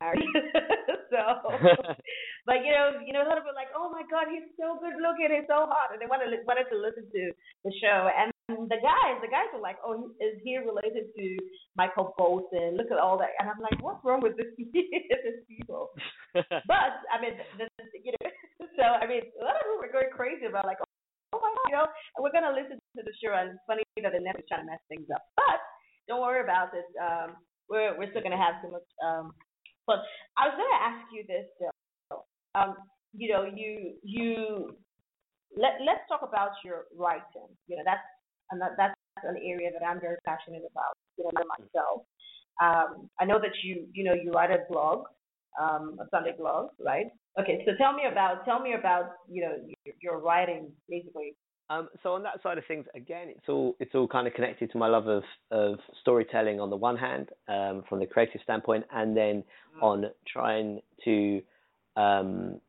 married. 0.00 0.28
so, 1.12 1.48
but 2.48 2.60
you 2.60 2.76
know, 2.76 3.00
you 3.00 3.16
know, 3.16 3.24
a 3.24 3.28
lot 3.28 3.40
of 3.40 3.48
people 3.48 3.56
like, 3.56 3.72
oh 3.72 3.88
my 3.88 4.04
God, 4.12 4.28
he's 4.28 4.44
so 4.60 4.76
good 4.84 5.00
looking, 5.00 5.32
he's 5.32 5.48
so 5.48 5.64
hot, 5.64 5.96
and 5.96 6.00
they 6.00 6.08
wanted 6.12 6.28
wanted 6.44 6.68
to 6.68 6.76
listen 6.76 7.08
to 7.08 7.22
the 7.64 7.72
show. 7.80 8.12
And 8.12 8.33
the 8.48 8.80
guys, 8.80 9.16
the 9.24 9.32
guys 9.32 9.48
were 9.52 9.60
like, 9.60 9.76
oh, 9.84 10.12
is 10.20 10.36
he 10.44 10.58
related 10.58 11.08
to 11.16 11.26
Michael 11.76 12.12
Bolton? 12.18 12.76
Look 12.76 12.92
at 12.92 12.98
all 12.98 13.16
that, 13.18 13.32
and 13.40 13.48
I'm 13.48 13.60
like, 13.60 13.80
what's 13.80 14.04
wrong 14.04 14.20
with 14.20 14.36
this 14.36 14.52
this 14.58 15.40
people? 15.48 15.90
but 16.34 16.92
I 17.08 17.16
mean, 17.20 17.40
this, 17.56 17.68
you 18.04 18.12
know, 18.12 18.28
so 18.76 18.84
I 18.84 19.08
mean, 19.08 19.24
a 19.40 19.44
lot 19.44 19.56
of 19.56 19.64
people 19.64 19.80
were 19.80 19.92
going 19.92 20.12
crazy 20.12 20.44
about 20.44 20.68
like, 20.68 20.78
oh 21.32 21.40
my 21.40 21.48
God, 21.48 21.68
you 21.68 21.76
know, 21.76 21.86
and 21.88 22.20
we're 22.20 22.36
gonna 22.36 22.52
listen 22.52 22.76
to 22.76 23.02
the 23.02 23.14
show, 23.16 23.32
and 23.32 23.56
it's 23.56 23.64
funny 23.66 23.82
that 24.02 24.12
they're 24.12 24.20
never 24.20 24.44
trying 24.44 24.64
to 24.64 24.70
mess 24.70 24.82
things 24.92 25.08
up, 25.08 25.24
but 25.36 25.60
don't 26.06 26.20
worry 26.20 26.44
about 26.44 26.76
it. 26.76 26.88
Um, 27.00 27.40
we're 27.68 27.96
we're 27.96 28.12
still 28.12 28.22
gonna 28.22 28.40
have 28.40 28.60
some 28.60 28.76
um, 29.00 29.32
but 29.86 30.00
I 30.36 30.48
was 30.48 30.56
going 30.56 30.72
to 30.72 30.84
ask 30.84 31.00
you 31.12 31.22
this, 31.28 31.46
Bill. 31.60 32.24
Um, 32.54 32.76
you 33.12 33.32
know, 33.32 33.44
you 33.44 33.94
you 34.02 34.74
let 35.56 35.78
let's 35.84 36.02
talk 36.08 36.22
about 36.26 36.56
your 36.64 36.88
writing. 36.96 37.52
You 37.68 37.76
know, 37.76 37.82
that's 37.84 38.02
and 38.50 38.60
that, 38.60 38.72
that's 38.76 38.94
an 39.24 39.36
area 39.42 39.70
that 39.72 39.84
I'm 39.84 40.00
very 40.00 40.16
passionate 40.24 40.62
about. 40.70 40.96
You 41.16 41.24
know, 41.24 41.44
myself. 41.46 42.02
Um, 42.62 43.10
I 43.18 43.24
know 43.24 43.38
that 43.40 43.52
you 43.62 43.86
you 43.92 44.04
know 44.04 44.14
you 44.14 44.30
write 44.32 44.50
a 44.50 44.64
blog, 44.70 45.06
um, 45.60 45.98
a 46.00 46.08
Sunday 46.10 46.34
blog, 46.36 46.70
right? 46.84 47.06
Okay, 47.40 47.64
so 47.66 47.72
tell 47.78 47.92
me 47.92 48.02
about 48.10 48.44
tell 48.44 48.60
me 48.60 48.74
about 48.78 49.12
you 49.28 49.42
know 49.42 49.56
your, 49.84 49.94
your 50.00 50.18
writing 50.20 50.70
basically 50.88 51.34
um, 51.70 51.88
so 52.02 52.12
on 52.12 52.22
that 52.24 52.42
side 52.42 52.58
of 52.58 52.64
things, 52.66 52.84
again, 52.94 53.28
it's 53.28 53.48
all 53.48 53.74
it's 53.80 53.94
all 53.94 54.06
kind 54.06 54.26
of 54.26 54.34
connected 54.34 54.70
to 54.72 54.78
my 54.78 54.86
love 54.86 55.08
of 55.08 55.22
of 55.50 55.78
storytelling 56.00 56.60
on 56.60 56.68
the 56.68 56.76
one 56.76 56.96
hand, 56.96 57.30
um, 57.48 57.84
from 57.88 58.00
the 58.00 58.06
creative 58.06 58.40
standpoint, 58.42 58.84
and 58.92 59.16
then 59.16 59.42
mm. 59.76 59.82
on 59.82 60.04
trying 60.30 60.80
to 61.04 61.40
um, 61.96 62.60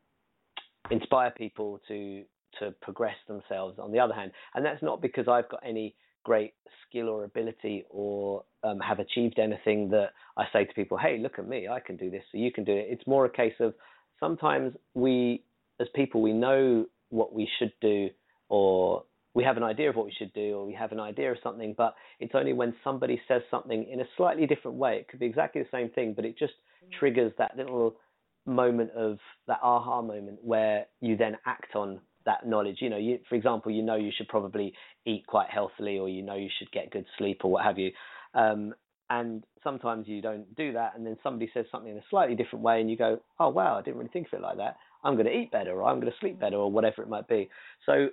inspire 0.91 1.31
people 1.31 1.81
to 1.89 2.23
to 2.59 2.71
progress 2.81 3.15
themselves 3.27 3.79
on 3.79 3.91
the 3.91 3.99
other 3.99 4.13
hand. 4.13 4.31
And 4.53 4.65
that's 4.65 4.83
not 4.83 5.01
because 5.01 5.27
I've 5.27 5.49
got 5.49 5.61
any 5.65 5.95
great 6.23 6.53
skill 6.87 7.09
or 7.09 7.23
ability 7.23 7.85
or 7.89 8.43
um, 8.63 8.79
have 8.79 8.99
achieved 8.99 9.39
anything 9.39 9.89
that 9.89 10.09
I 10.37 10.45
say 10.51 10.65
to 10.65 10.73
people, 10.73 10.97
hey, 10.97 11.19
look 11.21 11.39
at 11.39 11.47
me, 11.47 11.67
I 11.67 11.79
can 11.79 11.97
do 11.97 12.09
this, 12.09 12.23
so 12.31 12.37
you 12.37 12.51
can 12.51 12.63
do 12.63 12.73
it. 12.73 12.87
It's 12.89 13.05
more 13.07 13.25
a 13.25 13.29
case 13.29 13.53
of 13.59 13.73
sometimes 14.19 14.73
we, 14.93 15.43
as 15.79 15.87
people, 15.95 16.21
we 16.21 16.33
know 16.33 16.85
what 17.09 17.33
we 17.33 17.47
should 17.59 17.73
do 17.81 18.09
or 18.49 19.03
we 19.33 19.43
have 19.43 19.57
an 19.57 19.63
idea 19.63 19.89
of 19.89 19.95
what 19.95 20.05
we 20.05 20.13
should 20.17 20.33
do 20.33 20.55
or 20.55 20.65
we 20.65 20.73
have 20.73 20.91
an 20.91 20.99
idea 20.99 21.31
of 21.31 21.37
something, 21.43 21.75
but 21.77 21.95
it's 22.19 22.33
only 22.33 22.53
when 22.53 22.73
somebody 22.83 23.21
says 23.27 23.41
something 23.51 23.85
in 23.91 23.99
a 23.99 24.05
slightly 24.17 24.47
different 24.47 24.77
way. 24.77 24.97
It 24.97 25.07
could 25.09 25.19
be 25.19 25.25
exactly 25.25 25.61
the 25.61 25.67
same 25.71 25.89
thing, 25.89 26.13
but 26.15 26.25
it 26.25 26.37
just 26.37 26.53
mm. 26.53 26.99
triggers 26.99 27.33
that 27.37 27.55
little 27.57 27.95
moment 28.45 28.91
of 28.91 29.17
that 29.47 29.59
aha 29.61 30.01
moment 30.01 30.39
where 30.41 30.85
you 31.01 31.17
then 31.17 31.35
act 31.45 31.75
on 31.75 31.99
that 32.25 32.47
knowledge. 32.47 32.77
You 32.79 32.89
know, 32.89 32.97
you, 32.97 33.19
for 33.29 33.35
example, 33.35 33.71
you 33.71 33.83
know 33.83 33.95
you 33.95 34.11
should 34.15 34.27
probably 34.27 34.73
eat 35.05 35.25
quite 35.27 35.49
healthily 35.49 35.97
or 35.97 36.09
you 36.09 36.21
know 36.21 36.35
you 36.35 36.49
should 36.57 36.71
get 36.71 36.91
good 36.91 37.05
sleep 37.17 37.41
or 37.43 37.51
what 37.51 37.63
have 37.63 37.77
you. 37.77 37.91
Um, 38.33 38.73
and 39.09 39.43
sometimes 39.63 40.07
you 40.07 40.21
don't 40.21 40.55
do 40.55 40.73
that, 40.73 40.93
and 40.95 41.05
then 41.05 41.17
somebody 41.21 41.49
says 41.53 41.65
something 41.71 41.91
in 41.91 41.97
a 41.97 42.03
slightly 42.09 42.35
different 42.35 42.63
way, 42.63 42.81
and 42.81 42.89
you 42.89 42.97
go, 42.97 43.19
"Oh 43.39 43.49
wow, 43.49 43.77
I 43.77 43.81
didn't 43.81 43.97
really 43.97 44.09
think 44.09 44.27
of 44.27 44.39
it 44.39 44.41
like 44.41 44.57
that. 44.57 44.77
I'm 45.03 45.13
going 45.13 45.27
to 45.27 45.37
eat 45.37 45.51
better, 45.51 45.79
or 45.79 45.83
I'm 45.83 45.99
going 45.99 46.11
to 46.11 46.19
sleep 46.19 46.39
better, 46.39 46.55
or 46.55 46.71
whatever 46.71 47.03
it 47.03 47.09
might 47.09 47.27
be." 47.27 47.49
So 47.85 48.09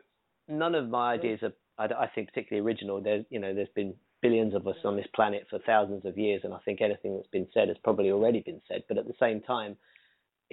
none 0.48 0.74
of 0.74 0.88
my 0.88 1.14
ideas 1.14 1.40
are, 1.42 1.52
I, 1.78 2.04
I 2.04 2.06
think, 2.14 2.28
particularly 2.28 2.66
original. 2.66 3.00
There's, 3.00 3.24
you 3.30 3.38
know, 3.38 3.54
there's 3.54 3.68
been 3.74 3.94
billions 4.20 4.54
of 4.54 4.66
us 4.66 4.76
on 4.84 4.96
this 4.96 5.06
planet 5.14 5.46
for 5.48 5.58
thousands 5.60 6.04
of 6.04 6.18
years, 6.18 6.42
and 6.44 6.52
I 6.52 6.58
think 6.58 6.80
anything 6.80 7.16
that's 7.16 7.28
been 7.28 7.48
said 7.54 7.68
has 7.68 7.76
probably 7.82 8.10
already 8.10 8.40
been 8.40 8.60
said. 8.68 8.84
But 8.88 8.98
at 8.98 9.06
the 9.06 9.14
same 9.18 9.40
time, 9.40 9.76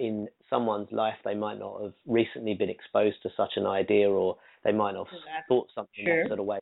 in 0.00 0.28
someone's 0.48 0.90
life, 0.90 1.14
they 1.24 1.34
might 1.34 1.58
not 1.58 1.82
have 1.82 1.92
recently 2.06 2.54
been 2.54 2.70
exposed 2.70 3.22
to 3.22 3.30
such 3.36 3.52
an 3.56 3.66
idea, 3.66 4.08
or 4.10 4.36
they 4.64 4.72
might 4.72 4.92
not 4.92 5.06
have 5.08 5.18
exactly. 5.18 5.44
thought 5.48 5.68
something 5.74 6.04
sure. 6.04 6.22
that 6.22 6.28
sort 6.28 6.40
of 6.40 6.46
way. 6.46 6.58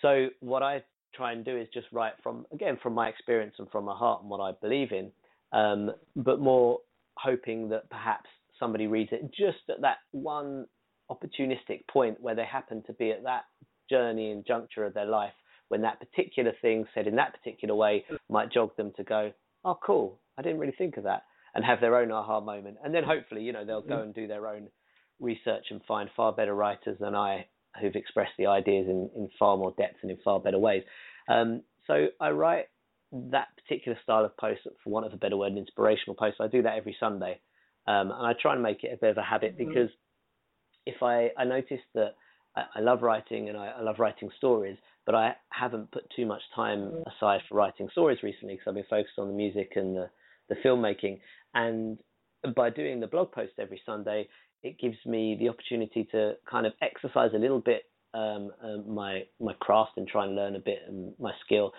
So 0.00 0.28
what 0.40 0.62
I 0.62 0.82
try 1.14 1.32
and 1.32 1.44
do 1.44 1.56
is 1.56 1.68
just 1.74 1.86
write 1.92 2.14
from 2.22 2.46
again 2.52 2.78
from 2.82 2.94
my 2.94 3.08
experience 3.08 3.54
and 3.58 3.70
from 3.70 3.84
my 3.84 3.94
heart 3.94 4.22
and 4.22 4.30
what 4.30 4.40
I 4.40 4.52
believe 4.60 4.90
in, 4.90 5.12
um, 5.52 5.90
but 6.16 6.40
more 6.40 6.78
hoping 7.18 7.68
that 7.68 7.90
perhaps 7.90 8.30
somebody 8.58 8.86
reads 8.86 9.10
it 9.12 9.30
just 9.32 9.68
at 9.68 9.82
that 9.82 9.98
one 10.12 10.66
opportunistic 11.10 11.86
point 11.92 12.18
where 12.20 12.34
they 12.34 12.44
happen 12.44 12.82
to 12.86 12.94
be 12.94 13.10
at 13.10 13.22
that 13.24 13.42
journey 13.90 14.30
and 14.30 14.46
juncture 14.46 14.86
of 14.86 14.94
their 14.94 15.04
life 15.04 15.34
when 15.68 15.82
that 15.82 16.00
particular 16.00 16.52
thing 16.62 16.86
said 16.94 17.06
in 17.06 17.16
that 17.16 17.34
particular 17.34 17.74
way 17.74 18.04
might 18.30 18.52
jog 18.52 18.74
them 18.76 18.92
to 18.96 19.04
go, 19.04 19.32
oh, 19.64 19.78
cool, 19.84 20.18
I 20.38 20.42
didn't 20.42 20.58
really 20.58 20.74
think 20.76 20.96
of 20.96 21.04
that, 21.04 21.22
and 21.54 21.64
have 21.64 21.80
their 21.80 21.96
own 21.96 22.10
aha 22.10 22.40
moment. 22.40 22.78
And 22.82 22.94
then 22.94 23.04
hopefully, 23.04 23.42
you 23.42 23.52
know, 23.52 23.64
they'll 23.64 23.82
go 23.82 23.94
mm-hmm. 23.94 24.04
and 24.04 24.14
do 24.14 24.26
their 24.26 24.46
own 24.46 24.68
research 25.20 25.66
and 25.70 25.80
find 25.86 26.08
far 26.16 26.32
better 26.32 26.54
writers 26.54 26.96
than 26.98 27.14
I 27.14 27.46
who've 27.80 27.94
expressed 27.94 28.32
the 28.38 28.46
ideas 28.46 28.86
in, 28.88 29.10
in 29.16 29.30
far 29.38 29.56
more 29.56 29.74
depth 29.76 29.96
and 30.02 30.10
in 30.10 30.18
far 30.24 30.40
better 30.40 30.58
ways. 30.58 30.82
Um, 31.28 31.62
so 31.86 32.06
I 32.20 32.30
write 32.30 32.66
that 33.12 33.48
particular 33.56 33.98
style 34.02 34.24
of 34.24 34.36
post, 34.36 34.60
for 34.82 34.90
want 34.90 35.06
of 35.06 35.12
a 35.12 35.16
better 35.16 35.36
word, 35.36 35.52
an 35.52 35.58
inspirational 35.58 36.16
post. 36.16 36.36
I 36.40 36.48
do 36.48 36.62
that 36.62 36.76
every 36.76 36.96
Sunday. 36.98 37.40
Um, 37.86 38.10
and 38.10 38.26
I 38.26 38.32
try 38.40 38.54
and 38.54 38.62
make 38.62 38.84
it 38.84 38.92
a 38.92 38.96
bit 38.96 39.10
of 39.10 39.18
a 39.18 39.22
habit 39.22 39.58
mm-hmm. 39.58 39.68
because 39.68 39.90
if 40.86 41.02
I 41.02 41.30
I 41.36 41.44
noticed 41.44 41.82
that 41.94 42.14
I, 42.56 42.64
I 42.76 42.80
love 42.80 43.02
writing 43.02 43.48
and 43.48 43.58
I, 43.58 43.72
I 43.78 43.82
love 43.82 43.96
writing 43.98 44.30
stories, 44.36 44.76
but 45.04 45.14
I 45.14 45.34
haven't 45.50 45.90
put 45.90 46.04
too 46.14 46.26
much 46.26 46.42
time 46.54 46.78
Mm. 46.78 47.04
aside 47.16 47.40
for 47.48 47.56
writing 47.56 47.88
stories 47.90 48.22
recently 48.22 48.54
because 48.54 48.68
I've 48.68 48.74
been 48.74 48.84
focused 48.88 49.18
on 49.18 49.28
the 49.28 49.34
music 49.34 49.72
and 49.76 49.96
the 49.96 50.10
the 50.48 50.56
filmmaking. 50.56 51.20
And 51.54 51.98
by 52.54 52.70
doing 52.70 53.00
the 53.00 53.06
blog 53.06 53.32
post 53.32 53.52
every 53.58 53.80
Sunday, 53.84 54.28
it 54.62 54.78
gives 54.78 54.96
me 55.04 55.36
the 55.38 55.48
opportunity 55.48 56.08
to 56.12 56.34
kind 56.50 56.66
of 56.66 56.72
exercise 56.80 57.30
a 57.34 57.38
little 57.38 57.60
bit 57.60 57.84
um, 58.14 58.50
uh, 58.62 58.78
my 58.86 59.22
my 59.40 59.54
craft 59.54 59.92
and 59.96 60.06
try 60.06 60.24
and 60.26 60.36
learn 60.36 60.54
a 60.54 60.60
bit 60.60 60.80
and 60.86 61.14
my 61.18 61.32
skill. 61.44 61.72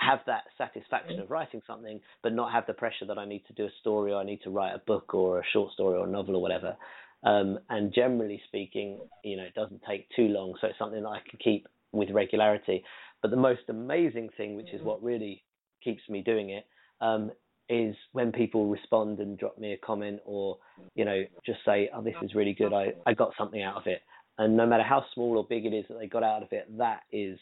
Have 0.00 0.20
that 0.26 0.44
satisfaction 0.58 1.20
of 1.20 1.30
writing 1.30 1.62
something, 1.66 2.00
but 2.22 2.32
not 2.32 2.50
have 2.50 2.66
the 2.66 2.72
pressure 2.72 3.06
that 3.06 3.16
I 3.16 3.26
need 3.26 3.44
to 3.46 3.52
do 3.52 3.66
a 3.66 3.70
story 3.80 4.12
or 4.12 4.20
I 4.20 4.24
need 4.24 4.42
to 4.42 4.50
write 4.50 4.74
a 4.74 4.78
book 4.78 5.14
or 5.14 5.38
a 5.38 5.42
short 5.52 5.72
story 5.72 5.96
or 5.98 6.06
a 6.06 6.10
novel 6.10 6.36
or 6.36 6.42
whatever. 6.42 6.76
Um, 7.22 7.58
and 7.70 7.94
generally 7.94 8.42
speaking, 8.48 8.98
you 9.22 9.36
know, 9.36 9.44
it 9.44 9.54
doesn't 9.54 9.82
take 9.88 10.08
too 10.14 10.28
long, 10.28 10.54
so 10.60 10.66
it's 10.66 10.78
something 10.78 11.02
that 11.02 11.08
I 11.08 11.20
can 11.28 11.38
keep 11.42 11.68
with 11.92 12.10
regularity. 12.10 12.84
But 13.22 13.30
the 13.30 13.36
most 13.36 13.62
amazing 13.68 14.30
thing, 14.36 14.56
which 14.56 14.74
is 14.74 14.82
what 14.82 15.02
really 15.02 15.44
keeps 15.82 16.02
me 16.08 16.22
doing 16.22 16.50
it, 16.50 16.66
um, 17.00 17.30
is 17.68 17.96
when 18.12 18.32
people 18.32 18.66
respond 18.66 19.20
and 19.20 19.38
drop 19.38 19.58
me 19.58 19.72
a 19.72 19.78
comment 19.78 20.20
or, 20.24 20.58
you 20.94 21.04
know, 21.04 21.24
just 21.46 21.60
say, 21.64 21.88
"Oh, 21.94 22.02
this 22.02 22.14
is 22.22 22.34
really 22.34 22.52
good. 22.52 22.72
I 22.72 22.92
I 23.06 23.14
got 23.14 23.32
something 23.38 23.62
out 23.62 23.76
of 23.76 23.86
it." 23.86 24.02
And 24.38 24.56
no 24.56 24.66
matter 24.66 24.82
how 24.82 25.04
small 25.14 25.38
or 25.38 25.46
big 25.46 25.64
it 25.64 25.72
is 25.72 25.86
that 25.88 25.98
they 25.98 26.06
got 26.06 26.22
out 26.22 26.42
of 26.42 26.52
it, 26.52 26.66
that 26.76 27.02
is 27.12 27.38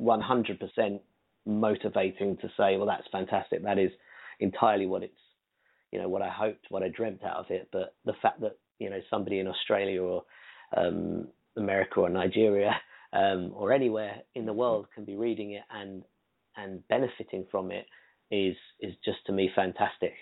100% 0.00 1.00
motivating 1.44 2.36
to 2.38 2.48
say, 2.56 2.76
"Well, 2.76 2.86
that's 2.86 3.06
fantastic. 3.12 3.62
That 3.62 3.78
is 3.78 3.92
entirely 4.40 4.86
what 4.86 5.02
it's, 5.02 5.20
you 5.92 6.00
know, 6.00 6.08
what 6.08 6.22
I 6.22 6.28
hoped, 6.28 6.66
what 6.70 6.82
I 6.82 6.88
dreamt 6.88 7.22
out 7.24 7.36
of 7.36 7.50
it." 7.50 7.68
But 7.70 7.94
the 8.04 8.14
fact 8.14 8.40
that 8.40 8.58
you 8.78 8.90
know 8.90 9.00
somebody 9.10 9.38
in 9.38 9.46
Australia 9.46 10.02
or 10.02 10.24
um, 10.76 11.28
America 11.56 12.00
or 12.00 12.08
Nigeria 12.08 12.74
um, 13.12 13.52
or 13.54 13.72
anywhere 13.72 14.22
in 14.34 14.46
the 14.46 14.52
world 14.52 14.86
can 14.94 15.04
be 15.04 15.16
reading 15.16 15.52
it 15.52 15.62
and 15.70 16.02
and 16.56 16.86
benefiting 16.88 17.46
from 17.50 17.70
it 17.70 17.86
is 18.30 18.56
is 18.80 18.94
just 19.04 19.18
to 19.26 19.32
me 19.32 19.50
fantastic. 19.54 20.14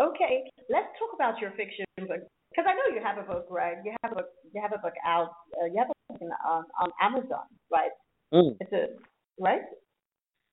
Okay, 0.00 0.50
let's 0.70 0.88
talk 0.98 1.10
about 1.14 1.40
your 1.40 1.50
fiction 1.52 1.84
book 1.98 2.24
because 2.50 2.64
I 2.66 2.74
know 2.74 2.94
you 2.94 3.02
have 3.04 3.18
a 3.18 3.26
book, 3.26 3.46
right? 3.50 3.76
You 3.84 3.94
have 4.02 4.12
a 4.12 4.14
book. 4.16 4.28
You 4.52 4.62
have 4.62 4.72
a 4.72 4.78
book 4.78 4.94
out. 5.04 5.30
Uh, 5.60 5.66
you 5.66 5.78
have 5.78 5.88
a 5.90 6.12
book 6.12 6.30
on 6.46 6.64
on 6.80 6.90
Amazon, 7.00 7.46
right? 7.70 7.90
Mm. 8.32 8.56
It's 8.60 8.72
a 8.72 8.86
right. 9.38 9.62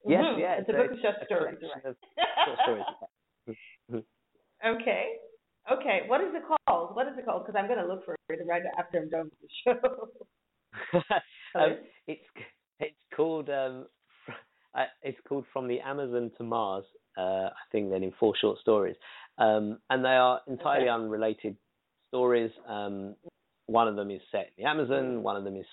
Yes, 0.06 0.24
Mhm. 0.24 0.38
yeah, 0.38 0.54
It's 0.58 0.68
a 0.68 0.72
book 0.72 0.92
of 0.92 1.00
short 1.00 1.16
stories, 1.26 1.58
right? 1.62 1.96
short 2.44 2.58
stories. 2.62 4.04
okay. 4.64 5.18
Okay. 5.70 6.02
What 6.06 6.20
is 6.22 6.34
it 6.34 6.42
called? 6.46 6.96
What 6.96 7.08
is 7.08 7.18
it 7.18 7.24
called? 7.24 7.44
Because 7.46 7.58
I'm 7.58 7.68
gonna 7.68 7.86
look 7.86 8.04
for 8.04 8.16
it 8.28 8.40
right 8.46 8.62
after 8.78 8.98
I'm 8.98 9.08
done 9.08 9.30
with 9.30 9.40
the 9.40 9.48
show. 9.64 10.08
um, 11.54 11.76
it's 12.06 12.24
it's 12.80 13.04
called 13.14 13.50
um, 13.50 13.86
uh, 14.78 14.84
it's 15.02 15.18
called 15.28 15.44
From 15.52 15.68
the 15.68 15.80
Amazon 15.80 16.30
to 16.38 16.44
Mars. 16.44 16.84
Uh, 17.16 17.48
I 17.50 17.64
think 17.72 17.90
then 17.90 18.02
in 18.02 18.12
four 18.20 18.34
short 18.40 18.58
stories, 18.60 18.96
um, 19.38 19.78
and 19.90 20.04
they 20.04 20.10
are 20.10 20.40
entirely 20.46 20.88
Okay. 20.88 20.90
unrelated 20.90 21.56
stories. 22.08 22.52
Um, 22.66 23.16
one 23.66 23.88
of 23.88 23.96
them 23.96 24.10
is 24.10 24.20
set 24.30 24.52
in 24.56 24.64
the 24.64 24.70
Amazon. 24.70 25.22
One 25.22 25.36
of 25.36 25.44
them 25.44 25.56
is 25.56 25.66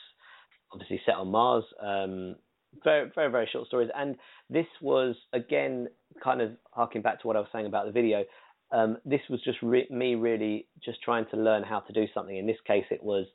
obviously 0.72 1.02
set 1.06 1.16
on 1.16 1.30
Mars. 1.30 1.64
Um, 1.80 2.36
very 2.84 3.10
very 3.16 3.32
very 3.32 3.48
short 3.52 3.68
stories, 3.68 3.90
and 3.96 4.18
this 4.50 4.66
was 4.82 5.16
again 5.34 5.88
kind 6.22 6.42
of 6.42 6.52
harking 6.72 7.02
back 7.02 7.22
to 7.22 7.28
what 7.28 7.36
I 7.36 7.40
was 7.40 7.50
saying 7.54 7.68
about 7.68 7.86
the 7.86 7.92
video. 7.92 8.26
Um, 8.72 8.98
this 9.06 9.22
was 9.30 9.42
just 9.44 9.60
re- 9.62 9.88
me 9.90 10.16
really 10.16 10.68
just 10.84 11.02
trying 11.04 11.26
to 11.32 11.38
learn 11.38 11.64
how 11.64 11.80
to 11.82 11.94
do 11.94 12.06
something. 12.14 12.36
In 12.36 12.48
this 12.48 12.58
case, 12.66 12.86
it 12.90 13.04
was 13.04 13.28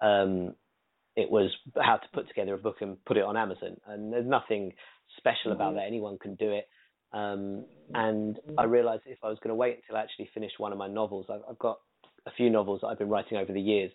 um, 0.00 0.54
it 1.18 1.28
was 1.28 1.50
how 1.76 1.96
to 1.96 2.06
put 2.14 2.28
together 2.28 2.54
a 2.54 2.58
book 2.58 2.76
and 2.80 3.04
put 3.04 3.16
it 3.16 3.24
on 3.24 3.36
Amazon. 3.36 3.76
And 3.88 4.12
there's 4.12 4.24
nothing 4.24 4.72
special 5.16 5.50
about 5.50 5.74
that. 5.74 5.82
Anyone 5.84 6.16
can 6.16 6.36
do 6.36 6.52
it. 6.52 6.68
Um, 7.12 7.64
and 7.92 8.38
I 8.56 8.64
realized 8.64 9.02
if 9.06 9.18
I 9.24 9.28
was 9.28 9.38
going 9.42 9.48
to 9.48 9.56
wait 9.56 9.80
until 9.82 9.96
I 9.96 10.02
actually 10.04 10.30
finished 10.32 10.60
one 10.60 10.70
of 10.70 10.78
my 10.78 10.86
novels, 10.86 11.26
I've, 11.28 11.40
I've 11.50 11.58
got 11.58 11.80
a 12.24 12.30
few 12.36 12.50
novels 12.50 12.82
that 12.82 12.86
I've 12.86 13.00
been 13.00 13.08
writing 13.08 13.36
over 13.36 13.52
the 13.52 13.60
years. 13.60 13.90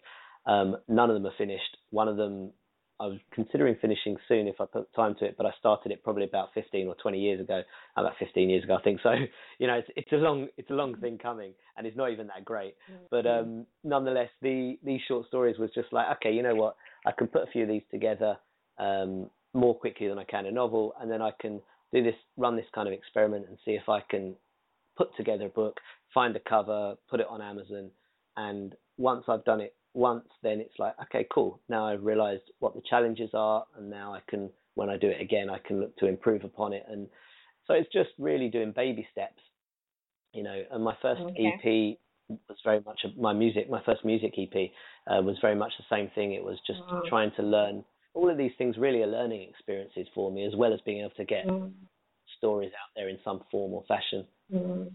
Um, 0.46 0.76
none 0.90 1.10
of 1.10 1.14
them 1.14 1.26
are 1.26 1.38
finished. 1.38 1.78
One 1.92 2.10
of 2.10 2.18
them 2.18 2.52
I 3.00 3.08
was 3.08 3.18
considering 3.34 3.76
finishing 3.82 4.18
soon 4.28 4.48
if 4.48 4.62
I 4.62 4.66
put 4.66 4.94
time 4.94 5.16
to 5.20 5.26
it, 5.26 5.36
but 5.36 5.46
I 5.46 5.52
started 5.60 5.92
it 5.92 6.04
probably 6.04 6.26
about 6.26 6.50
15 6.54 6.88
or 6.88 6.96
20 6.96 7.20
years 7.20 7.42
ago, 7.42 7.62
about 7.98 8.14
15 8.20 8.50
years 8.50 8.64
ago, 8.64 8.76
I 8.76 8.82
think. 8.82 9.00
So, 9.04 9.12
you 9.60 9.68
know, 9.68 9.74
it's, 9.74 9.90
it's 9.96 10.12
a 10.14 10.16
long, 10.16 10.48
it's 10.58 10.70
a 10.70 10.74
long 10.74 10.96
thing 10.98 11.18
coming, 11.18 11.54
and 11.76 11.86
it's 11.86 11.98
not 11.98 12.12
even 12.12 12.28
that 12.28 12.46
great. 12.46 12.76
But 13.12 13.26
um, 13.26 13.66
nonetheless, 13.84 14.30
the 14.42 14.78
these 14.84 15.02
short 15.08 15.28
stories 15.28 15.58
was 15.58 15.72
just 15.76 15.92
like, 15.92 16.06
okay, 16.18 16.32
you 16.32 16.44
know 16.44 16.56
what, 16.56 16.78
I 17.06 17.12
can 17.12 17.28
put 17.28 17.44
a 17.44 17.52
few 17.52 17.64
of 17.64 17.70
these 17.70 17.84
together 17.92 18.38
um, 18.78 19.30
more 19.54 19.78
quickly 19.78 20.08
than 20.08 20.20
I 20.20 20.24
can 20.24 20.46
a 20.46 20.52
novel, 20.52 20.94
and 21.00 21.12
then 21.12 21.22
I 21.22 21.32
can 21.40 21.62
do 21.94 22.04
this, 22.04 22.16
run 22.38 22.56
this 22.56 22.66
kind 22.74 22.88
of 22.88 22.94
experiment, 22.94 23.46
and 23.48 23.58
see 23.66 23.72
if 23.72 23.90
I 23.90 24.02
can 24.10 24.36
put 24.98 25.16
together 25.18 25.46
a 25.46 25.50
book, 25.50 25.80
find 26.14 26.36
a 26.36 26.40
cover, 26.40 26.96
put 27.10 27.20
it 27.20 27.28
on 27.30 27.42
Amazon, 27.42 27.90
and 28.38 28.76
once 28.98 29.26
I've 29.28 29.44
done 29.46 29.62
it 29.62 29.76
once, 29.94 30.28
then 30.42 30.60
it's 30.60 30.78
like, 30.80 30.96
okay, 31.04 31.28
cool. 31.34 31.60
Now 31.70 31.86
I've 31.86 32.04
realized 32.04 32.44
what 32.60 32.74
the 32.74 32.82
challenges 32.90 33.32
are, 33.34 33.66
and 33.78 33.90
now 33.90 34.14
I 34.14 34.22
can, 34.30 34.50
when 34.76 34.90
I 34.90 34.98
do 34.98 35.08
it 35.08 35.22
again, 35.22 35.50
I 35.50 35.60
can 35.60 35.80
look 35.80 35.96
to 35.98 36.08
improve 36.08 36.44
upon 36.44 36.74
it. 36.74 36.84
And 36.90 37.08
so 37.68 37.74
it's 37.74 37.92
just 37.94 38.10
really 38.18 38.50
doing 38.50 38.72
baby 38.76 39.08
steps, 39.12 39.42
you 40.34 40.44
know. 40.44 40.64
And 40.72 40.84
my 40.84 40.96
first 41.02 41.22
Okay. 41.22 41.54
EP 41.64 41.98
was 42.30 42.58
very 42.64 42.82
much 42.86 43.02
a, 43.06 43.20
my 43.20 43.34
music. 43.34 43.70
My 43.70 43.82
first 43.86 44.04
music 44.06 44.34
EP 44.38 44.72
uh, 45.08 45.22
was 45.22 45.38
very 45.42 45.56
much 45.56 45.74
the 45.78 45.86
same 45.96 46.10
thing. 46.16 46.34
It 46.34 46.44
was 46.44 46.60
just 46.66 46.80
Mhm. 46.82 47.06
trying 47.08 47.32
to 47.32 47.44
learn. 47.44 47.84
All 48.14 48.30
of 48.30 48.38
these 48.38 48.56
things 48.58 48.78
really 48.78 49.02
are 49.02 49.08
learning 49.08 49.50
experiences 49.50 50.08
for 50.14 50.32
me, 50.32 50.46
as 50.46 50.56
well 50.56 50.74
as 50.74 50.82
being 50.82 51.00
able 51.02 51.16
to 51.16 51.26
get 51.26 51.46
Mm. 51.48 51.74
stories 52.38 52.72
out 52.74 52.90
there 52.96 53.10
in 53.10 53.20
some 53.24 53.40
form 53.52 53.74
or 53.74 53.84
fashion. 53.84 54.28
Mm. 54.52 54.92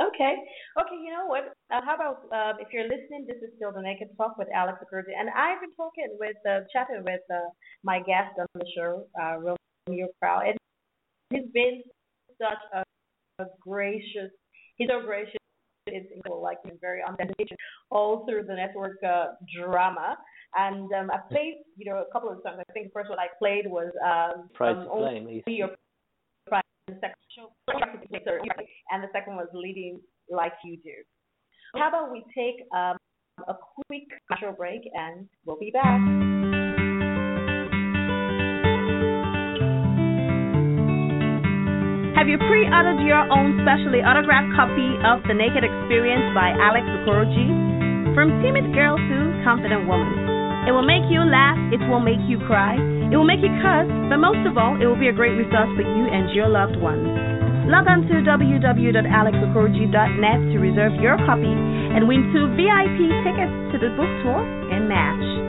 Okay. 0.00 0.34
Okay, 0.76 0.96
you 0.96 1.10
know 1.10 1.26
what? 1.26 1.52
Uh, 1.70 1.80
how 1.84 1.94
about 1.94 2.18
uh, 2.32 2.54
if 2.60 2.72
you're 2.72 2.86
listening, 2.86 3.26
this 3.26 3.42
is 3.42 3.50
still 3.56 3.72
the 3.72 3.82
Naked 3.82 4.08
Talk 4.16 4.38
with 4.38 4.48
Alex 4.54 4.78
Okoroji. 4.82 5.14
And 5.16 5.28
I've 5.30 5.60
been 5.60 5.74
talking 5.74 6.16
with, 6.20 6.36
uh, 6.46 6.60
chatting 6.72 7.02
with 7.04 7.20
uh, 7.30 7.48
my 7.82 7.98
guest 8.00 8.38
on 8.38 8.46
the 8.54 8.66
show, 8.76 9.06
uh, 9.20 9.38
Romeo 9.38 10.08
Crow. 10.20 10.40
And 10.40 10.56
he's 11.30 11.50
been 11.52 11.82
such 12.40 12.62
a, 12.72 12.84
a 13.42 13.46
gracious, 13.60 14.30
he's 14.76 14.88
so 14.88 15.00
gracious. 15.00 15.34
It's 15.92 16.26
like 16.26 16.58
he's 16.64 16.74
very 16.80 17.00
on 17.02 17.16
all 17.90 18.26
through 18.26 18.44
the 18.44 18.54
network 18.54 18.98
uh, 19.02 19.26
drama. 19.54 20.16
And 20.56 20.90
um, 20.92 21.10
I 21.12 21.18
played, 21.28 21.56
you 21.76 21.90
know, 21.90 21.98
a 22.08 22.12
couple 22.12 22.30
of 22.30 22.38
songs. 22.42 22.58
I 22.58 22.72
think 22.72 22.86
the 22.86 22.92
first 22.92 23.10
one 23.10 23.18
I 23.18 23.28
played 23.38 23.66
was 23.66 23.92
um, 24.04 24.48
Pride 24.54 24.76
um, 24.76 24.88
Only 24.90 25.42
Your 25.46 25.70
Pride, 26.46 26.62
and 26.86 26.96
the 26.96 27.00
second 27.00 27.14
and 28.90 29.02
the 29.02 29.08
second 29.12 29.36
was 29.36 29.48
Leading 29.52 30.00
Like 30.30 30.54
You 30.64 30.76
Do. 30.78 30.92
How 31.74 31.88
about 31.88 32.10
we 32.10 32.24
take 32.34 32.66
um, 32.72 32.96
a 33.46 33.54
quick 33.86 34.08
commercial 34.26 34.56
break 34.56 34.80
and 34.94 35.28
we'll 35.44 35.58
be 35.58 35.70
back. 35.70 36.57
Have 42.28 42.36
you 42.36 42.44
pre-ordered 42.44 43.00
your 43.08 43.24
own 43.32 43.56
specially 43.64 44.04
autographed 44.04 44.52
copy 44.52 45.00
of 45.00 45.24
The 45.24 45.32
Naked 45.32 45.64
Experience 45.64 46.28
by 46.36 46.52
Alex 46.60 46.84
Okoroji? 47.00 48.12
From 48.12 48.44
timid 48.44 48.68
girl 48.76 49.00
to 49.00 49.16
confident 49.48 49.88
woman. 49.88 50.12
It 50.68 50.76
will 50.76 50.84
make 50.84 51.08
you 51.08 51.24
laugh, 51.24 51.56
it 51.72 51.80
will 51.88 52.04
make 52.04 52.20
you 52.28 52.36
cry, 52.44 52.76
it 53.08 53.16
will 53.16 53.24
make 53.24 53.40
you 53.40 53.48
cuss, 53.64 53.88
but 54.12 54.20
most 54.20 54.44
of 54.44 54.60
all, 54.60 54.76
it 54.76 54.84
will 54.84 55.00
be 55.00 55.08
a 55.08 55.16
great 55.16 55.40
resource 55.40 55.72
for 55.72 55.88
you 55.88 56.04
and 56.04 56.28
your 56.36 56.52
loved 56.52 56.76
ones. 56.76 57.08
Log 57.64 57.88
on 57.88 58.04
to 58.12 58.20
www.alexokoroji.net 58.20 60.40
to 60.52 60.56
reserve 60.60 61.00
your 61.00 61.16
copy 61.24 61.48
and 61.48 62.04
win 62.04 62.28
two 62.36 62.44
VIP 62.60 63.08
tickets 63.24 63.56
to 63.72 63.80
the 63.80 63.88
book 63.96 64.12
tour 64.20 64.44
and 64.68 64.84
match. 64.84 65.47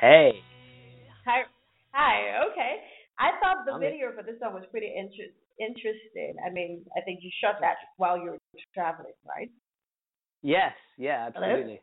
Hey. 0.00 0.42
Hi. 1.24 1.46
Hi. 1.92 2.50
Okay. 2.50 2.82
I 3.18 3.38
thought 3.38 3.64
the 3.64 3.72
I'm 3.72 3.80
video 3.80 4.10
for 4.10 4.24
this 4.24 4.40
song 4.40 4.54
was 4.54 4.64
pretty 4.72 4.92
inter- 4.92 5.32
interesting. 5.60 6.34
I 6.44 6.50
mean, 6.50 6.84
I 6.96 7.00
think 7.02 7.20
you 7.22 7.30
shot 7.40 7.56
that 7.60 7.76
while 7.96 8.18
you 8.18 8.32
were 8.32 8.38
traveling, 8.74 9.14
right? 9.24 9.50
Yes. 10.42 10.72
Yeah. 10.98 11.28
Absolutely. 11.28 11.80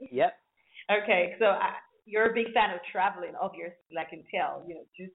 Hello? 0.00 0.08
Yep. 0.10 0.32
Okay. 0.90 1.34
So 1.38 1.46
I, 1.46 1.78
you're 2.04 2.30
a 2.30 2.34
big 2.34 2.52
fan 2.52 2.74
of 2.74 2.80
traveling, 2.90 3.32
obviously. 3.40 3.96
I 3.96 4.10
can 4.10 4.24
tell. 4.34 4.64
You 4.66 4.74
know, 4.74 4.84
just. 4.98 5.14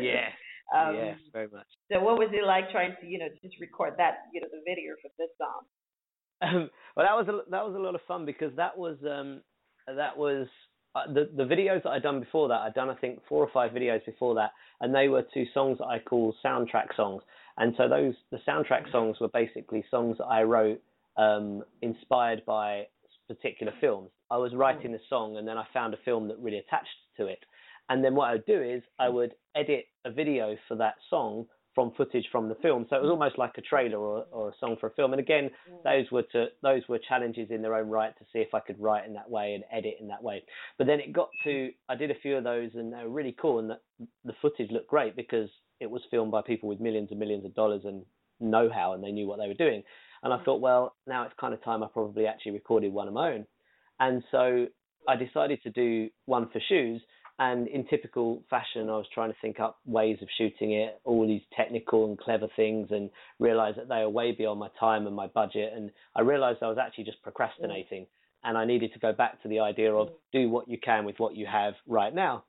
yeah. 0.00 0.30
Um, 0.74 0.94
yes, 0.94 1.18
very 1.32 1.48
much. 1.48 1.66
So, 1.92 2.00
what 2.00 2.18
was 2.18 2.28
it 2.32 2.46
like 2.46 2.70
trying 2.70 2.94
to, 3.00 3.06
you 3.06 3.18
know, 3.18 3.28
just 3.42 3.60
record 3.60 3.94
that, 3.98 4.26
you 4.32 4.40
know, 4.40 4.48
the 4.50 4.62
video 4.64 4.94
for 5.02 5.10
this 5.18 5.28
song? 5.38 5.62
Um, 6.42 6.70
well, 6.96 7.06
that 7.06 7.14
was 7.14 7.28
a, 7.28 7.50
that 7.50 7.64
was 7.64 7.74
a 7.74 7.78
lot 7.78 7.94
of 7.94 8.00
fun 8.08 8.24
because 8.24 8.54
that 8.56 8.76
was 8.76 8.96
um, 9.08 9.40
that 9.86 10.16
was 10.16 10.46
uh, 10.94 11.06
the 11.12 11.30
the 11.36 11.44
videos 11.44 11.82
that 11.82 11.90
I'd 11.90 12.02
done 12.02 12.20
before 12.20 12.48
that, 12.48 12.60
I'd 12.60 12.74
done 12.74 12.90
I 12.90 12.94
think 12.94 13.20
four 13.28 13.42
or 13.42 13.50
five 13.52 13.72
videos 13.72 14.04
before 14.04 14.34
that, 14.36 14.50
and 14.80 14.94
they 14.94 15.08
were 15.08 15.24
two 15.34 15.44
songs 15.52 15.78
that 15.78 15.86
I 15.86 15.98
call 15.98 16.34
soundtrack 16.44 16.94
songs. 16.96 17.22
And 17.56 17.74
so 17.76 17.88
those 17.88 18.14
the 18.30 18.38
soundtrack 18.46 18.90
songs 18.90 19.18
were 19.20 19.28
basically 19.28 19.84
songs 19.90 20.18
that 20.18 20.26
I 20.26 20.42
wrote 20.42 20.80
um, 21.16 21.62
inspired 21.82 22.44
by 22.44 22.86
particular 23.28 23.72
films. 23.80 24.10
I 24.30 24.36
was 24.36 24.54
writing 24.54 24.94
a 24.94 24.98
song, 25.08 25.36
and 25.36 25.46
then 25.46 25.56
I 25.56 25.64
found 25.72 25.94
a 25.94 25.98
film 26.04 26.28
that 26.28 26.38
really 26.38 26.58
attached 26.58 26.88
to 27.16 27.26
it. 27.26 27.38
And 27.88 28.04
then 28.04 28.14
what 28.14 28.30
I 28.30 28.32
would 28.32 28.46
do 28.46 28.62
is 28.62 28.82
I 28.98 29.06
mm. 29.06 29.14
would 29.14 29.34
edit 29.54 29.86
a 30.04 30.10
video 30.10 30.56
for 30.68 30.76
that 30.76 30.94
song 31.10 31.46
from 31.74 31.92
footage 31.96 32.26
from 32.30 32.48
the 32.48 32.54
film. 32.56 32.86
So 32.88 32.96
it 32.96 33.02
was 33.02 33.08
mm. 33.08 33.14
almost 33.14 33.36
like 33.36 33.52
a 33.58 33.62
trailer 33.62 33.98
or, 33.98 34.26
or 34.30 34.50
a 34.50 34.52
song 34.60 34.76
for 34.80 34.86
a 34.86 34.92
film. 34.92 35.12
And 35.12 35.20
again, 35.20 35.50
mm. 35.70 35.82
those 35.82 36.10
were 36.10 36.22
to 36.32 36.46
those 36.62 36.82
were 36.88 36.98
challenges 37.08 37.48
in 37.50 37.62
their 37.62 37.74
own 37.74 37.88
right 37.88 38.16
to 38.18 38.24
see 38.32 38.38
if 38.38 38.54
I 38.54 38.60
could 38.60 38.80
write 38.80 39.06
in 39.06 39.14
that 39.14 39.28
way 39.28 39.54
and 39.54 39.64
edit 39.72 39.96
in 40.00 40.08
that 40.08 40.22
way. 40.22 40.42
But 40.78 40.86
then 40.86 41.00
it 41.00 41.12
got 41.12 41.30
to 41.44 41.50
mm. 41.50 41.74
I 41.88 41.96
did 41.96 42.10
a 42.10 42.20
few 42.22 42.36
of 42.36 42.44
those 42.44 42.70
and 42.74 42.92
they 42.92 43.02
were 43.02 43.10
really 43.10 43.36
cool 43.40 43.58
and 43.58 43.70
the, 43.70 43.78
the 44.24 44.34
footage 44.40 44.70
looked 44.70 44.88
great 44.88 45.16
because 45.16 45.50
it 45.80 45.90
was 45.90 46.02
filmed 46.10 46.32
by 46.32 46.42
people 46.42 46.68
with 46.68 46.80
millions 46.80 47.08
and 47.10 47.18
millions 47.18 47.44
of 47.44 47.54
dollars 47.54 47.82
and 47.84 48.04
know-how, 48.40 48.92
and 48.92 49.02
they 49.02 49.12
knew 49.12 49.26
what 49.26 49.38
they 49.38 49.48
were 49.48 49.54
doing. 49.54 49.82
And 50.22 50.32
I 50.32 50.42
thought, 50.42 50.60
well, 50.60 50.94
now 51.06 51.24
it's 51.24 51.34
kind 51.38 51.52
of 51.52 51.62
time 51.62 51.82
I 51.82 51.86
probably 51.92 52.26
actually 52.26 52.52
recorded 52.52 52.92
one 52.92 53.08
of 53.08 53.14
my 53.14 53.32
own. 53.32 53.46
And 54.00 54.22
so 54.30 54.66
I 55.08 55.16
decided 55.16 55.62
to 55.62 55.70
do 55.70 56.08
one 56.26 56.48
for 56.50 56.60
shoes. 56.68 57.02
And 57.38 57.66
in 57.66 57.84
typical 57.86 58.42
fashion, 58.48 58.88
I 58.88 58.96
was 58.96 59.06
trying 59.12 59.30
to 59.30 59.36
think 59.42 59.58
up 59.58 59.78
ways 59.84 60.18
of 60.22 60.28
shooting 60.38 60.72
it, 60.72 61.00
all 61.04 61.26
these 61.26 61.42
technical 61.56 62.06
and 62.06 62.18
clever 62.18 62.46
things, 62.54 62.88
and 62.90 63.10
realized 63.40 63.78
that 63.78 63.88
they 63.88 63.96
are 63.96 64.08
way 64.08 64.32
beyond 64.32 64.60
my 64.60 64.68
time 64.78 65.06
and 65.06 65.16
my 65.16 65.26
budget. 65.26 65.72
And 65.74 65.90
I 66.14 66.20
realized 66.20 66.62
I 66.62 66.68
was 66.68 66.78
actually 66.78 67.04
just 67.04 67.22
procrastinating. 67.22 68.06
And 68.44 68.58
I 68.58 68.64
needed 68.64 68.92
to 68.92 68.98
go 68.98 69.12
back 69.12 69.42
to 69.42 69.48
the 69.48 69.60
idea 69.60 69.92
of 69.92 70.10
do 70.32 70.48
what 70.50 70.68
you 70.68 70.78
can 70.78 71.04
with 71.04 71.18
what 71.18 71.34
you 71.34 71.46
have 71.46 71.74
right 71.88 72.14
now. 72.14 72.44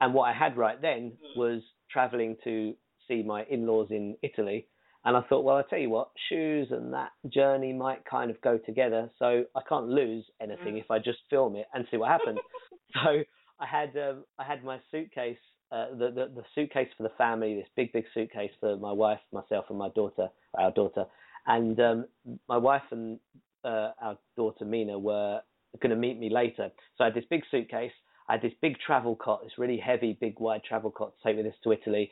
And 0.00 0.12
what 0.12 0.24
I 0.24 0.32
had 0.32 0.56
right 0.56 0.80
then 0.82 1.12
was 1.36 1.62
traveling 1.90 2.36
to 2.44 2.74
see 3.08 3.22
my 3.22 3.44
in 3.48 3.66
laws 3.66 3.88
in 3.90 4.16
Italy 4.22 4.66
and 5.06 5.16
I 5.16 5.20
thought, 5.20 5.44
well, 5.44 5.54
I'll 5.54 5.62
tell 5.62 5.78
you 5.78 5.88
what, 5.88 6.08
shoes 6.28 6.66
and 6.72 6.92
that 6.92 7.12
journey 7.32 7.72
might 7.72 8.04
kind 8.04 8.28
of 8.28 8.40
go 8.40 8.58
together. 8.58 9.08
So 9.20 9.44
I 9.54 9.60
can't 9.68 9.86
lose 9.86 10.24
anything 10.42 10.74
mm. 10.74 10.80
if 10.80 10.90
I 10.90 10.98
just 10.98 11.18
film 11.30 11.54
it 11.54 11.66
and 11.72 11.86
see 11.92 11.96
what 11.96 12.10
happens. 12.10 12.40
so 12.92 13.22
I 13.58 13.66
had 13.66 13.96
um, 13.96 14.24
I 14.38 14.44
had 14.44 14.64
my 14.64 14.78
suitcase, 14.90 15.38
uh, 15.72 15.90
the, 15.90 16.10
the 16.10 16.30
the 16.34 16.42
suitcase 16.54 16.88
for 16.96 17.02
the 17.02 17.12
family, 17.16 17.54
this 17.54 17.68
big 17.76 17.92
big 17.92 18.04
suitcase 18.14 18.50
for 18.60 18.76
my 18.76 18.92
wife, 18.92 19.20
myself, 19.32 19.66
and 19.68 19.78
my 19.78 19.88
daughter, 19.90 20.28
our 20.58 20.70
daughter, 20.72 21.04
and 21.46 21.78
um, 21.80 22.06
my 22.48 22.56
wife 22.56 22.82
and 22.90 23.18
uh, 23.64 23.90
our 24.00 24.18
daughter 24.36 24.64
Mina 24.64 24.98
were 24.98 25.40
going 25.80 25.90
to 25.90 25.96
meet 25.96 26.18
me 26.18 26.30
later. 26.30 26.70
So 26.96 27.04
I 27.04 27.06
had 27.06 27.14
this 27.14 27.24
big 27.28 27.42
suitcase. 27.50 27.92
I 28.28 28.32
had 28.32 28.42
this 28.42 28.52
big 28.60 28.76
travel 28.84 29.14
cot, 29.14 29.44
this 29.44 29.52
really 29.56 29.78
heavy, 29.78 30.18
big, 30.20 30.40
wide 30.40 30.62
travel 30.64 30.90
cot 30.90 31.12
to 31.16 31.28
take 31.28 31.36
with 31.36 31.46
us 31.46 31.58
to 31.62 31.72
Italy 31.72 32.10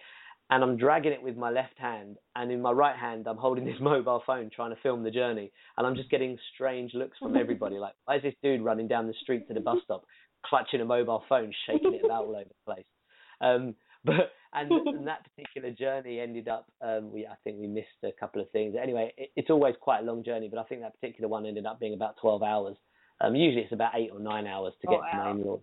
and 0.50 0.62
I'm 0.62 0.76
dragging 0.76 1.12
it 1.12 1.22
with 1.22 1.36
my 1.36 1.50
left 1.50 1.78
hand, 1.78 2.16
and 2.36 2.52
in 2.52 2.60
my 2.60 2.70
right 2.70 2.96
hand, 2.96 3.26
I'm 3.26 3.36
holding 3.36 3.64
this 3.70 3.80
mobile 3.80 4.22
phone 4.26 4.50
trying 4.54 4.70
to 4.70 4.80
film 4.82 5.02
the 5.02 5.10
journey, 5.10 5.50
and 5.76 5.86
I'm 5.86 5.96
just 5.96 6.10
getting 6.10 6.38
strange 6.54 6.92
looks 6.94 7.18
from 7.18 7.36
everybody. 7.36 7.76
Like, 7.76 7.94
why 8.04 8.16
is 8.16 8.22
this 8.22 8.34
dude 8.42 8.62
running 8.62 8.88
down 8.88 9.06
the 9.06 9.14
street 9.22 9.48
to 9.48 9.54
the 9.54 9.60
bus 9.60 9.78
stop, 9.84 10.04
clutching 10.48 10.80
a 10.80 10.84
mobile 10.84 11.24
phone, 11.28 11.52
shaking 11.66 11.94
it 11.94 12.04
about 12.04 12.24
all 12.24 12.36
over 12.36 12.44
the 12.44 12.72
place? 12.72 12.86
Um, 13.40 13.74
but 14.04 14.32
and, 14.52 14.70
and, 14.70 15.06
that 15.06 15.26
particular 15.34 15.70
journey 15.70 16.20
ended 16.20 16.48
up, 16.48 16.70
um, 16.80 17.10
we 17.10 17.26
I 17.26 17.34
think 17.42 17.58
we 17.58 17.66
missed 17.66 17.88
a 18.04 18.12
couple 18.12 18.40
of 18.40 18.50
things. 18.50 18.74
Anyway, 18.80 19.12
it, 19.16 19.30
it's 19.34 19.50
always 19.50 19.74
quite 19.80 20.00
a 20.00 20.04
long 20.04 20.22
journey, 20.22 20.48
but 20.48 20.58
I 20.58 20.64
think 20.64 20.82
that 20.82 20.98
particular 21.00 21.28
one 21.28 21.46
ended 21.46 21.66
up 21.66 21.80
being 21.80 21.94
about 21.94 22.16
12 22.20 22.42
hours. 22.42 22.76
Um, 23.20 23.34
usually 23.34 23.62
it's 23.62 23.72
about 23.72 23.92
eight 23.94 24.10
or 24.12 24.20
nine 24.20 24.46
hours 24.46 24.74
to 24.82 24.88
oh, 24.88 24.90
get 24.92 25.00
wow. 25.00 25.24
to 25.24 25.30
in-laws. 25.30 25.60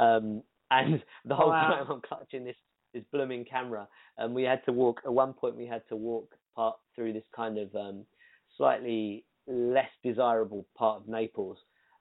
Um, 0.00 0.42
and 0.70 1.02
the 1.24 1.34
whole 1.34 1.48
oh, 1.48 1.50
wow. 1.50 1.68
time 1.68 1.86
I'm 1.90 2.00
clutching 2.00 2.44
this 2.44 2.56
this 2.94 3.04
blooming 3.12 3.44
camera, 3.44 3.86
and 4.16 4.34
we 4.34 4.42
had 4.42 4.64
to 4.64 4.72
walk. 4.72 5.00
At 5.04 5.12
one 5.12 5.32
point, 5.34 5.56
we 5.56 5.66
had 5.66 5.82
to 5.88 5.96
walk 5.96 6.34
part 6.56 6.76
through 6.94 7.12
this 7.12 7.24
kind 7.34 7.58
of 7.58 7.74
um, 7.74 8.04
slightly 8.56 9.24
less 9.46 9.90
desirable 10.02 10.66
part 10.76 11.02
of 11.02 11.08
Naples, 11.08 11.58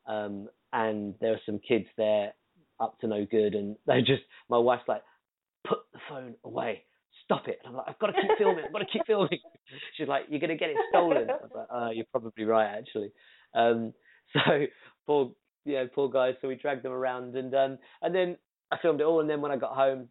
um, 0.07 0.47
and 0.73 1.15
there 1.21 1.31
were 1.31 1.41
some 1.45 1.59
kids 1.59 1.85
there 1.97 2.33
up 2.79 2.99
to 2.99 3.07
no 3.07 3.25
good, 3.29 3.55
and 3.55 3.75
they 3.87 3.99
just 3.99 4.23
my 4.49 4.57
wife's 4.57 4.87
like, 4.87 5.03
put 5.67 5.79
the 5.93 5.99
phone 6.09 6.35
away. 6.43 6.83
Stop 7.25 7.47
it! 7.47 7.59
And 7.63 7.71
I'm 7.71 7.77
like, 7.77 7.87
I've 7.89 7.99
got 7.99 8.07
to 8.07 8.13
keep 8.13 8.37
filming. 8.37 8.63
I've 8.65 8.71
got 8.71 8.79
to 8.79 8.85
keep 8.85 9.01
filming. 9.07 9.39
She's 9.97 10.07
like, 10.07 10.23
you're 10.29 10.39
gonna 10.39 10.55
get 10.55 10.69
it 10.69 10.77
stolen. 10.89 11.29
I 11.29 11.33
was 11.33 11.51
like, 11.53 11.67
oh, 11.71 11.89
you're 11.91 12.05
probably 12.11 12.45
right, 12.45 12.77
actually. 12.77 13.11
Um, 13.53 13.93
so 14.33 14.65
poor, 15.05 15.31
yeah, 15.65 15.83
poor 15.93 16.09
guys. 16.09 16.35
So 16.41 16.47
we 16.47 16.55
dragged 16.55 16.83
them 16.83 16.93
around, 16.93 17.35
and 17.35 17.53
um, 17.53 17.77
and 18.01 18.15
then 18.15 18.37
I 18.71 18.77
filmed 18.81 19.01
it 19.01 19.05
all. 19.05 19.19
And 19.19 19.29
then 19.29 19.41
when 19.41 19.51
I 19.51 19.57
got 19.57 19.75
home, 19.75 20.07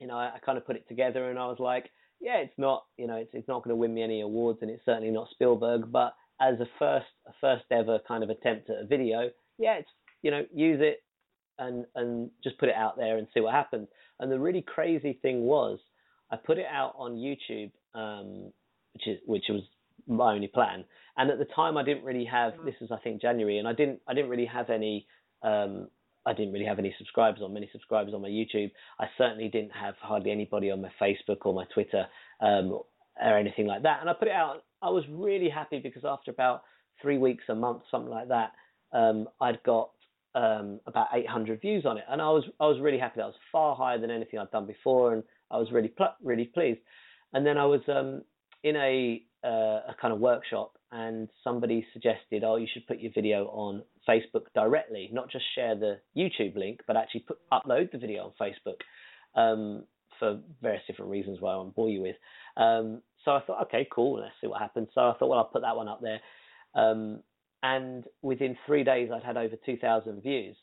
you 0.00 0.06
know, 0.06 0.16
I, 0.16 0.32
I 0.36 0.38
kind 0.44 0.58
of 0.58 0.66
put 0.66 0.76
it 0.76 0.88
together 0.88 1.30
and 1.30 1.38
I 1.38 1.46
was 1.46 1.58
like, 1.58 1.90
yeah, 2.20 2.36
it's 2.38 2.54
not, 2.58 2.84
you 2.96 3.06
know, 3.06 3.16
it's 3.16 3.30
it's 3.32 3.48
not 3.48 3.62
going 3.62 3.72
to 3.72 3.76
win 3.76 3.94
me 3.94 4.02
any 4.02 4.20
awards 4.20 4.58
and 4.62 4.70
it's 4.70 4.84
certainly 4.84 5.10
not 5.10 5.28
Spielberg, 5.30 5.90
but 5.90 6.14
as 6.40 6.58
a 6.60 6.66
first 6.78 7.06
a 7.26 7.32
first 7.40 7.64
ever 7.70 7.98
kind 8.06 8.22
of 8.22 8.30
attempt 8.30 8.70
at 8.70 8.82
a 8.82 8.86
video, 8.86 9.30
yeah, 9.58 9.74
it's 9.74 9.88
you 10.22 10.30
know, 10.30 10.44
use 10.52 10.80
it 10.82 11.02
and 11.58 11.84
and 11.94 12.30
just 12.42 12.58
put 12.58 12.68
it 12.68 12.74
out 12.74 12.96
there 12.96 13.18
and 13.18 13.26
see 13.32 13.40
what 13.40 13.54
happens. 13.54 13.88
And 14.18 14.30
the 14.30 14.38
really 14.38 14.62
crazy 14.62 15.18
thing 15.22 15.42
was, 15.42 15.78
I 16.30 16.36
put 16.36 16.58
it 16.58 16.66
out 16.70 16.94
on 16.96 17.12
YouTube, 17.12 17.70
um, 17.94 18.52
which 18.94 19.06
is 19.06 19.18
which 19.26 19.44
was 19.48 19.62
my 20.06 20.34
only 20.34 20.48
plan. 20.48 20.84
And 21.16 21.30
at 21.30 21.38
the 21.38 21.46
time, 21.46 21.76
I 21.76 21.82
didn't 21.82 22.04
really 22.04 22.26
have. 22.26 22.52
This 22.64 22.74
is 22.80 22.90
I 22.90 22.98
think 22.98 23.20
January, 23.20 23.58
and 23.58 23.68
I 23.68 23.72
didn't 23.72 24.00
I 24.06 24.14
didn't 24.14 24.30
really 24.30 24.46
have 24.46 24.70
any 24.70 25.06
um, 25.42 25.88
I 26.26 26.32
didn't 26.32 26.52
really 26.52 26.66
have 26.66 26.80
any 26.80 26.94
subscribers 26.98 27.40
or 27.40 27.48
many 27.48 27.68
subscribers 27.72 28.12
on 28.12 28.20
my 28.20 28.28
YouTube. 28.28 28.72
I 28.98 29.06
certainly 29.16 29.48
didn't 29.48 29.70
have 29.70 29.94
hardly 30.00 30.32
anybody 30.32 30.70
on 30.70 30.82
my 30.82 30.90
Facebook 31.00 31.44
or 31.44 31.54
my 31.54 31.64
Twitter 31.72 32.06
um, 32.40 32.80
or 33.22 33.38
anything 33.38 33.66
like 33.66 33.82
that. 33.82 34.00
And 34.00 34.10
I 34.10 34.12
put 34.12 34.28
it 34.28 34.34
out. 34.34 34.64
I 34.82 34.90
was 34.90 35.04
really 35.08 35.48
happy 35.48 35.78
because 35.78 36.02
after 36.04 36.32
about 36.32 36.62
three 37.00 37.16
weeks, 37.16 37.44
a 37.48 37.54
month, 37.54 37.82
something 37.90 38.10
like 38.10 38.28
that, 38.28 38.52
um, 38.92 39.28
I'd 39.40 39.62
got 39.62 39.90
um, 40.34 40.80
about 40.86 41.08
800 41.14 41.60
views 41.60 41.86
on 41.86 41.98
it, 41.98 42.04
and 42.08 42.20
I 42.20 42.28
was 42.30 42.44
I 42.60 42.66
was 42.66 42.80
really 42.80 42.98
happy. 42.98 43.14
That 43.16 43.26
was 43.26 43.34
far 43.50 43.74
higher 43.74 43.98
than 43.98 44.10
anything 44.10 44.38
I'd 44.38 44.50
done 44.50 44.66
before, 44.66 45.14
and 45.14 45.22
I 45.50 45.58
was 45.58 45.70
really 45.72 45.88
pl- 45.88 46.16
really 46.22 46.44
pleased. 46.44 46.80
And 47.32 47.46
then 47.46 47.58
I 47.58 47.64
was 47.64 47.80
um, 47.88 48.22
in 48.62 48.76
a 48.76 49.22
uh, 49.44 49.80
a 49.88 49.96
kind 50.00 50.12
of 50.12 50.20
workshop 50.20 50.76
and 50.92 51.28
somebody 51.42 51.86
suggested, 51.92 52.44
oh, 52.44 52.56
you 52.56 52.66
should 52.72 52.86
put 52.86 53.00
your 53.00 53.12
video 53.14 53.46
on 53.46 53.82
Facebook 54.08 54.46
directly, 54.54 55.10
not 55.12 55.30
just 55.30 55.44
share 55.54 55.74
the 55.74 56.00
YouTube 56.16 56.56
link, 56.56 56.80
but 56.86 56.96
actually 56.96 57.20
put 57.20 57.38
upload 57.52 57.90
the 57.90 57.98
video 57.98 58.24
on 58.24 58.32
Facebook 58.40 58.80
um, 59.34 59.84
for 60.18 60.40
various 60.62 60.82
different 60.86 61.10
reasons 61.10 61.40
why 61.40 61.52
I 61.52 61.56
won't 61.56 61.74
bore 61.74 61.90
you 61.90 62.02
with. 62.02 62.16
Um, 62.56 63.02
so 63.24 63.32
I 63.32 63.40
thought, 63.40 63.62
okay, 63.66 63.86
cool, 63.90 64.20
let's 64.20 64.34
see 64.40 64.46
what 64.46 64.60
happens. 64.60 64.88
So 64.94 65.00
I 65.00 65.14
thought, 65.18 65.28
well, 65.28 65.38
I'll 65.38 65.44
put 65.44 65.62
that 65.62 65.76
one 65.76 65.88
up 65.88 66.00
there. 66.00 66.20
Um, 66.74 67.22
and 67.66 68.04
within 68.22 68.56
three 68.64 68.84
days, 68.84 69.10
I'd 69.12 69.24
had 69.24 69.36
over 69.36 69.56
2,000 69.66 70.22
views. 70.22 70.56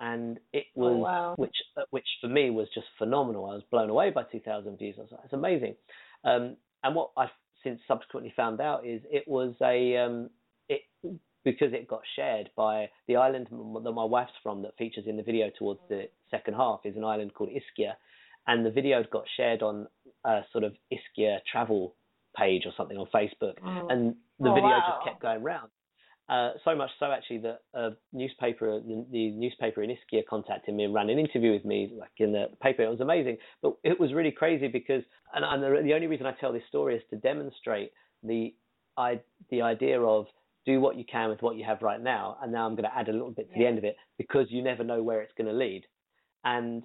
And 0.00 0.38
it 0.52 0.64
oh, 0.76 0.80
was, 0.80 0.92
oh, 0.92 0.98
wow. 0.98 1.34
which 1.36 1.56
uh, 1.78 1.82
which 1.90 2.06
for 2.20 2.28
me 2.28 2.50
was 2.50 2.66
just 2.74 2.88
phenomenal. 2.98 3.46
I 3.46 3.54
was 3.54 3.62
blown 3.70 3.88
away 3.88 4.10
by 4.10 4.24
2,000 4.24 4.76
views. 4.76 4.96
I 4.98 5.02
was 5.02 5.10
like, 5.12 5.20
it's 5.24 5.32
amazing. 5.32 5.76
Um, 6.24 6.56
and 6.82 6.94
what 6.94 7.10
I've 7.16 7.30
since 7.62 7.80
subsequently 7.86 8.32
found 8.36 8.60
out 8.60 8.84
is 8.84 9.00
it 9.10 9.24
was 9.28 9.54
a 9.62 9.96
um, 9.96 10.30
it 10.68 10.82
because 11.44 11.72
it 11.72 11.86
got 11.86 12.02
shared 12.16 12.50
by 12.56 12.90
the 13.06 13.16
island 13.16 13.46
that 13.50 13.92
my 13.92 14.04
wife's 14.04 14.32
from 14.42 14.62
that 14.62 14.76
features 14.76 15.04
in 15.06 15.16
the 15.16 15.22
video 15.22 15.50
towards 15.56 15.80
the 15.88 16.08
second 16.30 16.54
half 16.54 16.80
is 16.84 16.96
an 16.96 17.04
island 17.04 17.32
called 17.32 17.50
Ischia, 17.50 17.92
and 18.48 18.66
the 18.66 18.70
video 18.70 19.04
got 19.10 19.24
shared 19.36 19.62
on 19.62 19.86
a 20.24 20.40
sort 20.50 20.64
of 20.64 20.74
Ischia 20.92 21.38
travel 21.50 21.94
page 22.36 22.62
or 22.66 22.72
something 22.76 22.98
on 22.98 23.06
Facebook, 23.14 23.54
oh. 23.64 23.86
and 23.88 24.16
the 24.40 24.50
oh, 24.50 24.54
video 24.54 24.70
wow. 24.70 24.94
just 24.96 25.08
kept 25.08 25.22
going 25.22 25.44
round. 25.44 25.70
Uh, 26.28 26.50
so 26.64 26.74
much 26.74 26.90
so 26.98 27.06
actually 27.10 27.38
that 27.38 27.60
a 27.74 27.90
newspaper, 28.12 28.80
the, 28.80 29.04
the, 29.10 29.30
newspaper 29.32 29.82
in 29.82 29.90
Ischia 29.90 30.22
contacted 30.28 30.74
me 30.74 30.84
and 30.84 30.94
ran 30.94 31.10
an 31.10 31.18
interview 31.18 31.52
with 31.52 31.64
me, 31.64 31.92
like 31.98 32.12
in 32.18 32.32
the 32.32 32.46
paper. 32.62 32.82
It 32.82 32.88
was 32.88 33.00
amazing, 33.00 33.38
but 33.60 33.74
it 33.82 33.98
was 33.98 34.14
really 34.14 34.30
crazy 34.30 34.68
because, 34.68 35.02
and, 35.34 35.44
and 35.44 35.62
the, 35.62 35.82
the, 35.82 35.94
only 35.94 36.06
reason 36.06 36.26
I 36.26 36.32
tell 36.32 36.52
this 36.52 36.62
story 36.68 36.94
is 36.96 37.02
to 37.10 37.16
demonstrate 37.16 37.90
the 38.22 38.54
I, 38.96 39.20
the 39.50 39.62
idea 39.62 40.00
of 40.00 40.26
do 40.64 40.80
what 40.80 40.96
you 40.96 41.04
can 41.10 41.28
with 41.28 41.42
what 41.42 41.56
you 41.56 41.64
have 41.64 41.82
right 41.82 42.00
now, 42.00 42.38
and 42.42 42.52
now 42.52 42.66
I'm 42.66 42.76
going 42.76 42.88
to 42.88 42.96
add 42.96 43.08
a 43.08 43.12
little 43.12 43.32
bit 43.32 43.52
to 43.52 43.58
yeah. 43.58 43.64
the 43.64 43.68
end 43.68 43.78
of 43.78 43.84
it 43.84 43.96
because 44.16 44.46
you 44.50 44.62
never 44.62 44.84
know 44.84 45.02
where 45.02 45.22
it's 45.22 45.32
going 45.36 45.48
to 45.48 45.52
lead. 45.52 45.82
And 46.44 46.84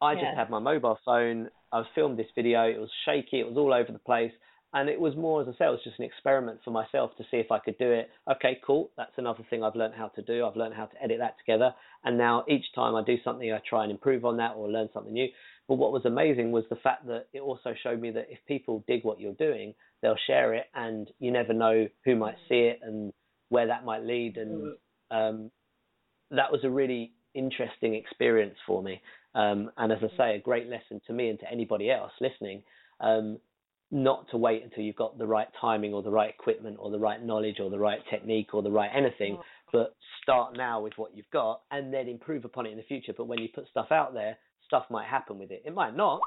I 0.00 0.12
yeah. 0.12 0.20
just 0.20 0.36
had 0.36 0.50
my 0.50 0.58
mobile 0.58 0.98
phone. 1.04 1.48
I 1.72 1.78
was 1.78 1.86
filmed 1.94 2.18
this 2.18 2.26
video. 2.34 2.64
It 2.64 2.78
was 2.78 2.90
shaky. 3.06 3.40
It 3.40 3.46
was 3.46 3.56
all 3.56 3.72
over 3.72 3.90
the 3.90 3.98
place. 3.98 4.32
And 4.74 4.88
it 4.88 5.00
was 5.00 5.14
more, 5.14 5.40
as 5.40 5.46
I 5.46 5.52
say, 5.52 5.66
it 5.66 5.70
was 5.70 5.84
just 5.84 6.00
an 6.00 6.04
experiment 6.04 6.58
for 6.64 6.72
myself 6.72 7.12
to 7.18 7.22
see 7.30 7.36
if 7.36 7.52
I 7.52 7.60
could 7.60 7.78
do 7.78 7.92
it. 7.92 8.10
Okay, 8.28 8.58
cool. 8.66 8.90
That's 8.96 9.16
another 9.16 9.44
thing 9.48 9.62
I've 9.62 9.76
learned 9.76 9.94
how 9.94 10.08
to 10.08 10.22
do. 10.22 10.44
I've 10.44 10.56
learned 10.56 10.74
how 10.74 10.86
to 10.86 11.02
edit 11.02 11.18
that 11.20 11.36
together. 11.38 11.72
And 12.02 12.18
now 12.18 12.44
each 12.48 12.64
time 12.74 12.96
I 12.96 13.04
do 13.04 13.14
something, 13.22 13.52
I 13.52 13.60
try 13.68 13.84
and 13.84 13.92
improve 13.92 14.24
on 14.24 14.36
that 14.38 14.54
or 14.56 14.68
learn 14.68 14.88
something 14.92 15.12
new. 15.12 15.28
But 15.68 15.76
what 15.76 15.92
was 15.92 16.04
amazing 16.04 16.50
was 16.50 16.64
the 16.70 16.76
fact 16.76 17.06
that 17.06 17.28
it 17.32 17.40
also 17.40 17.72
showed 17.84 18.00
me 18.00 18.10
that 18.10 18.26
if 18.28 18.38
people 18.48 18.82
dig 18.88 19.04
what 19.04 19.20
you're 19.20 19.34
doing, 19.34 19.74
they'll 20.02 20.16
share 20.26 20.54
it, 20.54 20.66
and 20.74 21.08
you 21.20 21.30
never 21.30 21.52
know 21.52 21.86
who 22.04 22.16
might 22.16 22.36
see 22.48 22.62
it 22.72 22.80
and 22.82 23.12
where 23.50 23.68
that 23.68 23.84
might 23.84 24.02
lead. 24.02 24.36
And 24.38 24.74
um, 25.12 25.50
that 26.32 26.50
was 26.50 26.62
a 26.64 26.70
really 26.70 27.12
interesting 27.32 27.94
experience 27.94 28.56
for 28.66 28.82
me. 28.82 29.00
Um, 29.36 29.70
and 29.76 29.92
as 29.92 29.98
I 30.02 30.16
say, 30.16 30.34
a 30.34 30.40
great 30.40 30.68
lesson 30.68 31.00
to 31.06 31.12
me 31.12 31.28
and 31.28 31.38
to 31.40 31.50
anybody 31.50 31.92
else 31.92 32.12
listening. 32.20 32.64
Um, 33.00 33.38
not 33.90 34.28
to 34.30 34.36
wait 34.36 34.62
until 34.64 34.82
you've 34.82 34.96
got 34.96 35.18
the 35.18 35.26
right 35.26 35.48
timing 35.60 35.92
or 35.94 36.02
the 36.02 36.10
right 36.10 36.30
equipment 36.30 36.76
or 36.80 36.90
the 36.90 36.98
right 36.98 37.22
knowledge 37.22 37.60
or 37.60 37.70
the 37.70 37.78
right 37.78 38.00
technique 38.10 38.54
or 38.54 38.62
the 38.62 38.70
right 38.70 38.90
anything, 38.94 39.36
mm. 39.36 39.42
but 39.72 39.94
start 40.22 40.56
now 40.56 40.80
with 40.80 40.92
what 40.96 41.16
you've 41.16 41.30
got 41.32 41.60
and 41.70 41.92
then 41.92 42.08
improve 42.08 42.44
upon 42.44 42.66
it 42.66 42.70
in 42.70 42.76
the 42.76 42.82
future. 42.84 43.12
But 43.16 43.28
when 43.28 43.38
you 43.38 43.48
put 43.54 43.68
stuff 43.68 43.88
out 43.90 44.14
there, 44.14 44.36
stuff 44.66 44.84
might 44.90 45.06
happen 45.06 45.38
with 45.38 45.50
it. 45.50 45.62
It 45.64 45.74
might 45.74 45.96
not, 45.96 46.20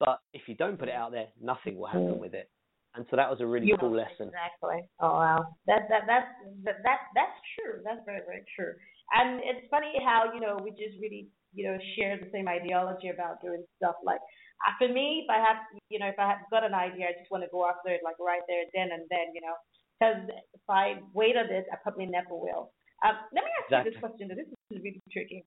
but 0.00 0.20
if 0.32 0.42
you 0.46 0.54
don't 0.54 0.78
put 0.78 0.88
it 0.88 0.94
out 0.94 1.12
there, 1.12 1.26
nothing 1.40 1.76
will 1.76 1.86
happen 1.86 2.14
mm. 2.14 2.20
with 2.20 2.34
it. 2.34 2.48
And 2.94 3.06
so 3.10 3.16
that 3.16 3.30
was 3.30 3.40
a 3.40 3.46
really 3.46 3.66
you 3.66 3.76
cool 3.80 3.96
lesson. 3.96 4.28
Exactly. 4.28 4.84
Oh 5.00 5.16
wow, 5.16 5.46
that 5.66 5.88
that 5.88 6.02
that's 6.06 6.28
that, 6.64 6.76
that 6.84 6.98
that's 7.14 7.38
true. 7.56 7.80
That's 7.84 8.00
very 8.04 8.20
very 8.26 8.44
true. 8.54 8.74
And 9.12 9.40
it's 9.44 9.68
funny 9.70 9.92
how 10.04 10.32
you 10.32 10.40
know 10.40 10.56
we 10.62 10.70
just 10.72 10.96
really 11.00 11.28
you 11.52 11.64
know 11.68 11.76
share 11.96 12.18
the 12.18 12.30
same 12.32 12.48
ideology 12.48 13.08
about 13.08 13.42
doing 13.42 13.64
stuff 13.76 13.96
like 14.04 14.20
Uh, 14.62 14.72
For 14.78 14.88
me, 14.88 15.26
if 15.26 15.28
I 15.30 15.38
have, 15.42 15.58
you 15.90 15.98
know, 15.98 16.06
if 16.06 16.18
I 16.18 16.26
have 16.28 16.46
got 16.50 16.62
an 16.62 16.74
idea, 16.74 17.10
I 17.10 17.18
just 17.18 17.30
want 17.30 17.42
to 17.42 17.50
go 17.50 17.66
after 17.66 17.90
it 17.90 18.00
like 18.04 18.14
right 18.22 18.42
there, 18.46 18.62
then 18.74 18.94
and 18.94 19.04
then, 19.10 19.34
you 19.34 19.42
know. 19.42 19.56
Because 19.98 20.22
if 20.54 20.66
I 20.68 21.02
wait 21.14 21.36
on 21.36 21.50
it, 21.50 21.66
I 21.72 21.76
probably 21.82 22.06
never 22.06 22.30
will. 22.30 22.70
Um, 23.02 23.18
let 23.34 23.42
me 23.42 23.50
ask 23.58 23.66
you 23.70 23.90
this 23.90 23.98
question. 23.98 24.30
This 24.30 24.46
is 24.46 24.82
really 24.82 25.02
tricky. 25.10 25.44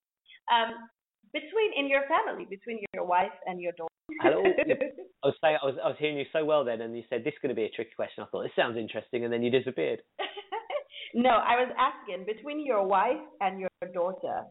Um, 0.52 0.76
between 1.32 1.72
in 1.80 1.88
your 1.88 2.04
family, 2.12 2.46
between 2.50 2.84
your 2.94 3.06
wife 3.06 3.36
and 3.48 3.60
your 3.60 3.72
daughter. 3.74 3.92
Hello. 4.22 4.44
I 5.24 5.28
was 5.32 5.36
saying 5.42 5.58
I 5.64 5.66
was 5.66 5.76
I 5.84 5.88
was 5.88 5.98
hearing 6.00 6.18
you 6.20 6.26
so 6.32 6.46
well 6.46 6.64
then, 6.64 6.82
and 6.82 6.96
you 6.96 7.04
said 7.10 7.24
this 7.24 7.34
is 7.34 7.40
going 7.42 7.56
to 7.56 7.60
be 7.60 7.66
a 7.66 7.70
tricky 7.72 7.92
question. 7.96 8.24
I 8.24 8.28
thought 8.28 8.44
this 8.44 8.56
sounds 8.56 8.78
interesting, 8.78 9.24
and 9.24 9.34
then 9.34 9.42
you 9.44 9.50
disappeared. 9.52 10.00
no, 11.16 11.30
I 11.32 11.56
was 11.56 11.72
asking 11.80 12.26
between 12.26 12.66
your 12.66 12.86
wife 12.86 13.24
and 13.40 13.60
your 13.60 13.70
daughter, 13.94 14.44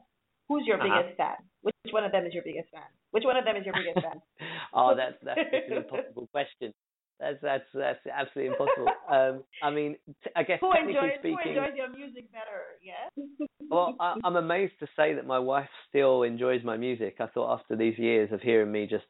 who's 0.49 0.65
your 0.67 0.79
Uh-huh. 0.81 0.89
biggest 0.89 1.17
fan? 1.17 1.37
Which 1.63 1.93
one 1.93 2.05
of 2.05 2.13
them 2.13 2.25
is 2.27 2.33
your 2.33 2.43
biggest 2.43 2.71
fan? 2.73 2.89
Which 3.13 3.25
one 3.25 3.37
of 3.37 3.45
them 3.45 3.57
is 3.57 3.65
your 3.65 3.75
biggest 3.75 4.01
fan? 4.01 4.21
oh, 4.75 4.95
that's 4.97 5.17
that's 5.23 5.41
an 5.69 5.77
impossible 5.77 6.27
question. 6.33 6.73
That's 7.21 7.39
that's 7.43 7.65
that's 7.75 8.01
absolutely 8.07 8.53
impossible. 8.57 8.89
Um, 9.09 9.45
I 9.63 9.71
mean, 9.71 9.97
t- 10.25 10.31
I 10.35 10.43
guess 10.43 10.59
who 10.61 10.73
technically 10.73 10.95
enjoys 10.95 11.21
who 11.23 11.37
speaking, 11.37 11.57
enjoys 11.57 11.77
your 11.77 11.91
music 11.91 12.33
better? 12.33 12.81
Yeah. 12.83 13.47
well, 13.71 13.95
I, 14.01 14.17
I'm 14.25 14.37
amazed 14.37 14.73
to 14.81 14.87
say 14.97 15.15
that 15.15 15.27
my 15.27 15.39
wife 15.39 15.69
still 15.89 16.23
enjoys 16.23 16.65
my 16.65 16.77
music. 16.77 17.17
I 17.21 17.27
thought 17.27 17.53
after 17.61 17.77
these 17.77 17.99
years 17.99 18.33
of 18.33 18.41
hearing 18.41 18.73
me 18.73 18.87
just 18.87 19.05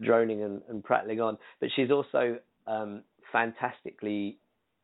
droning 0.00 0.42
and, 0.42 0.62
and 0.68 0.82
prattling 0.82 1.20
on, 1.20 1.36
but 1.60 1.68
she's 1.76 1.90
also 1.90 2.38
um, 2.66 3.02
fantastically 3.32 4.38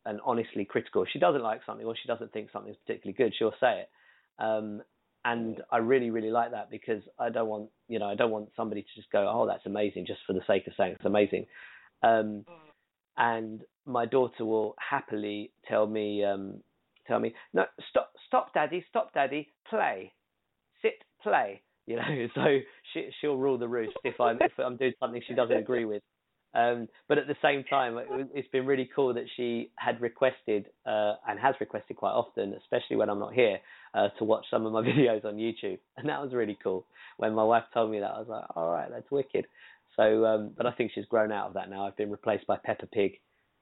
and 0.07 0.21
honestly 0.25 0.65
critical. 0.65 1.03
If 1.03 1.09
she 1.13 1.19
doesn't 1.19 1.43
like 1.43 1.61
something 1.67 1.87
or 1.87 1.95
she 2.01 2.09
doesn't 2.09 2.33
think 2.33 2.51
something's 2.53 2.77
particularly 2.87 3.17
good, 3.17 3.35
she'll 3.37 3.55
say 3.61 3.83
it. 3.83 3.91
Um, 4.39 4.83
and 5.25 5.61
I 5.73 5.79
really, 5.79 6.11
really 6.11 6.31
like 6.31 6.53
that 6.53 6.71
because 6.71 7.03
I 7.19 7.31
don't 7.31 7.49
want, 7.49 7.71
you 7.89 7.99
know, 7.99 8.07
I 8.07 8.15
don't 8.15 8.31
want 8.31 8.51
somebody 8.57 8.83
to 8.83 8.89
just 8.95 9.11
go, 9.11 9.29
oh, 9.29 9.47
that's 9.47 9.67
amazing, 9.67 10.07
just 10.07 10.21
for 10.27 10.33
the 10.33 10.43
sake 10.47 10.67
of 10.69 10.75
saying 10.77 10.93
it's 10.93 11.05
amazing. 11.05 11.47
Um, 12.03 12.45
and 13.17 13.63
my 13.87 14.07
daughter 14.07 14.45
will 14.45 14.77
happily 14.79 15.51
tell 15.69 15.87
me, 15.87 16.25
um, 16.25 16.63
tell 17.09 17.19
me, 17.19 17.35
no, 17.53 17.65
stop, 17.91 18.13
stop, 18.27 18.55
daddy, 18.55 18.85
stop, 18.89 19.13
daddy, 19.15 19.49
play, 19.69 20.13
sit, 20.83 21.03
play. 21.23 21.63
You 21.87 21.97
know, 21.97 22.27
so 22.35 22.59
she 22.93 23.09
she'll 23.21 23.37
rule 23.37 23.59
the 23.59 23.69
roost 23.69 23.97
if 24.05 24.21
I'm 24.21 24.39
if 24.41 24.53
I'm 24.59 24.77
doing 24.77 24.93
something 25.01 25.23
she 25.27 25.35
doesn't 25.35 25.57
agree 25.57 25.85
with. 25.85 26.03
Um, 26.57 26.89
but 27.07 27.19
at 27.19 27.27
the 27.27 27.37
same 27.43 27.65
time, 27.65 27.99
it, 27.99 28.29
it's 28.35 28.49
been 28.49 28.65
really 28.65 28.89
cool 28.95 29.13
that 29.13 29.27
she 29.37 29.71
had 29.77 30.01
requested 30.01 30.67
uh, 30.87 31.15
and 31.29 31.39
has 31.39 31.55
requested 31.61 31.97
quite 31.97 32.13
often, 32.13 32.55
especially 32.55 32.97
when 32.97 33.11
I'm 33.11 33.19
not 33.19 33.35
here, 33.35 33.59
uh, 33.95 34.09
to 34.19 34.25
watch 34.25 34.47
some 34.51 34.65
of 34.65 34.73
my 34.73 34.81
videos 34.91 35.25
on 35.27 35.37
YouTube, 35.37 35.79
and 35.99 36.09
that 36.09 36.23
was 36.23 36.33
really 36.33 36.57
cool. 36.63 36.87
When 37.19 37.35
my 37.35 37.45
wife 37.45 37.65
told 37.75 37.91
me 37.91 38.01
that, 38.01 38.11
I 38.11 38.19
was 38.19 38.29
like, 38.29 38.45
all 38.57 38.73
right, 38.73 38.89
that's 38.91 39.11
wicked. 39.11 39.47
So, 39.97 40.25
um, 40.25 40.53
but 40.57 40.67
I 40.67 40.73
think 40.73 40.93
she's 40.95 41.05
grown 41.07 41.31
out 41.31 41.49
of 41.49 41.55
that 41.55 41.69
now. 41.69 41.87
I've 41.87 41.97
been 41.97 42.11
replaced 42.11 42.47
by 42.47 42.57
Peppa 42.63 42.87
Pig 42.87 43.13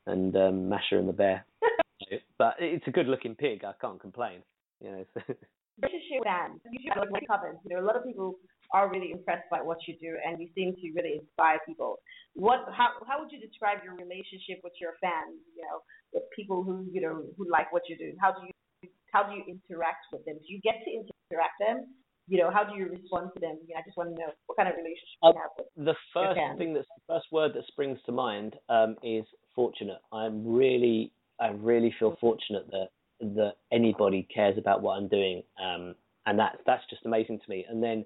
and 0.07 0.34
um, 0.36 0.68
Masha 0.68 0.97
and 0.99 1.09
the 1.09 1.12
Bear. 1.12 1.45
but 2.38 2.55
it's 2.61 2.86
a 2.86 2.90
good-looking 2.92 3.34
pig. 3.34 3.64
I 3.64 3.72
can't 3.80 4.01
complain. 4.01 4.40
You 4.80 4.90
know. 4.90 5.05
Relationship 5.82 6.22
fans. 6.22 6.61
You 6.70 6.78
should 6.82 6.92
have 6.95 7.11
like 7.11 7.26
comments. 7.26 7.61
You 7.64 7.76
know, 7.76 7.82
a 7.82 7.86
lot 7.86 7.97
of 7.97 8.05
people 8.05 8.36
are 8.73 8.91
really 8.91 9.12
impressed 9.12 9.49
by 9.51 9.61
what 9.61 9.79
you 9.87 9.97
do, 10.01 10.17
and 10.25 10.41
you 10.41 10.49
seem 10.55 10.75
to 10.75 10.93
really 10.95 11.21
inspire 11.21 11.59
people. 11.67 11.99
What? 12.35 12.67
How? 12.73 12.89
How 13.07 13.21
would 13.21 13.31
you 13.31 13.41
describe 13.41 13.79
your 13.85 13.95
relationship 13.95 14.61
with 14.65 14.75
your 14.81 14.93
fans? 15.01 15.39
You 15.57 15.62
know, 15.62 15.83
with 16.12 16.25
people 16.35 16.62
who 16.62 16.87
you 16.91 17.01
know 17.01 17.23
who 17.37 17.51
like 17.51 17.73
what 17.73 17.83
you 17.89 17.97
do. 17.99 18.12
How 18.21 18.33
do 18.33 18.47
you 18.47 18.89
how 19.12 19.23
do 19.23 19.37
you 19.37 19.45
interact 19.47 20.07
with 20.12 20.25
them? 20.25 20.37
Do 20.37 20.53
you 20.53 20.61
get 20.61 20.83
to 20.85 20.91
interact 20.91 21.55
them? 21.61 21.87
You 22.27 22.39
know, 22.39 22.51
how 22.51 22.65
do 22.65 22.77
you 22.77 22.89
respond 22.89 23.31
to 23.35 23.41
them? 23.41 23.59
You 23.67 23.75
know, 23.75 23.81
I 23.81 23.83
just 23.87 23.97
want 23.97 24.11
to 24.11 24.21
know 24.21 24.33
what 24.47 24.57
kind 24.57 24.69
of 24.69 24.75
relationship 24.77 25.19
you 25.23 25.35
have 25.35 25.51
with. 25.59 25.67
the 25.77 25.95
first 26.12 26.59
thing 26.59 26.75
that's 26.75 26.87
the 26.97 27.15
first 27.15 27.27
word 27.31 27.53
that 27.55 27.67
springs 27.69 27.99
to 28.07 28.12
mind 28.12 28.57
um, 28.69 28.97
is 29.03 29.25
fortunate. 29.55 29.99
I'm 30.12 30.45
really, 30.47 31.12
I 31.39 31.49
really 31.49 31.95
feel 31.99 32.17
fortunate 32.21 32.67
that 32.71 32.89
that 33.21 33.55
anybody 33.73 34.27
cares 34.35 34.59
about 34.59 34.83
what 34.83 34.97
I'm 34.97 35.09
doing, 35.09 35.43
um, 35.62 35.95
and 36.27 36.39
that's 36.39 36.57
that's 36.67 36.83
just 36.91 37.05
amazing 37.05 37.39
to 37.39 37.51
me. 37.51 37.65
And 37.69 37.83
then 37.83 38.05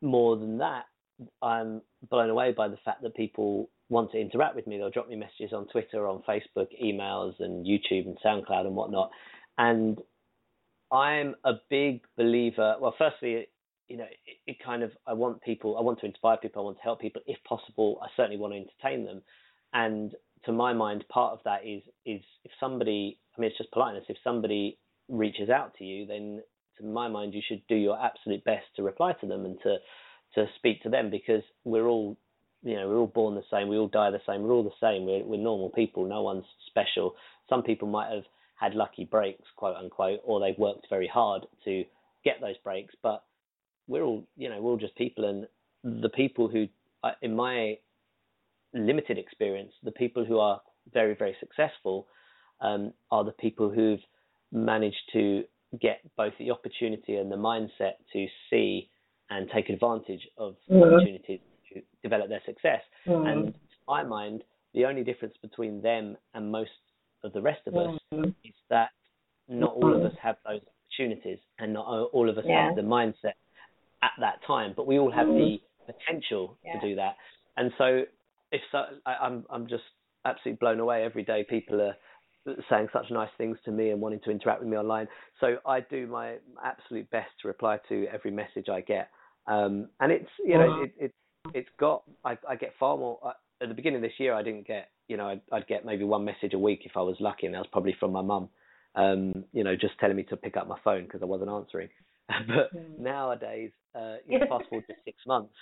more 0.00 0.36
than 0.36 0.58
that, 0.58 0.84
I'm 1.42 1.82
blown 2.08 2.30
away 2.30 2.52
by 2.52 2.68
the 2.68 2.78
fact 2.84 3.02
that 3.02 3.14
people 3.16 3.70
want 3.88 4.12
to 4.12 4.20
interact 4.20 4.54
with 4.54 4.66
me. 4.66 4.78
They'll 4.78 4.90
drop 4.90 5.08
me 5.08 5.16
messages 5.16 5.52
on 5.52 5.66
Twitter, 5.68 6.06
on 6.06 6.22
Facebook, 6.28 6.68
emails, 6.82 7.34
and 7.40 7.66
YouTube 7.66 8.06
and 8.06 8.18
SoundCloud 8.24 8.66
and 8.66 8.76
whatnot. 8.76 9.10
And 9.56 10.00
I'm 10.92 11.34
a 11.44 11.54
big 11.68 12.02
believer. 12.16 12.76
Well, 12.80 12.94
firstly, 12.96 13.48
you 13.88 13.96
know, 13.96 14.04
it, 14.04 14.36
it 14.46 14.56
kind 14.64 14.82
of 14.82 14.92
I 15.06 15.14
want 15.14 15.42
people, 15.42 15.76
I 15.76 15.82
want 15.82 16.00
to 16.00 16.06
inspire 16.06 16.36
people, 16.36 16.62
I 16.62 16.64
want 16.66 16.76
to 16.76 16.82
help 16.82 17.00
people 17.00 17.22
if 17.26 17.38
possible. 17.44 17.98
I 18.02 18.08
certainly 18.16 18.38
want 18.38 18.52
to 18.52 18.58
entertain 18.58 19.04
them, 19.06 19.22
and 19.72 20.12
to 20.44 20.52
my 20.52 20.72
mind, 20.72 21.04
part 21.08 21.32
of 21.32 21.40
that 21.44 21.66
is 21.66 21.82
is 22.06 22.22
if 22.44 22.52
somebody, 22.60 23.18
I 23.36 23.40
mean, 23.40 23.50
it's 23.50 23.58
just 23.58 23.72
politeness. 23.72 24.04
If 24.08 24.18
somebody 24.22 24.78
reaches 25.08 25.48
out 25.48 25.74
to 25.78 25.84
you, 25.84 26.06
then 26.06 26.42
to 26.78 26.84
my 26.84 27.08
mind, 27.08 27.34
you 27.34 27.42
should 27.46 27.62
do 27.68 27.76
your 27.76 27.98
absolute 28.00 28.44
best 28.44 28.66
to 28.76 28.82
reply 28.82 29.12
to 29.20 29.26
them 29.26 29.44
and 29.44 29.58
to 29.62 29.76
to 30.34 30.46
speak 30.56 30.82
to 30.82 30.90
them 30.90 31.10
because 31.10 31.42
we're 31.64 31.86
all, 31.86 32.16
you 32.62 32.76
know, 32.76 32.86
we're 32.86 32.98
all 32.98 33.06
born 33.06 33.34
the 33.34 33.42
same, 33.50 33.68
we 33.68 33.78
all 33.78 33.88
die 33.88 34.10
the 34.10 34.20
same, 34.26 34.42
we're 34.42 34.52
all 34.52 34.62
the 34.62 34.70
same. 34.80 35.06
We're 35.06 35.24
we're 35.24 35.40
normal 35.40 35.70
people. 35.70 36.06
No 36.06 36.22
one's 36.22 36.44
special. 36.66 37.14
Some 37.48 37.62
people 37.62 37.88
might 37.88 38.12
have 38.12 38.24
had 38.58 38.74
lucky 38.74 39.04
breaks, 39.04 39.44
quote 39.56 39.76
unquote, 39.76 40.20
or 40.24 40.40
they've 40.40 40.58
worked 40.58 40.86
very 40.90 41.08
hard 41.08 41.46
to 41.64 41.84
get 42.24 42.40
those 42.40 42.56
breaks, 42.64 42.94
but 43.02 43.22
we're 43.86 44.02
all, 44.02 44.26
you 44.36 44.48
know, 44.48 44.60
we're 44.60 44.72
all 44.72 44.76
just 44.76 44.96
people, 44.96 45.24
and 45.24 46.02
the 46.02 46.08
people 46.08 46.48
who, 46.48 46.66
uh, 47.04 47.12
in 47.22 47.34
my 47.34 47.78
limited 48.74 49.16
experience, 49.16 49.72
the 49.82 49.92
people 49.92 50.24
who 50.24 50.38
are 50.38 50.60
very, 50.92 51.14
very 51.14 51.36
successful 51.40 52.06
um, 52.60 52.92
are 53.10 53.24
the 53.24 53.32
people 53.32 53.70
who've 53.70 54.00
managed 54.52 54.96
to 55.12 55.44
get 55.80 56.00
both 56.16 56.32
the 56.38 56.50
opportunity 56.50 57.16
and 57.16 57.30
the 57.30 57.36
mindset 57.36 57.94
to 58.12 58.26
see 58.50 58.88
and 59.30 59.48
take 59.54 59.68
advantage 59.68 60.26
of 60.38 60.56
opportunities 60.70 61.40
to 61.72 61.82
develop 62.02 62.28
their 62.28 62.42
success. 62.46 62.80
And 63.04 63.52
to 63.52 63.60
my 63.86 64.02
mind, 64.02 64.42
the 64.74 64.86
only 64.86 65.04
difference 65.04 65.34
between 65.42 65.82
them 65.82 66.16
and 66.34 66.50
most 66.50 66.70
of 67.24 67.32
the 67.32 67.42
rest 67.42 67.60
of 67.66 67.74
us 67.76 67.98
is 68.44 68.54
that 68.70 68.90
not 69.48 69.74
all 69.74 69.92
of 69.92 69.98
mm-hmm. 69.98 70.06
us 70.06 70.12
have 70.22 70.36
those 70.46 70.60
opportunities 70.60 71.38
and 71.58 71.72
not 71.72 71.86
all 71.86 72.28
of 72.28 72.38
us 72.38 72.44
Yeah. 72.46 72.66
have 72.66 72.76
the 72.76 72.82
mindset 72.82 73.34
at 74.02 74.12
that 74.20 74.42
time, 74.46 74.74
but 74.76 74.86
we 74.86 74.98
all 74.98 75.10
have 75.10 75.26
mm-hmm. 75.26 75.56
the 75.86 75.92
potential 75.92 76.58
Yeah. 76.64 76.74
to 76.74 76.88
do 76.88 76.94
that. 76.96 77.16
And 77.56 77.72
so, 77.76 78.04
if 78.52 78.62
so, 78.70 78.84
I, 79.04 79.14
I'm 79.14 79.44
I'm 79.50 79.66
just 79.66 79.84
absolutely 80.24 80.58
blown 80.58 80.80
away 80.80 81.04
every 81.04 81.24
day. 81.24 81.44
People 81.44 81.80
are 81.80 81.96
saying 82.70 82.88
such 82.92 83.10
nice 83.10 83.30
things 83.38 83.58
to 83.64 83.70
me 83.70 83.90
and 83.90 84.00
wanting 84.00 84.20
to 84.24 84.30
interact 84.30 84.60
with 84.60 84.68
me 84.68 84.76
online. 84.76 85.08
So 85.40 85.56
I 85.66 85.80
do 85.80 86.06
my 86.06 86.36
absolute 86.64 87.10
best 87.10 87.30
to 87.42 87.48
reply 87.48 87.78
to 87.88 88.06
every 88.12 88.30
message 88.30 88.68
I 88.68 88.80
get. 88.80 89.10
Um, 89.46 89.88
and 90.00 90.12
it's 90.12 90.28
you 90.44 90.58
know 90.58 90.82
it, 90.82 90.92
it 90.98 91.14
it's 91.54 91.68
got 91.80 92.02
I, 92.24 92.36
I 92.48 92.56
get 92.56 92.74
far 92.78 92.96
more 92.96 93.18
uh, 93.24 93.32
at 93.62 93.68
the 93.68 93.74
beginning 93.74 93.96
of 93.96 94.02
this 94.02 94.18
year. 94.18 94.34
I 94.34 94.42
didn't 94.42 94.66
get 94.66 94.90
you 95.08 95.16
know 95.16 95.28
I'd, 95.28 95.40
I'd 95.52 95.66
get 95.66 95.84
maybe 95.84 96.04
one 96.04 96.24
message 96.24 96.54
a 96.54 96.58
week 96.58 96.82
if 96.84 96.92
I 96.96 97.00
was 97.00 97.16
lucky, 97.20 97.46
and 97.46 97.54
that 97.54 97.60
was 97.60 97.68
probably 97.72 97.96
from 97.98 98.12
my 98.12 98.22
mum. 98.22 98.48
Um, 98.94 99.44
you 99.52 99.64
know, 99.64 99.76
just 99.76 99.98
telling 100.00 100.16
me 100.16 100.24
to 100.24 100.36
pick 100.36 100.56
up 100.56 100.66
my 100.66 100.78
phone 100.82 101.04
because 101.04 101.22
I 101.22 101.26
wasn't 101.26 101.50
answering. 101.50 101.88
but 102.28 102.70
nowadays, 102.98 103.70
uh, 103.94 104.16
you 104.26 104.38
know, 104.38 104.46
fast 104.48 104.68
forward 104.68 104.86
to 104.88 104.94
six 105.04 105.18
months, 105.26 105.54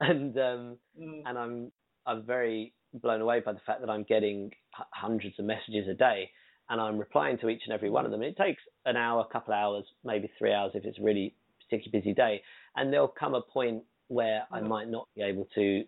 and 0.00 0.36
um, 0.38 0.76
and 0.98 1.38
I'm 1.38 1.72
I'm 2.06 2.24
very 2.26 2.74
blown 2.94 3.20
away 3.20 3.40
by 3.40 3.52
the 3.52 3.60
fact 3.66 3.80
that 3.80 3.90
I'm 3.90 4.04
getting 4.04 4.50
hundreds 4.92 5.38
of 5.38 5.44
messages 5.44 5.88
a 5.88 5.94
day, 5.94 6.30
and 6.68 6.80
I'm 6.80 6.98
replying 6.98 7.38
to 7.38 7.48
each 7.48 7.62
and 7.66 7.74
every 7.74 7.90
one 7.90 8.04
of 8.04 8.10
them. 8.10 8.22
And 8.22 8.30
it 8.30 8.36
takes 8.36 8.62
an 8.86 8.96
hour, 8.96 9.26
a 9.28 9.32
couple 9.32 9.54
of 9.54 9.58
hours, 9.58 9.84
maybe 10.04 10.30
three 10.38 10.52
hours 10.52 10.72
if 10.74 10.84
it's 10.84 10.98
a 10.98 11.02
really 11.02 11.34
particularly 11.64 12.00
busy 12.00 12.14
day. 12.14 12.42
And 12.76 12.92
there'll 12.92 13.08
come 13.08 13.34
a 13.34 13.42
point 13.42 13.82
where 14.08 14.44
I 14.50 14.60
might 14.60 14.88
not 14.88 15.08
be 15.14 15.22
able 15.22 15.48
to 15.54 15.84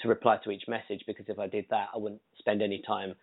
to 0.00 0.08
reply 0.08 0.36
to 0.44 0.50
each 0.50 0.64
message 0.68 1.02
because 1.06 1.24
if 1.28 1.38
I 1.38 1.46
did 1.46 1.64
that, 1.70 1.88
I 1.94 1.98
wouldn't 1.98 2.20
spend 2.38 2.60
any 2.60 2.82
time 2.86 3.14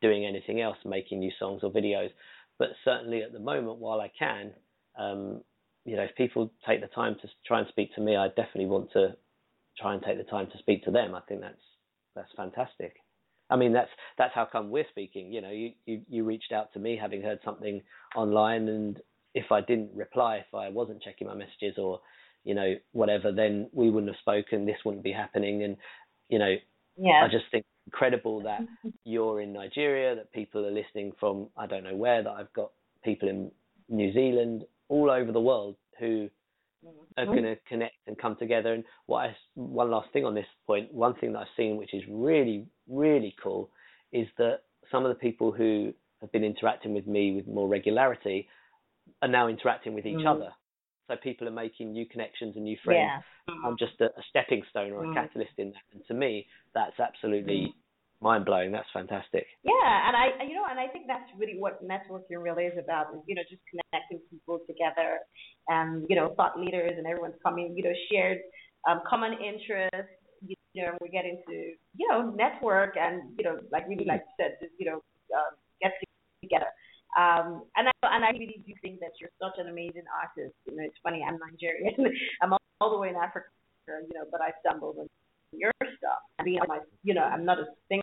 doing 0.00 0.24
anything 0.24 0.60
else, 0.60 0.76
making 0.84 1.18
new 1.18 1.32
songs 1.38 1.62
or 1.64 1.70
videos. 1.70 2.10
But 2.58 2.68
certainly 2.84 3.22
at 3.22 3.32
the 3.32 3.40
moment, 3.40 3.78
while 3.78 4.00
I 4.00 4.10
can, 4.16 4.52
um, 4.98 5.42
you 5.84 5.96
know, 5.96 6.02
if 6.02 6.14
people 6.16 6.52
take 6.66 6.80
the 6.80 6.86
time 6.86 7.16
to 7.22 7.28
try 7.46 7.58
and 7.58 7.68
speak 7.68 7.94
to 7.96 8.00
me, 8.00 8.16
I 8.16 8.28
definitely 8.28 8.66
want 8.66 8.92
to 8.92 9.16
try 9.78 9.94
and 9.94 10.02
take 10.02 10.18
the 10.18 10.24
time 10.24 10.46
to 10.52 10.58
speak 10.58 10.84
to 10.84 10.90
them. 10.90 11.14
I 11.14 11.20
think 11.20 11.40
that's 11.40 11.56
that's 12.14 12.30
fantastic. 12.36 12.96
I 13.50 13.56
mean, 13.56 13.72
that's 13.72 13.90
that's 14.16 14.34
how 14.34 14.46
come 14.50 14.70
we're 14.70 14.88
speaking. 14.90 15.32
You 15.32 15.40
know, 15.42 15.50
you, 15.50 15.72
you 15.84 16.02
you 16.08 16.24
reached 16.24 16.52
out 16.52 16.72
to 16.72 16.78
me 16.78 16.98
having 17.00 17.22
heard 17.22 17.40
something 17.44 17.82
online, 18.16 18.68
and 18.68 19.00
if 19.34 19.52
I 19.52 19.60
didn't 19.60 19.90
reply, 19.94 20.36
if 20.36 20.54
I 20.54 20.68
wasn't 20.70 21.02
checking 21.02 21.26
my 21.26 21.34
messages 21.34 21.76
or 21.78 22.00
you 22.44 22.54
know 22.54 22.74
whatever, 22.92 23.30
then 23.32 23.68
we 23.72 23.90
wouldn't 23.90 24.12
have 24.12 24.20
spoken. 24.20 24.64
This 24.64 24.78
wouldn't 24.84 25.04
be 25.04 25.12
happening, 25.12 25.62
and 25.64 25.76
you 26.28 26.38
know, 26.38 26.54
Yeah. 26.96 27.24
I 27.24 27.28
just 27.28 27.44
think 27.50 27.64
it's 27.64 27.86
incredible 27.92 28.42
that 28.42 28.60
you're 29.04 29.40
in 29.40 29.52
Nigeria, 29.52 30.14
that 30.14 30.32
people 30.32 30.64
are 30.64 30.70
listening 30.70 31.12
from 31.20 31.48
I 31.56 31.66
don't 31.66 31.84
know 31.84 31.96
where, 31.96 32.22
that 32.22 32.30
I've 32.30 32.52
got 32.54 32.70
people 33.04 33.28
in 33.28 33.50
New 33.88 34.12
Zealand, 34.12 34.64
all 34.88 35.10
over 35.10 35.30
the 35.30 35.40
world 35.40 35.76
who 35.98 36.30
are 37.16 37.26
going 37.26 37.42
to 37.44 37.56
connect 37.68 37.94
and 38.06 38.18
come 38.18 38.36
together. 38.36 38.72
And 38.74 38.84
what 39.06 39.18
I, 39.26 39.36
one 39.54 39.90
last 39.90 40.12
thing 40.12 40.24
on 40.24 40.34
this 40.34 40.46
point, 40.66 40.92
one 40.92 41.14
thing 41.14 41.32
that 41.32 41.40
I've 41.40 41.46
seen 41.56 41.76
which 41.76 41.94
is 41.94 42.02
really 42.08 42.66
really 42.88 43.34
cool 43.42 43.70
is 44.12 44.26
that 44.38 44.60
some 44.90 45.04
of 45.04 45.08
the 45.10 45.14
people 45.14 45.52
who 45.52 45.92
have 46.20 46.32
been 46.32 46.44
interacting 46.44 46.94
with 46.94 47.06
me 47.06 47.32
with 47.36 47.46
more 47.46 47.68
regularity 47.68 48.48
are 49.20 49.28
now 49.28 49.48
interacting 49.48 49.94
with 49.94 50.06
each 50.06 50.24
Mm. 50.24 50.26
other. 50.26 50.52
So 51.08 51.16
people 51.16 51.48
are 51.48 51.52
making 51.52 51.92
new 51.92 52.06
connections 52.06 52.56
and 52.56 52.64
new 52.64 52.76
friends. 52.84 53.10
Yeah. 53.48 53.56
I'm 53.64 53.76
just 53.76 54.00
a, 54.00 54.06
a 54.06 54.22
stepping 54.28 54.62
stone 54.70 54.92
or 54.92 55.04
a 55.04 55.08
Mm. 55.08 55.14
catalyst 55.14 55.58
in 55.58 55.70
that. 55.72 55.82
And 55.92 56.04
to 56.06 56.14
me, 56.14 56.46
that's 56.74 56.98
absolutely 57.00 57.74
mind 58.22 58.44
blowing. 58.44 58.72
That's 58.72 58.88
fantastic. 58.92 59.46
Yeah, 59.64 60.08
and 60.08 60.16
I, 60.16 60.44
you 60.46 60.54
know, 60.54 60.64
and 60.70 60.78
I 60.78 60.86
think 60.88 61.06
that's 61.06 61.28
really 61.36 61.58
what 61.58 61.82
networking 61.86 62.38
really 62.38 62.64
is 62.64 62.78
about. 62.78 63.12
Is 63.14 63.20
you 63.26 63.34
know, 63.34 63.42
just 63.50 63.62
connecting 63.68 64.20
people 64.30 64.60
together, 64.66 65.18
and 65.68 66.06
you 66.08 66.16
know, 66.16 66.34
thought 66.36 66.58
leaders 66.58 66.94
and 66.96 67.06
everyone's 67.06 67.38
coming, 67.42 67.74
you 67.76 67.84
know, 67.84 67.92
shared 68.10 68.38
um, 68.88 69.02
common 69.08 69.32
interests. 69.32 70.14
You 70.74 70.86
know, 70.86 70.96
we 71.00 71.08
get 71.08 71.24
into 71.24 71.74
you 71.96 72.08
know 72.08 72.30
network 72.30 72.96
and 72.96 73.22
you 73.38 73.44
know, 73.44 73.58
like 73.70 73.88
really 73.88 74.06
like 74.06 74.22
you 74.26 74.44
said, 74.44 74.56
just 74.60 74.72
you 74.78 74.86
know, 74.86 75.02
um, 75.34 75.52
get 75.80 75.92
together. 76.42 76.70
Um, 77.18 77.64
and 77.76 77.88
I 77.88 77.92
and 78.08 78.24
I 78.24 78.30
really 78.30 78.62
do 78.66 78.72
think 78.80 79.00
that 79.00 79.12
you're 79.20 79.34
such 79.40 79.58
an 79.58 79.68
amazing 79.68 80.08
artist. 80.10 80.54
You 80.66 80.76
know, 80.76 80.84
it's 80.84 80.96
funny, 81.02 81.24
I'm 81.26 81.38
Nigerian. 81.38 81.94
I'm 82.42 82.52
all, 82.52 82.62
all 82.80 82.90
the 82.90 82.98
way 82.98 83.10
in 83.10 83.16
Africa, 83.16 83.46
you 83.88 84.14
know, 84.14 84.24
but 84.30 84.40
I 84.40 84.50
stumbled 84.64 84.96
on 84.98 85.08
your 85.52 85.72
stuff. 85.80 86.20
I 86.38 86.42
mean, 86.42 86.58
my, 86.66 86.80
you 87.02 87.14
know, 87.14 87.22
I'm 87.22 87.44
not 87.44 87.58
a 87.58 87.66
singer 87.88 88.01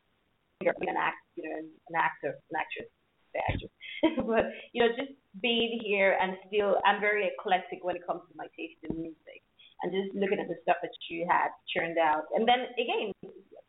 an 0.68 0.96
act, 1.00 1.16
you 1.36 1.48
know, 1.48 1.56
an 1.56 1.96
actor, 1.96 2.36
an 2.50 2.56
actress, 2.56 2.88
the 3.32 3.40
actress. 3.48 3.72
but 4.28 4.52
you 4.72 4.82
know, 4.82 4.92
just 4.96 5.12
being 5.40 5.80
here 5.84 6.16
and 6.20 6.36
still, 6.48 6.76
I'm 6.84 7.00
very 7.00 7.28
eclectic 7.28 7.80
when 7.82 7.96
it 7.96 8.06
comes 8.06 8.22
to 8.28 8.34
my 8.36 8.46
taste 8.56 8.80
in 8.84 9.00
music, 9.00 9.40
and 9.82 9.92
just 9.92 10.12
looking 10.16 10.40
at 10.40 10.48
the 10.48 10.60
stuff 10.62 10.76
that 10.82 10.92
you 11.08 11.26
had 11.28 11.48
churned 11.72 11.96
out, 11.96 12.28
and 12.34 12.46
then 12.46 12.68
again, 12.76 13.12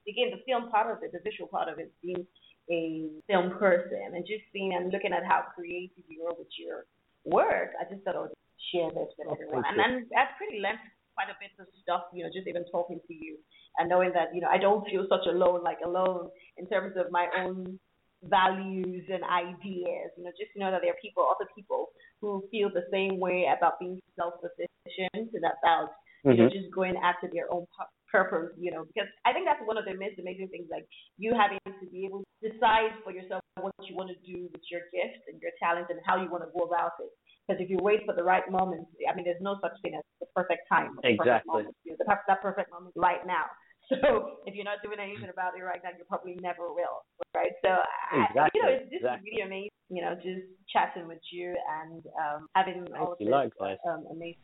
again, 0.07 0.35
the 0.35 0.43
film 0.43 0.69
part 0.69 0.91
of 0.91 1.03
it, 1.03 1.11
the 1.11 1.23
visual 1.23 1.47
part 1.47 1.69
of 1.71 1.79
it, 1.79 1.91
being 2.03 2.27
a 2.71 3.07
film 3.27 3.55
person, 3.55 4.15
and 4.15 4.23
just 4.27 4.43
seeing 4.51 4.75
and 4.75 4.91
looking 4.91 5.13
at 5.13 5.23
how 5.23 5.43
creative 5.55 6.03
you 6.07 6.27
are 6.27 6.35
with 6.35 6.51
your 6.59 6.87
work, 7.23 7.71
I 7.79 7.87
just 7.91 8.03
thought 8.03 8.15
I 8.15 8.27
would 8.27 8.35
share 8.71 8.91
this 8.91 9.11
with 9.15 9.27
Oh, 9.27 9.35
everyone, 9.35 9.63
and 9.67 9.79
then 9.79 10.07
that's 10.11 10.35
pretty 10.35 10.59
lent 10.59 10.79
quite 11.21 11.33
a 11.33 11.37
bit 11.39 11.53
of 11.61 11.67
stuff, 11.81 12.03
you 12.13 12.23
know, 12.23 12.29
just 12.33 12.47
even 12.47 12.65
talking 12.71 12.99
to 13.07 13.13
you 13.13 13.37
and 13.77 13.89
knowing 13.89 14.11
that, 14.13 14.33
you 14.33 14.41
know, 14.41 14.47
I 14.49 14.57
don't 14.57 14.85
feel 14.87 15.05
such 15.09 15.27
alone, 15.27 15.63
like 15.63 15.77
alone 15.85 16.29
in 16.57 16.67
terms 16.67 16.95
of 16.97 17.11
my 17.11 17.27
own 17.37 17.79
values 18.23 19.05
and 19.11 19.23
ideas. 19.23 20.09
You 20.17 20.25
know, 20.25 20.31
just 20.37 20.53
to 20.53 20.59
know 20.59 20.71
that 20.71 20.81
there 20.81 20.91
are 20.91 21.01
people, 21.01 21.25
other 21.29 21.49
people 21.55 21.89
who 22.21 22.43
feel 22.51 22.69
the 22.69 22.85
same 22.91 23.19
way 23.19 23.49
about 23.55 23.79
being 23.79 24.01
self-sufficient 24.15 25.29
and 25.33 25.45
about, 25.45 25.89
you 26.25 26.33
know, 26.33 26.49
Mhm. 26.49 26.51
just 26.53 26.71
going 26.71 26.97
after 26.97 27.27
their 27.27 27.51
own 27.53 27.65
purpose. 28.11 28.53
You 28.57 28.71
know, 28.71 28.85
because 28.85 29.09
I 29.25 29.33
think 29.33 29.45
that's 29.45 29.61
one 29.65 29.77
of 29.77 29.85
the 29.85 29.93
most 29.95 30.19
amazing 30.19 30.49
things, 30.49 30.69
like 30.69 30.85
you 31.17 31.33
having 31.33 31.59
to 31.65 31.85
be 31.89 32.05
able 32.05 32.23
to 32.41 32.49
decide 32.49 32.93
for 33.03 33.11
yourself 33.11 33.41
what 33.59 33.73
you 33.87 33.95
want 33.95 34.09
to 34.09 34.19
do 34.25 34.49
with 34.51 34.61
your 34.69 34.81
gifts 34.91 35.25
and 35.27 35.41
your 35.41 35.51
talents 35.59 35.89
and 35.89 35.99
how 36.05 36.21
you 36.21 36.29
want 36.29 36.43
to 36.43 36.49
go 36.57 36.65
about 36.65 36.93
it. 36.99 37.11
Because 37.51 37.63
if 37.65 37.69
you 37.69 37.79
wait 37.81 37.99
for 38.05 38.15
the 38.15 38.23
right 38.23 38.49
moment, 38.49 38.87
I 39.11 39.13
mean, 39.13 39.25
there's 39.25 39.41
no 39.41 39.57
such 39.61 39.73
thing 39.81 39.95
as 39.95 40.03
the 40.21 40.25
perfect 40.33 40.69
time. 40.69 40.95
or 40.97 41.03
the 41.03 41.17
Perfect 41.17 41.19
Exactly. 41.19 41.51
moment. 41.51 41.75
You 41.83 41.91
know, 41.91 41.97
the, 41.99 42.05
per- 42.05 42.23
that 42.29 42.41
perfect 42.41 42.71
moment 42.71 42.93
right 42.95 43.25
now. 43.27 43.43
So 43.89 44.37
if 44.45 44.55
you're 44.55 44.63
not 44.63 44.77
doing 44.81 44.99
anything 45.01 45.27
about 45.33 45.51
it 45.57 45.63
right 45.63 45.81
now, 45.83 45.89
you 45.89 46.05
probably 46.07 46.37
never 46.41 46.71
will, 46.71 47.03
right? 47.35 47.51
So 47.61 47.71
I, 47.71 48.47
you 48.55 48.63
know, 48.63 48.69
it's 48.69 48.83
just 48.83 49.03
exactly. 49.03 49.31
really 49.33 49.41
amazing. 49.45 49.69
You 49.89 50.01
know, 50.03 50.15
just 50.15 50.47
chatting 50.71 51.09
with 51.09 51.19
you 51.29 51.53
and 51.83 52.01
um, 52.17 52.47
having 52.55 52.87
all 52.97 53.11
of 53.11 53.17
you, 53.19 53.25
this 53.25 53.33
likewise. 53.33 53.77
um, 53.85 54.05
amazing. 54.09 54.39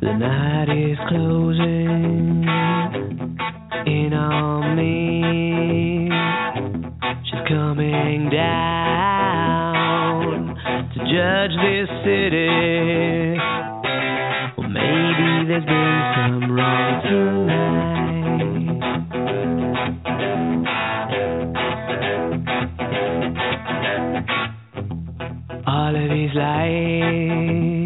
The 0.00 0.12
night 0.18 0.68
is 0.68 0.98
closing 1.08 1.83
in 4.06 4.12
on 4.12 4.76
me. 4.76 6.08
She's 7.24 7.42
coming 7.48 8.28
down 8.30 9.64
to 10.92 10.98
judge 11.10 11.54
this 11.62 11.88
city. 12.04 13.38
Well, 14.58 14.68
maybe 14.68 15.28
there's 15.48 15.64
been 15.64 16.00
some 16.16 16.52
wrong 16.52 17.02
tonight. 17.08 17.64
All 25.66 25.94
of 25.96 26.08
these 26.10 26.34
lights 26.34 27.83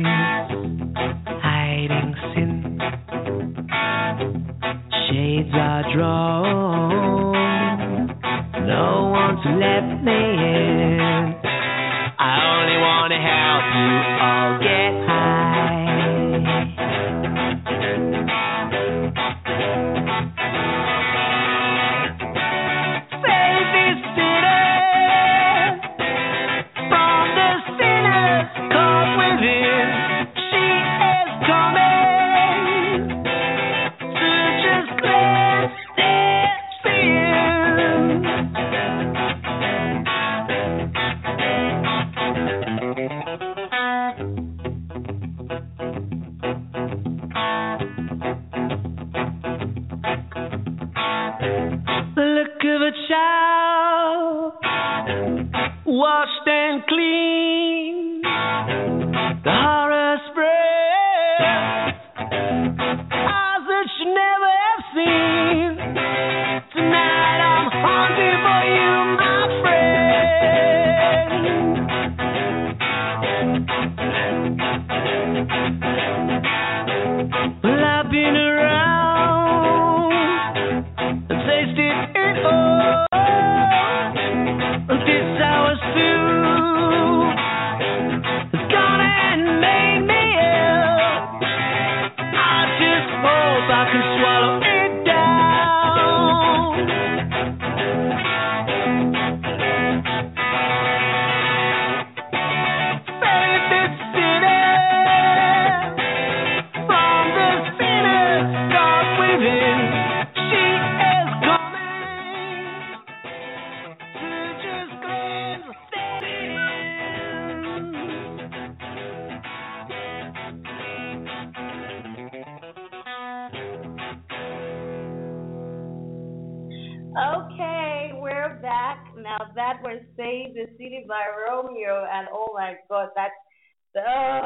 Shades 5.39 5.55
are 5.55 5.84
drawn. 5.95 7.30
No 8.66 9.11
one 9.12 9.36
to 9.45 9.51
let 9.57 10.03
me 10.03 10.12
in. 10.12 11.34
I 12.18 12.43
only 12.59 12.78
want 12.82 13.12
to 13.12 13.18
help 13.22 13.64
you 13.78 13.91
all 14.18 14.59
get 14.59 14.78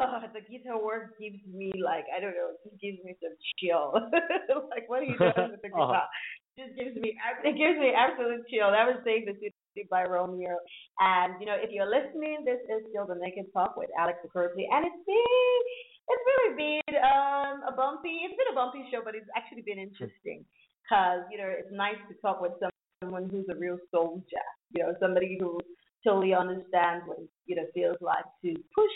the, 0.02 0.18
uh, 0.26 0.32
the 0.34 0.42
guitar 0.50 0.82
work 0.82 1.14
gives 1.18 1.38
me 1.46 1.70
like 1.78 2.04
I 2.10 2.20
don't 2.20 2.34
know, 2.34 2.58
it 2.66 2.74
gives 2.82 2.98
me 3.04 3.14
some 3.22 3.36
chill. 3.62 3.94
like 4.74 4.90
what 4.90 5.00
are 5.00 5.08
you 5.08 5.18
doing 5.18 5.54
with 5.54 5.62
the 5.62 5.70
Oh. 5.74 5.86
guitar? 5.88 6.08
just 6.58 6.76
gives 6.76 6.92
me 7.00 7.16
it 7.48 7.56
gives 7.56 7.78
me 7.80 7.96
absolute 7.96 8.44
chill. 8.52 8.68
That 8.70 8.84
was 8.84 9.00
saying 9.04 9.24
the 9.24 9.32
city 9.40 9.88
by 9.88 10.04
Romeo. 10.04 10.60
And 11.00 11.40
you 11.40 11.46
know, 11.46 11.56
if 11.56 11.70
you're 11.72 11.88
listening, 11.88 12.44
this 12.44 12.60
is 12.68 12.84
still 12.92 13.06
the 13.08 13.16
Naked 13.16 13.48
Talk 13.56 13.76
with 13.76 13.88
Alex 13.98 14.20
Okoroji, 14.20 14.68
and 14.68 14.84
it's 14.84 15.02
been 15.08 15.62
it's 16.12 16.24
really 16.28 16.52
been 16.60 16.94
um, 17.00 17.64
a 17.64 17.72
bumpy. 17.72 18.28
It's 18.28 18.36
been 18.36 18.52
a 18.52 18.58
bumpy 18.58 18.84
show, 18.92 19.00
but 19.04 19.14
it's 19.14 19.28
actually 19.32 19.62
been 19.64 19.80
interesting 19.80 20.44
because 20.84 21.24
you 21.32 21.38
know 21.40 21.48
it's 21.48 21.72
nice 21.72 21.96
to 22.12 22.14
talk 22.20 22.44
with 22.44 22.52
someone 23.00 23.30
who's 23.32 23.48
a 23.48 23.56
real 23.56 23.78
soldier. 23.88 24.44
You 24.76 24.84
know, 24.84 24.92
somebody 25.00 25.38
who 25.40 25.56
totally 26.04 26.34
understands 26.34 27.08
what 27.08 27.16
it 27.16 27.30
you 27.46 27.56
know 27.56 27.64
feels 27.72 27.96
like 28.04 28.28
to 28.44 28.52
push 28.76 28.92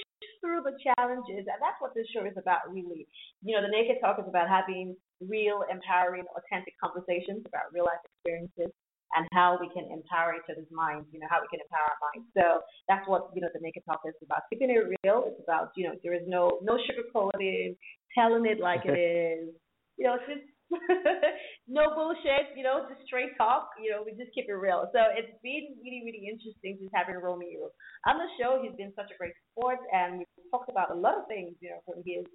through 0.47 0.63
the 0.63 0.79
challenges, 0.79 1.51
and 1.51 1.59
that's 1.59 1.83
what 1.83 1.91
this 1.99 2.07
show 2.15 2.23
is 2.23 2.39
about, 2.39 2.71
really. 2.71 3.11
You 3.43 3.59
know, 3.59 3.67
the 3.67 3.75
Naked 3.75 3.99
Talk 3.99 4.23
is 4.23 4.31
about 4.31 4.47
having 4.47 4.95
real, 5.19 5.67
empowering, 5.67 6.23
authentic 6.39 6.79
conversations 6.79 7.43
about 7.43 7.75
real 7.75 7.83
life 7.83 7.99
experiences 8.07 8.71
and 9.19 9.27
how 9.35 9.59
we 9.59 9.67
can 9.75 9.91
empower 9.91 10.39
each 10.39 10.47
other's 10.47 10.71
minds, 10.71 11.11
you 11.11 11.19
know, 11.19 11.27
how 11.27 11.43
we 11.43 11.51
can 11.51 11.59
empower 11.59 11.91
our 11.91 12.01
minds. 12.15 12.31
So 12.39 12.63
that's 12.87 13.03
what, 13.11 13.35
you 13.35 13.43
know, 13.43 13.51
the 13.51 13.59
Naked 13.59 13.83
Talk 13.83 14.07
is 14.07 14.15
about. 14.23 14.47
Keeping 14.51 14.71
it 14.71 14.87
real. 15.03 15.27
It's 15.27 15.43
about, 15.43 15.75
you 15.75 15.91
know, 15.91 15.99
there 16.07 16.15
is 16.15 16.23
no 16.31 16.63
no 16.63 16.79
sugarcoating, 16.79 17.75
telling 18.15 18.47
it 18.47 18.63
like 18.63 18.87
it 18.87 18.95
is. 18.99 19.51
You 19.99 20.07
know, 20.07 20.15
it's 20.15 20.31
just 20.31 20.47
no 21.69 21.95
bullshit, 21.95 22.55
you 22.57 22.63
know, 22.63 22.87
just 22.89 23.07
straight 23.07 23.37
talk. 23.39 23.71
You 23.83 23.91
know, 23.91 24.01
we 24.03 24.13
just 24.19 24.35
keep 24.35 24.47
it 24.49 24.59
real. 24.59 24.91
So 24.93 25.01
it's 25.15 25.35
been 25.43 25.79
really, 25.83 26.03
really 26.05 26.27
interesting 26.27 26.79
just 26.83 26.95
having 26.95 27.17
Romeo 27.17 27.71
on 28.07 28.19
the 28.19 28.29
show. 28.39 28.59
He's 28.63 28.75
been 28.77 28.93
such 28.97 29.11
a 29.11 29.17
great 29.19 29.35
support, 29.47 29.79
and 29.93 30.19
we've 30.19 30.51
talked 30.51 30.71
about 30.71 30.91
a 30.91 30.99
lot 30.99 31.19
of 31.19 31.27
things, 31.29 31.55
you 31.61 31.71
know, 31.71 31.81
from 31.87 32.03
his 32.05 32.27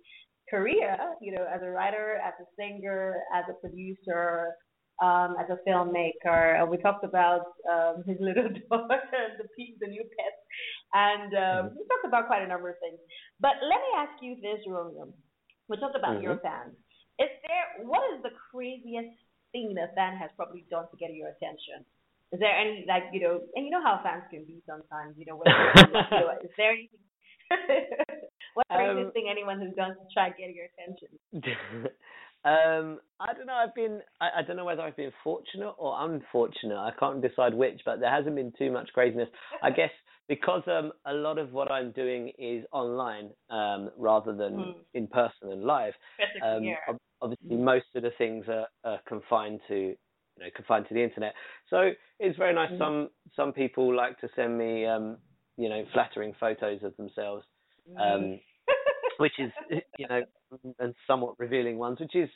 career, 0.50 0.98
you 1.22 1.32
know, 1.32 1.46
as 1.48 1.62
a 1.64 1.70
writer, 1.70 2.20
as 2.24 2.34
a 2.40 2.48
singer, 2.56 3.24
as 3.36 3.44
a 3.50 3.56
producer, 3.60 4.56
um, 5.02 5.36
as 5.40 5.48
a 5.50 5.60
filmmaker. 5.68 6.60
And 6.60 6.70
we 6.70 6.78
talked 6.78 7.04
about 7.04 7.52
um, 7.68 8.04
his 8.08 8.18
little 8.20 8.50
daughter, 8.70 9.02
the 9.40 9.48
the 9.80 9.88
new 9.88 10.04
pet, 10.04 10.36
and 10.94 11.32
um, 11.34 11.42
mm-hmm. 11.42 11.76
we 11.76 11.84
talked 11.88 12.08
about 12.08 12.28
quite 12.28 12.44
a 12.44 12.48
number 12.48 12.70
of 12.70 12.76
things. 12.80 13.00
But 13.40 13.60
let 13.64 13.80
me 13.80 13.92
ask 13.98 14.16
you 14.22 14.36
this, 14.42 14.64
Romeo. 14.68 15.12
We 15.68 15.78
talked 15.78 15.96
about 15.96 16.16
mm-hmm. 16.16 16.24
your 16.24 16.40
fans. 16.40 16.76
Is 17.22 17.30
there 17.46 17.86
what 17.86 18.02
is 18.14 18.24
the 18.24 18.34
craziest 18.50 19.14
thing 19.52 19.76
a 19.78 19.94
fan 19.94 20.18
has 20.18 20.32
probably 20.36 20.66
done 20.70 20.90
to 20.90 20.98
get 20.98 21.14
your 21.14 21.30
attention? 21.30 21.86
Is 22.32 22.40
there 22.40 22.56
any 22.56 22.86
like 22.88 23.04
you 23.14 23.22
know, 23.22 23.42
and 23.56 23.66
you 23.66 23.72
know 23.72 23.84
how 23.84 24.00
fans 24.04 24.24
can 24.32 24.46
be 24.46 24.64
sometimes, 24.66 25.16
you 25.18 25.26
know, 25.26 25.38
when, 25.38 25.46
you 25.46 25.94
know 25.94 26.34
is 26.42 26.50
there 26.58 26.72
anything? 26.72 27.04
What's 28.54 28.70
the 28.70 28.76
craziest 28.76 29.08
um, 29.08 29.12
thing 29.14 29.28
anyone 29.30 29.60
has 29.62 29.74
done 29.76 29.92
to 29.92 30.06
try 30.14 30.28
and 30.28 30.36
get 30.36 30.56
your 30.56 30.66
attention? 30.72 31.10
um, 32.46 33.00
I 33.20 33.34
don't 33.34 33.46
know. 33.46 33.54
I've 33.54 33.76
been. 33.76 34.02
I, 34.20 34.40
I 34.40 34.42
don't 34.42 34.56
know 34.56 34.66
whether 34.66 34.82
I've 34.82 34.98
been 34.98 35.12
fortunate 35.24 35.76
or 35.78 35.96
unfortunate. 36.00 36.78
I 36.78 36.92
can't 36.98 37.22
decide 37.22 37.54
which, 37.54 37.82
but 37.86 38.00
there 38.00 38.10
hasn't 38.10 38.36
been 38.36 38.54
too 38.58 38.72
much 38.72 38.90
craziness. 38.94 39.30
I 39.62 39.70
guess 39.70 39.92
because 40.32 40.64
um, 40.68 40.94
a 41.06 41.14
lot 41.14 41.38
of 41.38 41.52
what 41.52 41.70
I'm 41.70 41.92
doing 41.92 42.32
is 42.40 42.64
online 42.72 43.32
um, 43.50 43.90
rather 43.98 44.34
than 44.34 44.54
mm. 44.54 44.74
in 44.94 45.08
person 45.08 45.52
and 45.52 45.64
live. 45.64 45.94
Um, 46.42 46.64
obviously 47.22 47.56
most 47.56 47.86
of 47.96 48.04
the 48.04 48.12
things 48.18 48.46
are, 48.48 48.68
are 48.84 49.00
confined 49.08 49.60
to 49.68 49.76
you 49.76 49.96
know 50.40 50.50
confined 50.56 50.88
to 50.90 50.94
the 50.94 51.04
internet. 51.04 51.34
So 51.70 51.92
it's 52.20 52.38
very 52.38 52.54
nice. 52.54 52.72
Mm. 52.72 52.78
Some 52.80 53.10
some 53.36 53.54
people 53.54 53.96
like 53.96 54.20
to 54.20 54.30
send 54.36 54.58
me 54.58 54.86
um, 54.86 55.18
you 55.58 55.70
know 55.70 55.84
flattering 55.94 56.34
photos 56.40 56.84
of 56.84 56.96
themselves, 56.98 57.46
um, 58.00 58.22
mm. 58.22 58.42
which 59.18 59.34
is 59.40 59.52
you 59.98 60.08
know 60.08 60.22
and 60.80 60.94
somewhat 61.08 61.36
revealing 61.38 61.78
ones. 61.78 62.00
Which 62.00 62.16
is 62.16 62.30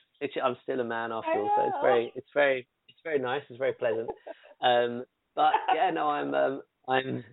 I'm 0.43 0.57
still 0.63 0.79
a 0.79 0.85
man 0.85 1.11
after 1.11 1.31
all, 1.31 1.51
so 1.55 1.63
it's 1.63 1.77
very 1.81 2.13
it's 2.15 2.29
very 2.33 2.67
it's 2.89 2.99
very 3.03 3.19
nice. 3.19 3.41
It's 3.49 3.59
very 3.59 3.73
pleasant. 3.73 4.09
Um, 4.61 5.05
but 5.35 5.51
yeah, 5.73 5.91
no, 5.91 6.09
I'm 6.09 6.33
um, 6.33 6.61
I'm 6.87 7.23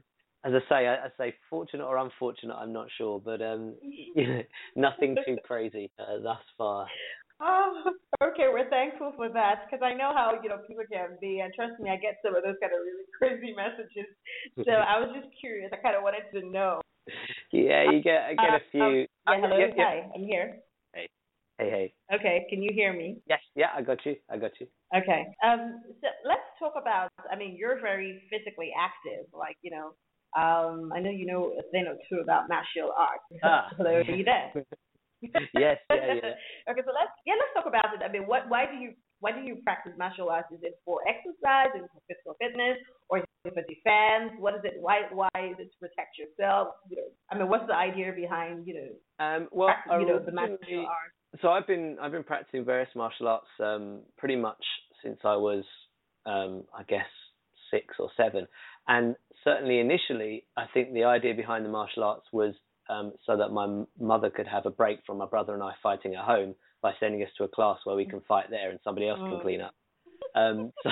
as 0.45 0.53
I 0.55 0.59
say, 0.69 0.87
I, 0.89 0.95
I, 0.95 1.09
say 1.17 1.35
fortunate 1.49 1.85
or 1.85 1.99
unfortunate, 1.99 2.55
I'm 2.55 2.73
not 2.73 2.89
sure, 2.99 3.21
but 3.25 3.41
um, 3.41 3.75
you 3.83 4.27
know, 4.27 4.43
nothing 4.75 5.17
too 5.27 5.37
crazy 5.45 5.91
uh, 5.99 6.21
thus 6.23 6.41
far. 6.59 6.87
Oh, 7.43 7.91
okay. 8.23 8.47
We're 8.55 8.71
thankful 8.71 9.13
for 9.17 9.29
that 9.29 9.67
because 9.67 9.83
I 9.83 9.95
know 9.95 10.15
how 10.15 10.39
you 10.43 10.49
know 10.49 10.63
people 10.67 10.85
can 10.91 11.19
be, 11.21 11.41
and 11.41 11.53
trust 11.55 11.75
me, 11.81 11.91
I 11.91 11.97
get 11.97 12.23
some 12.25 12.37
of 12.37 12.45
those 12.45 12.55
kind 12.63 12.73
of 12.73 12.79
really 12.87 13.07
crazy 13.19 13.53
messages. 13.55 14.07
So 14.65 14.71
I 14.71 15.03
was 15.03 15.11
just 15.11 15.29
curious. 15.41 15.71
I 15.73 15.83
kind 15.83 15.97
of 15.97 16.03
wanted 16.03 16.31
to 16.33 16.47
know. 16.49 16.81
Yeah, 17.51 17.91
you 17.91 18.01
get 18.01 18.31
I 18.31 18.35
get 18.35 18.55
a 18.55 18.63
few. 18.71 19.11
Um, 19.27 19.35
yeah, 19.35 19.41
hello, 19.43 19.59
yeah, 19.59 19.67
yeah. 19.77 19.85
hi, 19.85 20.07
I'm 20.15 20.25
here. 20.25 20.59
Hey, 20.95 21.09
hey, 21.59 21.71
hey. 21.71 21.95
Okay, 22.15 22.47
can 22.49 22.63
you 22.63 22.71
hear 22.73 22.93
me? 22.93 23.19
Yes, 23.27 23.41
yeah, 23.57 23.75
I 23.75 23.83
got 23.83 23.99
you. 24.07 24.15
I 24.31 24.39
got 24.39 24.53
you. 24.61 24.69
Okay. 24.95 25.27
Um, 25.43 25.83
so 26.01 26.07
let's 26.25 26.47
talk 26.61 26.75
about. 26.81 27.11
I 27.31 27.35
mean, 27.35 27.57
you're 27.59 27.81
very 27.81 28.23
physically 28.31 28.71
active. 28.79 29.27
Like 29.35 29.57
you 29.63 29.73
know, 29.73 29.99
um, 30.41 30.93
I 30.95 31.01
know 31.01 31.11
you 31.11 31.27
know 31.27 31.53
a 31.59 31.63
thing 31.73 31.87
or 31.89 31.97
two 32.09 32.23
about 32.23 32.49
martial 32.49 32.95
arts. 32.97 33.25
Ah. 33.43 33.67
Hello, 33.77 33.97
are 33.97 34.15
you 34.15 34.25
there? 34.25 34.53
yes, 35.23 35.79
yeah, 35.89 36.19
yeah. 36.19 36.35
okay, 36.71 36.83
so 36.85 36.93
let's 36.93 37.15
yeah, 37.25 37.39
let's 37.39 37.55
talk 37.55 37.67
about 37.67 37.95
it. 37.95 38.03
I 38.03 38.11
mean, 38.11 38.27
what 38.27 38.49
why 38.49 38.67
do 38.67 38.77
you 38.77 38.93
why 39.21 39.31
do 39.31 39.41
you 39.41 39.63
practice 39.63 39.93
martial 39.97 40.31
arts? 40.31 40.51
Is 40.51 40.59
it 40.63 40.81
for 40.85 40.99
exercise? 41.07 41.71
Is 41.79 41.87
it 41.87 41.91
for 41.95 42.03
physical 42.11 42.35
fitness? 42.43 42.79
Or 43.09 43.19
is 43.19 43.25
it 43.45 43.55
for 43.55 43.63
defense? 43.63 44.35
What 44.39 44.55
is 44.55 44.61
it? 44.65 44.75
Why 44.81 45.03
why 45.13 45.31
is 45.39 45.57
it 45.59 45.71
to 45.71 45.79
protect 45.79 46.19
yourself? 46.19 46.75
You 46.91 46.97
know, 46.97 47.09
I 47.31 47.39
mean, 47.39 47.49
what's 47.49 47.67
the 47.67 47.77
idea 47.77 48.13
behind 48.13 48.67
you 48.67 48.75
know? 48.75 48.91
Um, 49.25 49.49
well, 49.53 49.69
practice, 49.69 49.97
you 50.01 50.07
know, 50.07 50.19
the 50.19 50.33
martial 50.33 50.87
arts. 50.87 51.41
So 51.41 51.49
I've 51.49 51.67
been 51.67 51.97
I've 52.03 52.13
been 52.13 52.25
practicing 52.25 52.65
various 52.65 52.91
martial 52.95 53.29
arts 53.29 53.47
um, 53.61 54.01
pretty 54.19 54.37
much 54.37 54.63
since 55.03 55.19
I 55.25 55.37
was 55.37 55.65
um, 56.27 56.65
I 56.77 56.83
guess 56.83 57.07
six 57.71 57.95
or 57.99 58.11
seven, 58.17 58.49
and 58.89 59.17
certainly 59.45 59.79
initially 59.79 60.45
I 60.57 60.67
think 60.75 60.93
the 60.93 61.05
idea 61.05 61.35
behind 61.35 61.65
the 61.65 61.71
martial 61.71 62.05
arts 62.05 62.27
was 62.33 62.55
um, 62.89 63.13
so 63.27 63.37
that 63.37 63.51
my 63.51 63.85
mother 63.99 64.31
could 64.31 64.47
have 64.47 64.67
a 64.67 64.71
break 64.71 65.01
from 65.07 65.19
my 65.19 65.27
brother 65.27 65.55
and 65.55 65.63
I 65.63 65.73
fighting 65.83 66.15
at 66.15 66.25
home 66.25 66.55
by 66.81 66.93
sending 66.99 67.23
us 67.23 67.31
to 67.39 67.45
a 67.45 67.49
class 67.49 67.79
where 67.85 67.97
we 67.97 68.07
can 68.07 68.21
fight 68.27 68.47
there 68.51 68.71
and 68.71 68.81
somebody 68.83 69.09
else 69.09 69.21
can 69.21 69.41
clean 69.41 69.61
up. 69.61 69.75
Um, 70.35 70.73
so 70.83 70.91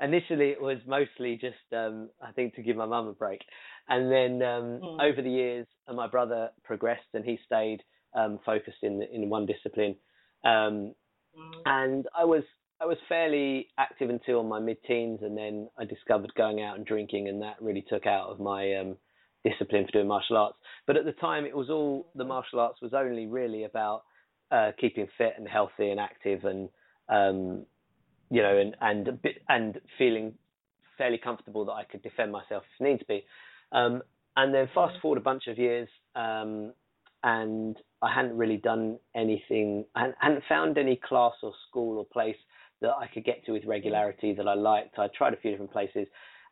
initially 0.00 0.50
it 0.50 0.60
was 0.60 0.78
mostly 0.86 1.38
just 1.40 1.56
um, 1.72 2.08
I 2.22 2.32
think 2.32 2.54
to 2.54 2.62
give 2.62 2.76
my 2.76 2.86
mum 2.86 3.08
a 3.08 3.12
break, 3.12 3.40
and 3.88 4.10
then 4.10 4.46
um, 4.46 4.80
mm. 4.82 5.02
over 5.02 5.22
the 5.22 5.30
years 5.30 5.66
uh, 5.86 5.92
my 5.92 6.06
brother 6.06 6.50
progressed 6.64 7.08
and 7.14 7.24
he 7.24 7.38
stayed 7.44 7.82
um, 8.14 8.38
focused 8.44 8.82
in 8.82 9.02
in 9.12 9.28
one 9.28 9.46
discipline, 9.46 9.96
um, 10.44 10.94
mm. 11.36 11.52
and 11.66 12.06
I 12.16 12.24
was 12.24 12.44
I 12.80 12.86
was 12.86 12.98
fairly 13.08 13.68
active 13.76 14.08
until 14.08 14.44
my 14.44 14.60
mid-teens, 14.60 15.20
and 15.22 15.36
then 15.36 15.68
I 15.76 15.84
discovered 15.84 16.32
going 16.36 16.62
out 16.62 16.76
and 16.76 16.86
drinking, 16.86 17.28
and 17.28 17.42
that 17.42 17.60
really 17.60 17.84
took 17.88 18.06
out 18.06 18.30
of 18.30 18.38
my 18.38 18.74
um, 18.76 18.96
discipline 19.44 19.84
for 19.86 19.92
doing 19.92 20.08
martial 20.08 20.36
arts. 20.36 20.56
But 20.86 20.96
at 20.96 21.04
the 21.04 21.12
time, 21.12 21.44
it 21.44 21.56
was 21.56 21.70
all 21.70 22.10
the 22.14 22.24
martial 22.24 22.60
arts 22.60 22.80
was 22.80 22.92
only 22.94 23.26
really 23.26 23.64
about 23.64 24.02
uh, 24.50 24.72
keeping 24.80 25.06
fit 25.16 25.34
and 25.36 25.46
healthy 25.46 25.90
and 25.90 26.00
active, 26.00 26.44
and 26.44 26.68
um, 27.08 27.66
you 28.30 28.42
know, 28.42 28.56
and 28.56 28.76
and 28.80 29.18
and 29.48 29.80
feeling 29.96 30.34
fairly 30.96 31.18
comfortable 31.18 31.64
that 31.66 31.72
I 31.72 31.84
could 31.84 32.02
defend 32.02 32.32
myself 32.32 32.64
if 32.74 32.84
needs 32.84 33.02
be. 33.08 33.24
Um, 33.72 34.02
and 34.36 34.54
then 34.54 34.68
fast 34.74 34.96
mm. 34.96 35.00
forward 35.00 35.18
a 35.18 35.22
bunch 35.22 35.46
of 35.46 35.58
years, 35.58 35.88
um, 36.14 36.72
and 37.22 37.76
I 38.02 38.12
hadn't 38.12 38.36
really 38.36 38.56
done 38.56 38.98
anything. 39.14 39.84
I 39.94 40.10
hadn't 40.20 40.44
found 40.48 40.78
any 40.78 40.96
class 40.96 41.34
or 41.42 41.52
school 41.68 41.98
or 41.98 42.04
place 42.04 42.36
that 42.80 42.90
I 42.90 43.08
could 43.12 43.24
get 43.24 43.44
to 43.46 43.52
with 43.52 43.64
regularity 43.64 44.32
that 44.34 44.46
I 44.46 44.54
liked. 44.54 44.98
I 44.98 45.08
tried 45.16 45.34
a 45.34 45.36
few 45.36 45.50
different 45.50 45.72
places, 45.72 46.06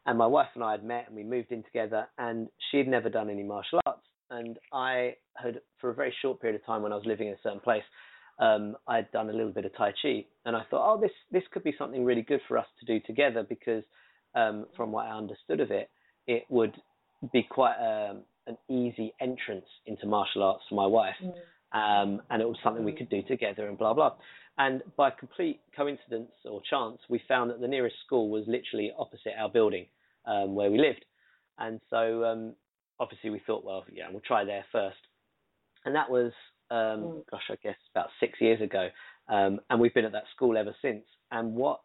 and 0.07 0.17
my 0.17 0.27
wife 0.27 0.49
and 0.55 0.63
I 0.63 0.73
had 0.73 0.85
met 0.85 1.07
and 1.09 1.17
we 1.17 1.25
moved 1.25 1.51
in 1.51 1.63
together 1.65 2.07
and 2.19 2.49
she 2.71 2.79
had 2.79 2.89
never 2.89 3.09
done 3.09 3.29
any 3.29 3.43
martial 3.43 3.81
arts. 3.87 4.03
And 4.31 4.59
I 4.73 5.15
had 5.37 5.61
for 5.81 5.91
a 5.91 5.95
very 5.95 6.15
short 6.23 6.41
period 6.41 6.61
of 6.61 6.67
time 6.67 6.83
when 6.83 6.93
I 6.93 6.97
was 6.97 7.07
living 7.07 7.29
in 7.29 7.35
a 7.35 7.43
certain 7.43 7.61
place 7.61 7.83
um, 8.39 8.77
I 8.87 8.97
had 8.97 9.11
done 9.13 9.31
a 9.31 9.33
little 9.33 9.53
bit 9.53 9.65
of 9.65 9.75
Tai 9.77 9.93
Chi. 10.03 10.25
And 10.45 10.57
I 10.57 10.63
thought 10.71 10.95
oh 10.95 11.01
this 11.01 11.11
this 11.31 11.43
could 11.53 11.65
be 11.65 11.75
something 11.79 12.05
really 12.05 12.23
good 12.23 12.41
for 12.47 12.59
us 12.59 12.67
to 12.81 12.87
do 12.87 13.05
together 13.07 13.45
because 13.49 13.83
um, 14.35 14.67
from 14.77 14.93
what 14.93 15.07
I 15.07 15.17
understood 15.17 15.61
of 15.61 15.71
it 15.71 15.91
it 16.27 16.45
would 16.49 16.75
be 17.33 17.47
quite 17.49 17.77
a, 17.81 18.11
um, 18.11 18.23
an 18.47 18.57
easy 18.69 19.15
entrance 19.21 19.67
into 19.87 20.07
martial 20.07 20.43
arts 20.43 20.63
for 20.69 20.75
my 20.75 20.87
wife. 20.87 21.17
Mm. 21.23 21.33
um, 21.73 22.23
and 22.31 22.41
it 22.41 22.47
was 22.47 22.57
something 22.63 22.85
we 22.85 22.93
mm. 22.93 22.99
could 22.99 23.11
do 23.11 23.23
together 23.23 23.69
and 23.69 23.79
blah 23.79 23.95
blah. 23.95 24.13
And 24.59 24.83
by 24.97 25.11
complete 25.11 25.61
coincidence 25.77 26.31
or 26.45 26.63
chance, 26.69 26.99
we 27.11 27.21
found 27.29 27.51
that 27.51 27.61
the 27.61 27.69
nearest 27.69 27.97
school 28.07 28.31
was 28.31 28.45
literally 28.47 28.91
opposite 28.99 29.33
our 29.39 29.51
building 29.51 29.87
um, 30.27 30.55
where 30.55 30.71
we 30.71 30.79
lived. 30.79 31.05
And 31.59 31.81
so 31.91 32.25
um, 32.25 32.55
obviously 33.01 33.31
we 33.31 33.41
thought, 33.47 33.65
well, 33.65 33.85
yeah, 33.93 34.07
we'll 34.11 34.21
try 34.21 34.45
there 34.45 34.65
first. 34.73 34.97
And 35.85 35.95
that 35.95 36.11
was, 36.11 36.33
um, 36.71 36.77
mm. 36.77 37.23
gosh, 37.31 37.43
I 37.51 37.57
guess 37.63 37.77
about 37.95 38.09
six 38.21 38.41
years 38.41 38.61
ago. 38.61 38.89
Um, 39.29 39.61
and 39.71 39.81
we've 39.81 39.95
been 39.95 40.05
at 40.05 40.13
that 40.13 40.25
school 40.35 40.57
ever 40.57 40.75
since. 40.83 41.05
And 41.31 41.55
what 41.55 41.81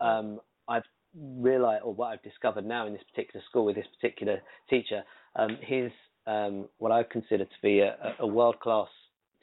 um, 0.00 0.40
I've 0.68 0.84
realized, 1.14 1.84
or 1.84 1.94
what 1.94 2.08
I've 2.08 2.22
discovered 2.22 2.66
now 2.66 2.86
in 2.86 2.92
this 2.92 3.02
particular 3.12 3.44
school 3.48 3.64
with 3.64 3.76
this 3.76 3.86
particular 4.00 4.40
teacher, 4.70 5.02
um, 5.36 5.58
he's 5.64 5.90
um, 6.26 6.68
what 6.78 6.92
I 6.92 7.02
consider 7.02 7.44
to 7.44 7.60
be 7.62 7.80
a, 7.80 7.96
a 8.20 8.26
world 8.26 8.60
class 8.60 8.88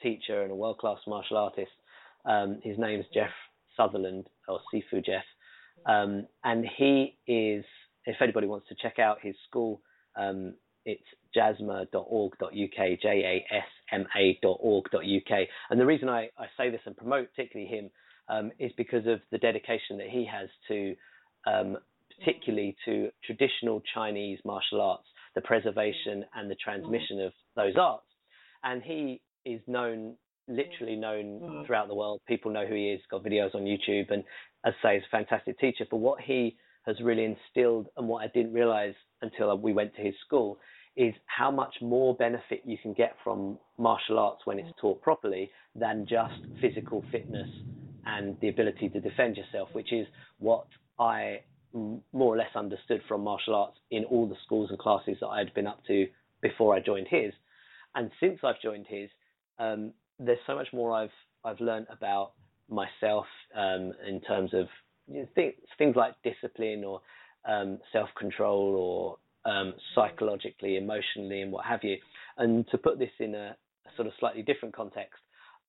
teacher 0.02 0.42
and 0.42 0.50
a 0.50 0.54
world 0.54 0.78
class 0.78 0.98
martial 1.06 1.36
artist. 1.36 1.72
Um, 2.24 2.60
his 2.62 2.78
name's 2.78 3.04
Jeff 3.14 3.30
Sutherland 3.76 4.26
or 4.48 4.60
Sifu 4.72 5.04
Jeff, 5.04 5.24
um, 5.86 6.26
and 6.44 6.66
he 6.76 7.16
is. 7.26 7.64
If 8.04 8.16
anybody 8.20 8.46
wants 8.46 8.68
to 8.68 8.74
check 8.80 8.98
out 8.98 9.18
his 9.20 9.34
school, 9.48 9.82
um, 10.16 10.54
it's 10.84 11.04
jasma.org.uk, 11.36 12.50
j-a-s-m-a.org.uk. 12.52 13.48
And 15.70 15.80
the 15.80 15.86
reason 15.86 16.08
I, 16.08 16.30
I 16.38 16.46
say 16.56 16.70
this 16.70 16.80
and 16.86 16.96
promote 16.96 17.28
particularly 17.34 17.70
him 17.70 17.90
um, 18.28 18.50
is 18.58 18.72
because 18.76 19.06
of 19.06 19.20
the 19.30 19.38
dedication 19.38 19.98
that 19.98 20.08
he 20.08 20.26
has 20.30 20.48
to, 20.68 20.96
um, 21.46 21.76
particularly 22.18 22.76
to 22.84 23.10
traditional 23.24 23.82
Chinese 23.94 24.38
martial 24.44 24.80
arts, 24.80 25.06
the 25.34 25.40
preservation 25.42 26.24
and 26.34 26.50
the 26.50 26.56
transmission 26.56 27.20
of 27.20 27.32
those 27.56 27.74
arts. 27.78 28.06
And 28.62 28.82
he 28.82 29.20
is 29.44 29.60
known, 29.66 30.16
literally 30.48 30.96
known 30.96 31.64
throughout 31.66 31.88
the 31.88 31.94
world. 31.94 32.20
People 32.26 32.52
know 32.52 32.66
who 32.66 32.74
he 32.74 32.90
is, 32.90 33.00
got 33.10 33.24
videos 33.24 33.54
on 33.54 33.62
YouTube, 33.62 34.10
and 34.10 34.24
as 34.64 34.74
I 34.82 34.88
say, 34.88 34.96
is 34.96 35.04
a 35.06 35.16
fantastic 35.16 35.58
teacher. 35.58 35.86
But 35.90 35.98
what 35.98 36.20
he 36.20 36.56
has 36.90 37.04
really 37.04 37.24
instilled, 37.24 37.88
and 37.96 38.08
what 38.08 38.22
I 38.22 38.28
didn't 38.28 38.52
realize 38.52 38.94
until 39.22 39.56
we 39.58 39.72
went 39.72 39.94
to 39.96 40.02
his 40.02 40.14
school, 40.26 40.58
is 40.96 41.14
how 41.26 41.50
much 41.50 41.74
more 41.80 42.14
benefit 42.16 42.62
you 42.64 42.76
can 42.82 42.92
get 42.92 43.16
from 43.22 43.58
martial 43.78 44.18
arts 44.18 44.42
when 44.44 44.58
it's 44.58 44.72
taught 44.80 45.00
properly 45.00 45.50
than 45.74 46.06
just 46.08 46.34
physical 46.60 47.04
fitness 47.12 47.48
and 48.06 48.36
the 48.40 48.48
ability 48.48 48.88
to 48.88 49.00
defend 49.00 49.36
yourself, 49.36 49.68
which 49.72 49.92
is 49.92 50.06
what 50.38 50.66
I 50.98 51.40
more 51.72 52.34
or 52.34 52.36
less 52.36 52.54
understood 52.56 53.00
from 53.06 53.22
martial 53.22 53.54
arts 53.54 53.78
in 53.92 54.04
all 54.06 54.26
the 54.28 54.34
schools 54.44 54.70
and 54.70 54.78
classes 54.78 55.16
that 55.20 55.28
I 55.28 55.38
had 55.38 55.54
been 55.54 55.68
up 55.68 55.84
to 55.86 56.08
before 56.42 56.74
I 56.74 56.80
joined 56.80 57.06
his. 57.08 57.32
And 57.94 58.10
since 58.18 58.40
I've 58.42 58.60
joined 58.60 58.86
his, 58.88 59.08
um, 59.60 59.92
there's 60.18 60.38
so 60.46 60.56
much 60.56 60.68
more 60.72 60.92
I've 60.92 61.10
I've 61.44 61.60
learned 61.60 61.86
about 61.90 62.32
myself 62.68 63.26
um, 63.56 63.92
in 64.06 64.20
terms 64.26 64.50
of 64.52 64.66
things, 65.34 65.54
things 65.78 65.96
like 65.96 66.14
discipline 66.22 66.84
or 66.84 67.00
um, 67.48 67.78
self 67.92 68.08
control 68.18 69.18
or 69.44 69.50
um, 69.50 69.74
psychologically, 69.94 70.76
emotionally, 70.76 71.42
and 71.42 71.52
what 71.52 71.64
have 71.64 71.80
you. 71.82 71.96
And 72.38 72.66
to 72.68 72.78
put 72.78 72.98
this 72.98 73.10
in 73.18 73.34
a, 73.34 73.56
a 73.86 73.96
sort 73.96 74.06
of 74.06 74.14
slightly 74.18 74.42
different 74.42 74.74
context, 74.74 75.20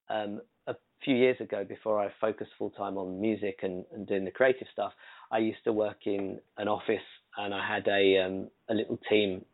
um, 0.10 0.42
a 0.68 0.76
few 1.04 1.16
years 1.16 1.40
ago, 1.40 1.64
before 1.68 2.00
I 2.00 2.10
focused 2.20 2.52
full 2.58 2.72
time 2.72 2.98
on 2.98 3.20
music 3.20 3.60
and, 3.64 3.86
and, 3.94 4.06
doing 4.08 4.26
the 4.26 4.32
creative 4.32 4.68
stuff, 4.72 4.92
I 5.32 5.40
used 5.40 5.64
to 5.64 5.74
work 5.74 6.06
in 6.06 6.40
an 6.58 6.68
office 6.68 7.00
and 7.38 7.54
I 7.54 7.66
had 7.66 7.88
a 7.88 8.18
um, 8.26 8.50
a 8.70 8.74
little 8.74 9.00
team 9.10 9.46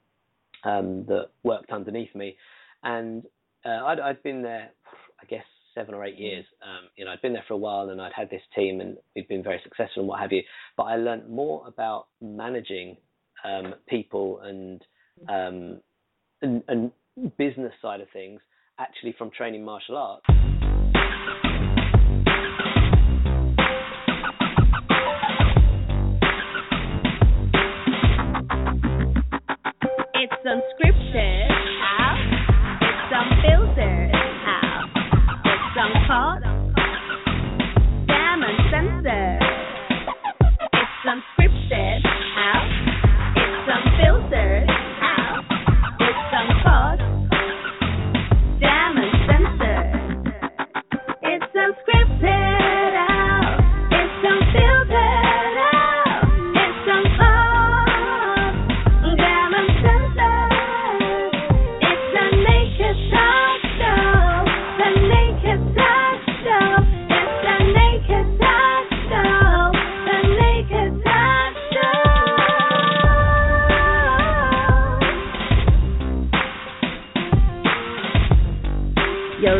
um, 0.64 1.06
that 1.06 1.30
worked 1.44 1.72
underneath 1.72 2.14
me, 2.16 2.36
and 2.84 3.24
uh, 3.66 3.86
I'd, 3.86 4.00
I'd 4.00 4.24
been 4.24 4.42
there, 4.42 4.70
I 5.22 5.26
guess, 5.26 5.46
seven 5.78 5.94
or 5.94 6.04
eight 6.04 6.18
years. 6.18 6.44
Um, 6.64 6.90
you 6.96 7.06
know, 7.06 7.12
I'd 7.12 7.22
been 7.22 7.34
there 7.34 7.46
for 7.48 7.54
a 7.54 7.58
while 7.58 7.90
and 7.90 8.02
I'd 8.02 8.12
had 8.14 8.32
this 8.32 8.42
team 8.56 8.82
and 8.82 8.98
we'd 9.16 9.28
been 9.28 9.44
very 9.44 9.62
successful 9.64 10.02
and 10.02 10.08
what 10.08 10.20
have 10.20 10.32
you. 10.32 10.42
But 10.76 10.84
I 10.84 10.96
learned 10.96 11.30
more 11.30 11.68
about 11.68 12.08
managing 12.20 12.98
um, 13.46 13.76
people 13.88 14.40
and, 14.42 14.82
um, 15.30 15.80
and, 16.42 16.64
and 16.68 16.92
business 17.38 17.74
side 17.82 18.02
of 18.02 18.08
things 18.12 18.42
actually 18.80 19.14
from 19.18 19.30
training 19.30 19.64
martial 19.64 19.98
arts. 19.98 20.26
It's 30.20 30.34
unscripted. 30.44 31.37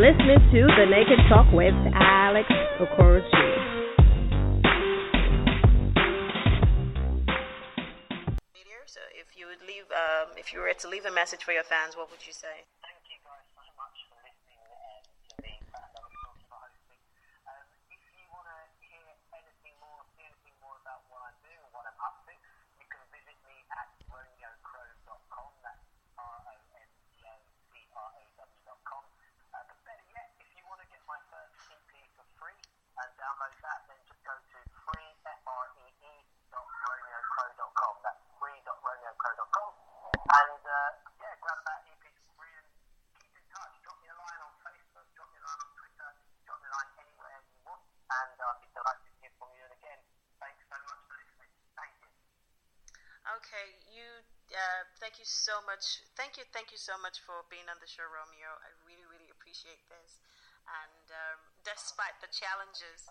Listening 0.08 0.40
to 0.40 0.64
The 0.80 0.88
Naked 0.88 1.20
Talk 1.28 1.52
with 1.52 1.76
Alex 1.92 2.48
meteor. 8.56 8.88
So 8.88 9.04
if 9.12 9.36
you 9.36 9.52
would 9.52 9.60
leave, 9.68 9.84
um, 9.92 10.32
if 10.40 10.56
you 10.56 10.64
were 10.64 10.72
to 10.72 10.88
leave 10.88 11.04
a 11.04 11.12
message 11.12 11.44
for 11.44 11.52
your 11.52 11.68
fans, 11.68 12.00
what 12.00 12.08
would 12.08 12.24
you 12.24 12.32
say? 12.32 12.64
Thank 12.80 13.04
you 13.12 13.20
guys 13.20 13.52
so 13.52 13.68
much 13.76 14.08
for 14.08 14.16
listening 14.24 14.64
um, 14.64 15.04
to 15.28 15.36
me 15.44 15.60
and 15.60 15.76
Alex 15.76 16.16
Talks 16.24 16.40
for 16.48 16.56
hosting. 16.56 17.04
Um, 17.44 17.68
if 17.92 18.00
you 18.16 18.24
want 18.32 18.48
to 18.48 18.64
hear 18.80 19.04
anything 19.36 19.76
more, 19.84 20.08
see 20.16 20.24
anything 20.24 20.56
more 20.64 20.80
about 20.88 21.04
what 21.12 21.20
I'm 21.28 21.36
doing 21.44 21.60
and 21.60 21.68
what 21.76 21.84
I'm 21.84 22.00
up 22.00 22.24
to, 22.32 22.34
you 22.80 22.88
can 22.88 23.04
visit 23.12 23.36
me 23.44 23.60
at 23.76 23.92
romeocrow.com. 24.08 25.52
That's 25.68 25.84
R-O-M-E-O-C-R-A-W.com. 26.16 29.04
Uh, 29.58 29.66
but 29.66 29.80
better 29.90 30.06
yet, 30.14 30.30
if 30.38 30.46
you 30.54 30.62
want 30.70 30.78
to 30.84 30.88
get 30.94 31.02
my 31.10 31.18
first 31.34 31.58
EP 31.74 31.90
for 32.14 32.22
free 32.38 32.54
and 32.54 33.10
download 33.18 33.56
that, 33.66 33.90
then 33.90 33.98
just 34.06 34.22
go 34.22 34.38
to 34.38 34.58
free, 34.86 35.10
F-R-E-E, 35.26 36.14
dot 36.54 36.68
romeocrow.com. 36.68 37.94
That's 38.06 38.22
free 38.38 38.60
dot 38.70 38.78
romeocrow.com. 38.86 39.72
And 40.14 40.62
uh, 40.62 40.78
yeah, 41.18 41.34
grab 41.42 41.58
that 41.66 41.90
EP 41.90 42.04
for 42.06 42.30
free 42.38 42.54
and 42.54 42.70
keep 43.18 43.34
in 43.34 43.46
touch. 43.50 43.74
Drop 43.82 43.98
me 43.98 44.14
a 44.14 44.18
line 44.20 44.42
on 44.46 44.54
Facebook, 44.62 45.08
drop 45.18 45.26
me 45.32 45.42
a 45.42 45.46
line 45.48 45.58
on 45.58 45.70
Twitter, 45.74 46.10
drop 46.46 46.60
me 46.62 46.68
a 46.70 46.74
line 46.78 46.90
anywhere 47.02 47.38
you 47.50 47.58
want, 47.66 47.82
and 48.14 48.38
I'll 48.38 48.62
be 48.62 48.70
delighted 48.78 49.10
to 49.10 49.14
hear 49.26 49.34
from 49.42 49.50
you. 49.58 49.64
And 49.66 49.74
again, 49.74 50.00
thanks 50.38 50.62
so 50.70 50.78
much 50.86 51.02
for 51.08 51.18
listening. 51.18 51.50
Thank 51.74 51.98
you. 52.06 52.14
Okay, 53.58 53.74
you. 53.90 54.22
Uh, 54.54 54.86
thank 55.02 55.18
you 55.18 55.26
so 55.26 55.58
much. 55.66 56.06
Thank 56.14 56.38
you, 56.38 56.46
thank 56.54 56.70
you 56.70 56.78
so 56.78 56.94
much 57.02 57.18
for 57.26 57.42
being 57.50 57.66
on 57.66 57.82
the 57.82 57.90
show, 57.90 58.06
Romeo. 58.06 58.54
I 58.62 58.70
really, 58.86 59.02
really 59.10 59.34
appreciate 59.34 59.82
this. 59.90 60.22
And 60.86 61.06
um, 61.10 61.42
despite 61.66 62.14
the 62.22 62.30
challenges, 62.30 63.10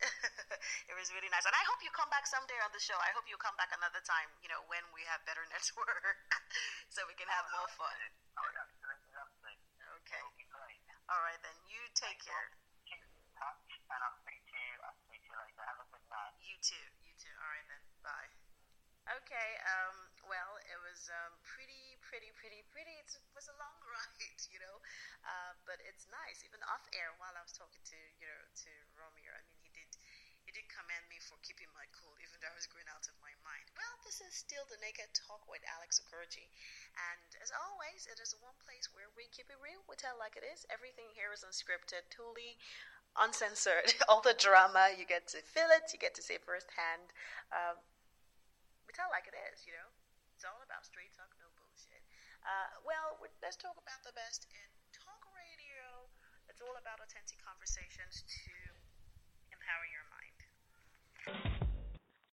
it 0.88 0.96
was 0.96 1.12
really 1.12 1.28
nice. 1.28 1.44
And 1.44 1.52
I 1.52 1.60
hope 1.68 1.84
you 1.84 1.92
come 1.92 2.08
back 2.08 2.24
someday 2.24 2.56
on 2.64 2.72
the 2.72 2.80
show. 2.80 2.96
I 2.96 3.12
hope 3.12 3.28
you 3.28 3.36
come 3.36 3.52
back 3.60 3.68
another 3.76 4.00
time. 4.08 4.32
You 4.40 4.48
know, 4.48 4.64
when 4.72 4.80
we 4.96 5.04
have 5.12 5.20
better 5.28 5.44
network, 5.52 6.16
so 6.88 7.04
we 7.04 7.12
can 7.12 7.28
have 7.28 7.44
more 7.52 7.68
fun. 7.76 7.92
I 7.92 8.48
would 8.48 8.56
absolutely 8.56 9.12
love 9.12 9.28
to. 9.36 9.52
Okay. 10.00 10.16
It'll 10.16 10.32
be 10.40 10.48
great. 10.48 10.80
All 11.12 11.20
right 11.20 11.40
then. 11.44 11.60
You 11.68 11.84
take 11.92 12.24
care. 12.24 12.56
Keep 12.88 13.04
in 13.04 13.12
touch, 13.36 13.68
and 13.68 14.00
I'll 14.00 14.16
speak 14.24 14.40
to 14.48 14.56
you. 14.56 14.80
I'll 14.80 14.96
speak 15.04 15.20
to 15.20 15.28
you 15.28 15.36
later. 15.36 15.60
Have 15.60 15.84
a 15.84 15.86
good 15.92 16.08
night. 16.08 16.40
You 16.40 16.56
too. 16.64 16.86
You 17.04 17.12
too. 17.20 17.36
All 17.36 17.52
right 17.52 17.68
then. 17.68 17.84
Bye. 18.00 18.41
Okay. 19.06 19.50
Um. 19.66 19.96
Well, 20.30 20.52
it 20.62 20.78
was 20.86 21.10
um 21.10 21.34
pretty, 21.42 21.98
pretty, 22.06 22.30
pretty, 22.38 22.62
pretty. 22.70 22.94
It 23.02 23.10
was 23.34 23.50
a 23.50 23.56
long 23.58 23.74
ride, 23.90 24.42
you 24.50 24.62
know. 24.62 24.78
Uh, 25.26 25.52
but 25.66 25.82
it's 25.82 26.06
nice. 26.10 26.46
Even 26.46 26.62
off 26.70 26.86
air, 26.94 27.10
while 27.18 27.34
I 27.34 27.42
was 27.42 27.50
talking 27.54 27.82
to 27.82 27.98
you 28.22 28.26
know 28.30 28.42
to 28.46 28.70
Romeo, 28.94 29.30
I 29.34 29.42
mean, 29.50 29.58
he 29.58 29.70
did 29.74 29.90
he 30.46 30.50
did 30.54 30.66
commend 30.70 31.06
me 31.10 31.18
for 31.22 31.38
keeping 31.42 31.70
my 31.74 31.86
cool, 31.94 32.14
even 32.22 32.38
though 32.42 32.50
I 32.50 32.58
was 32.58 32.70
going 32.70 32.86
out 32.90 33.06
of 33.10 33.14
my 33.22 33.34
mind. 33.42 33.66
Well, 33.74 33.94
this 34.06 34.22
is 34.22 34.34
still 34.34 34.66
the 34.70 34.78
Naked 34.82 35.10
Talk 35.14 35.46
with 35.50 35.62
Alex 35.66 35.98
Okoroji, 36.02 36.46
and 36.94 37.28
as 37.42 37.50
always, 37.54 38.06
it 38.06 38.22
is 38.22 38.38
one 38.38 38.58
place 38.62 38.90
where 38.94 39.10
we 39.18 39.26
keep 39.34 39.50
it 39.50 39.58
real. 39.58 39.82
We 39.90 39.98
tell 39.98 40.14
like 40.18 40.38
it 40.38 40.46
is. 40.46 40.62
Everything 40.70 41.10
here 41.14 41.34
is 41.34 41.42
unscripted, 41.42 42.06
totally 42.10 42.58
uncensored. 43.18 43.94
All 44.08 44.22
the 44.22 44.34
drama, 44.36 44.92
you 44.96 45.04
get 45.04 45.26
to 45.34 45.42
feel 45.42 45.68
it. 45.74 45.90
You 45.92 45.98
get 45.98 46.14
to 46.16 46.22
see 46.24 46.38
firsthand. 46.40 47.12
Um, 47.52 47.76
tell 48.92 49.08
like 49.12 49.28
it 49.28 49.36
is, 49.52 49.64
you 49.64 49.72
know? 49.74 49.88
It's 50.36 50.44
all 50.44 50.60
about 50.64 50.84
straight 50.84 51.12
talk, 51.14 51.30
no 51.38 51.48
bullshit. 51.54 52.02
Uh, 52.42 52.82
well, 52.82 53.20
let's 53.40 53.56
talk 53.56 53.76
about 53.78 54.02
the 54.02 54.14
best 54.16 54.48
in 54.50 54.68
talk 54.90 55.22
radio. 55.36 56.08
It's 56.50 56.60
all 56.60 56.74
about 56.76 56.98
authentic 57.00 57.38
conversations 57.40 58.24
to 58.26 58.52
empower 59.54 59.86
your 59.88 60.06
mind. 60.10 61.51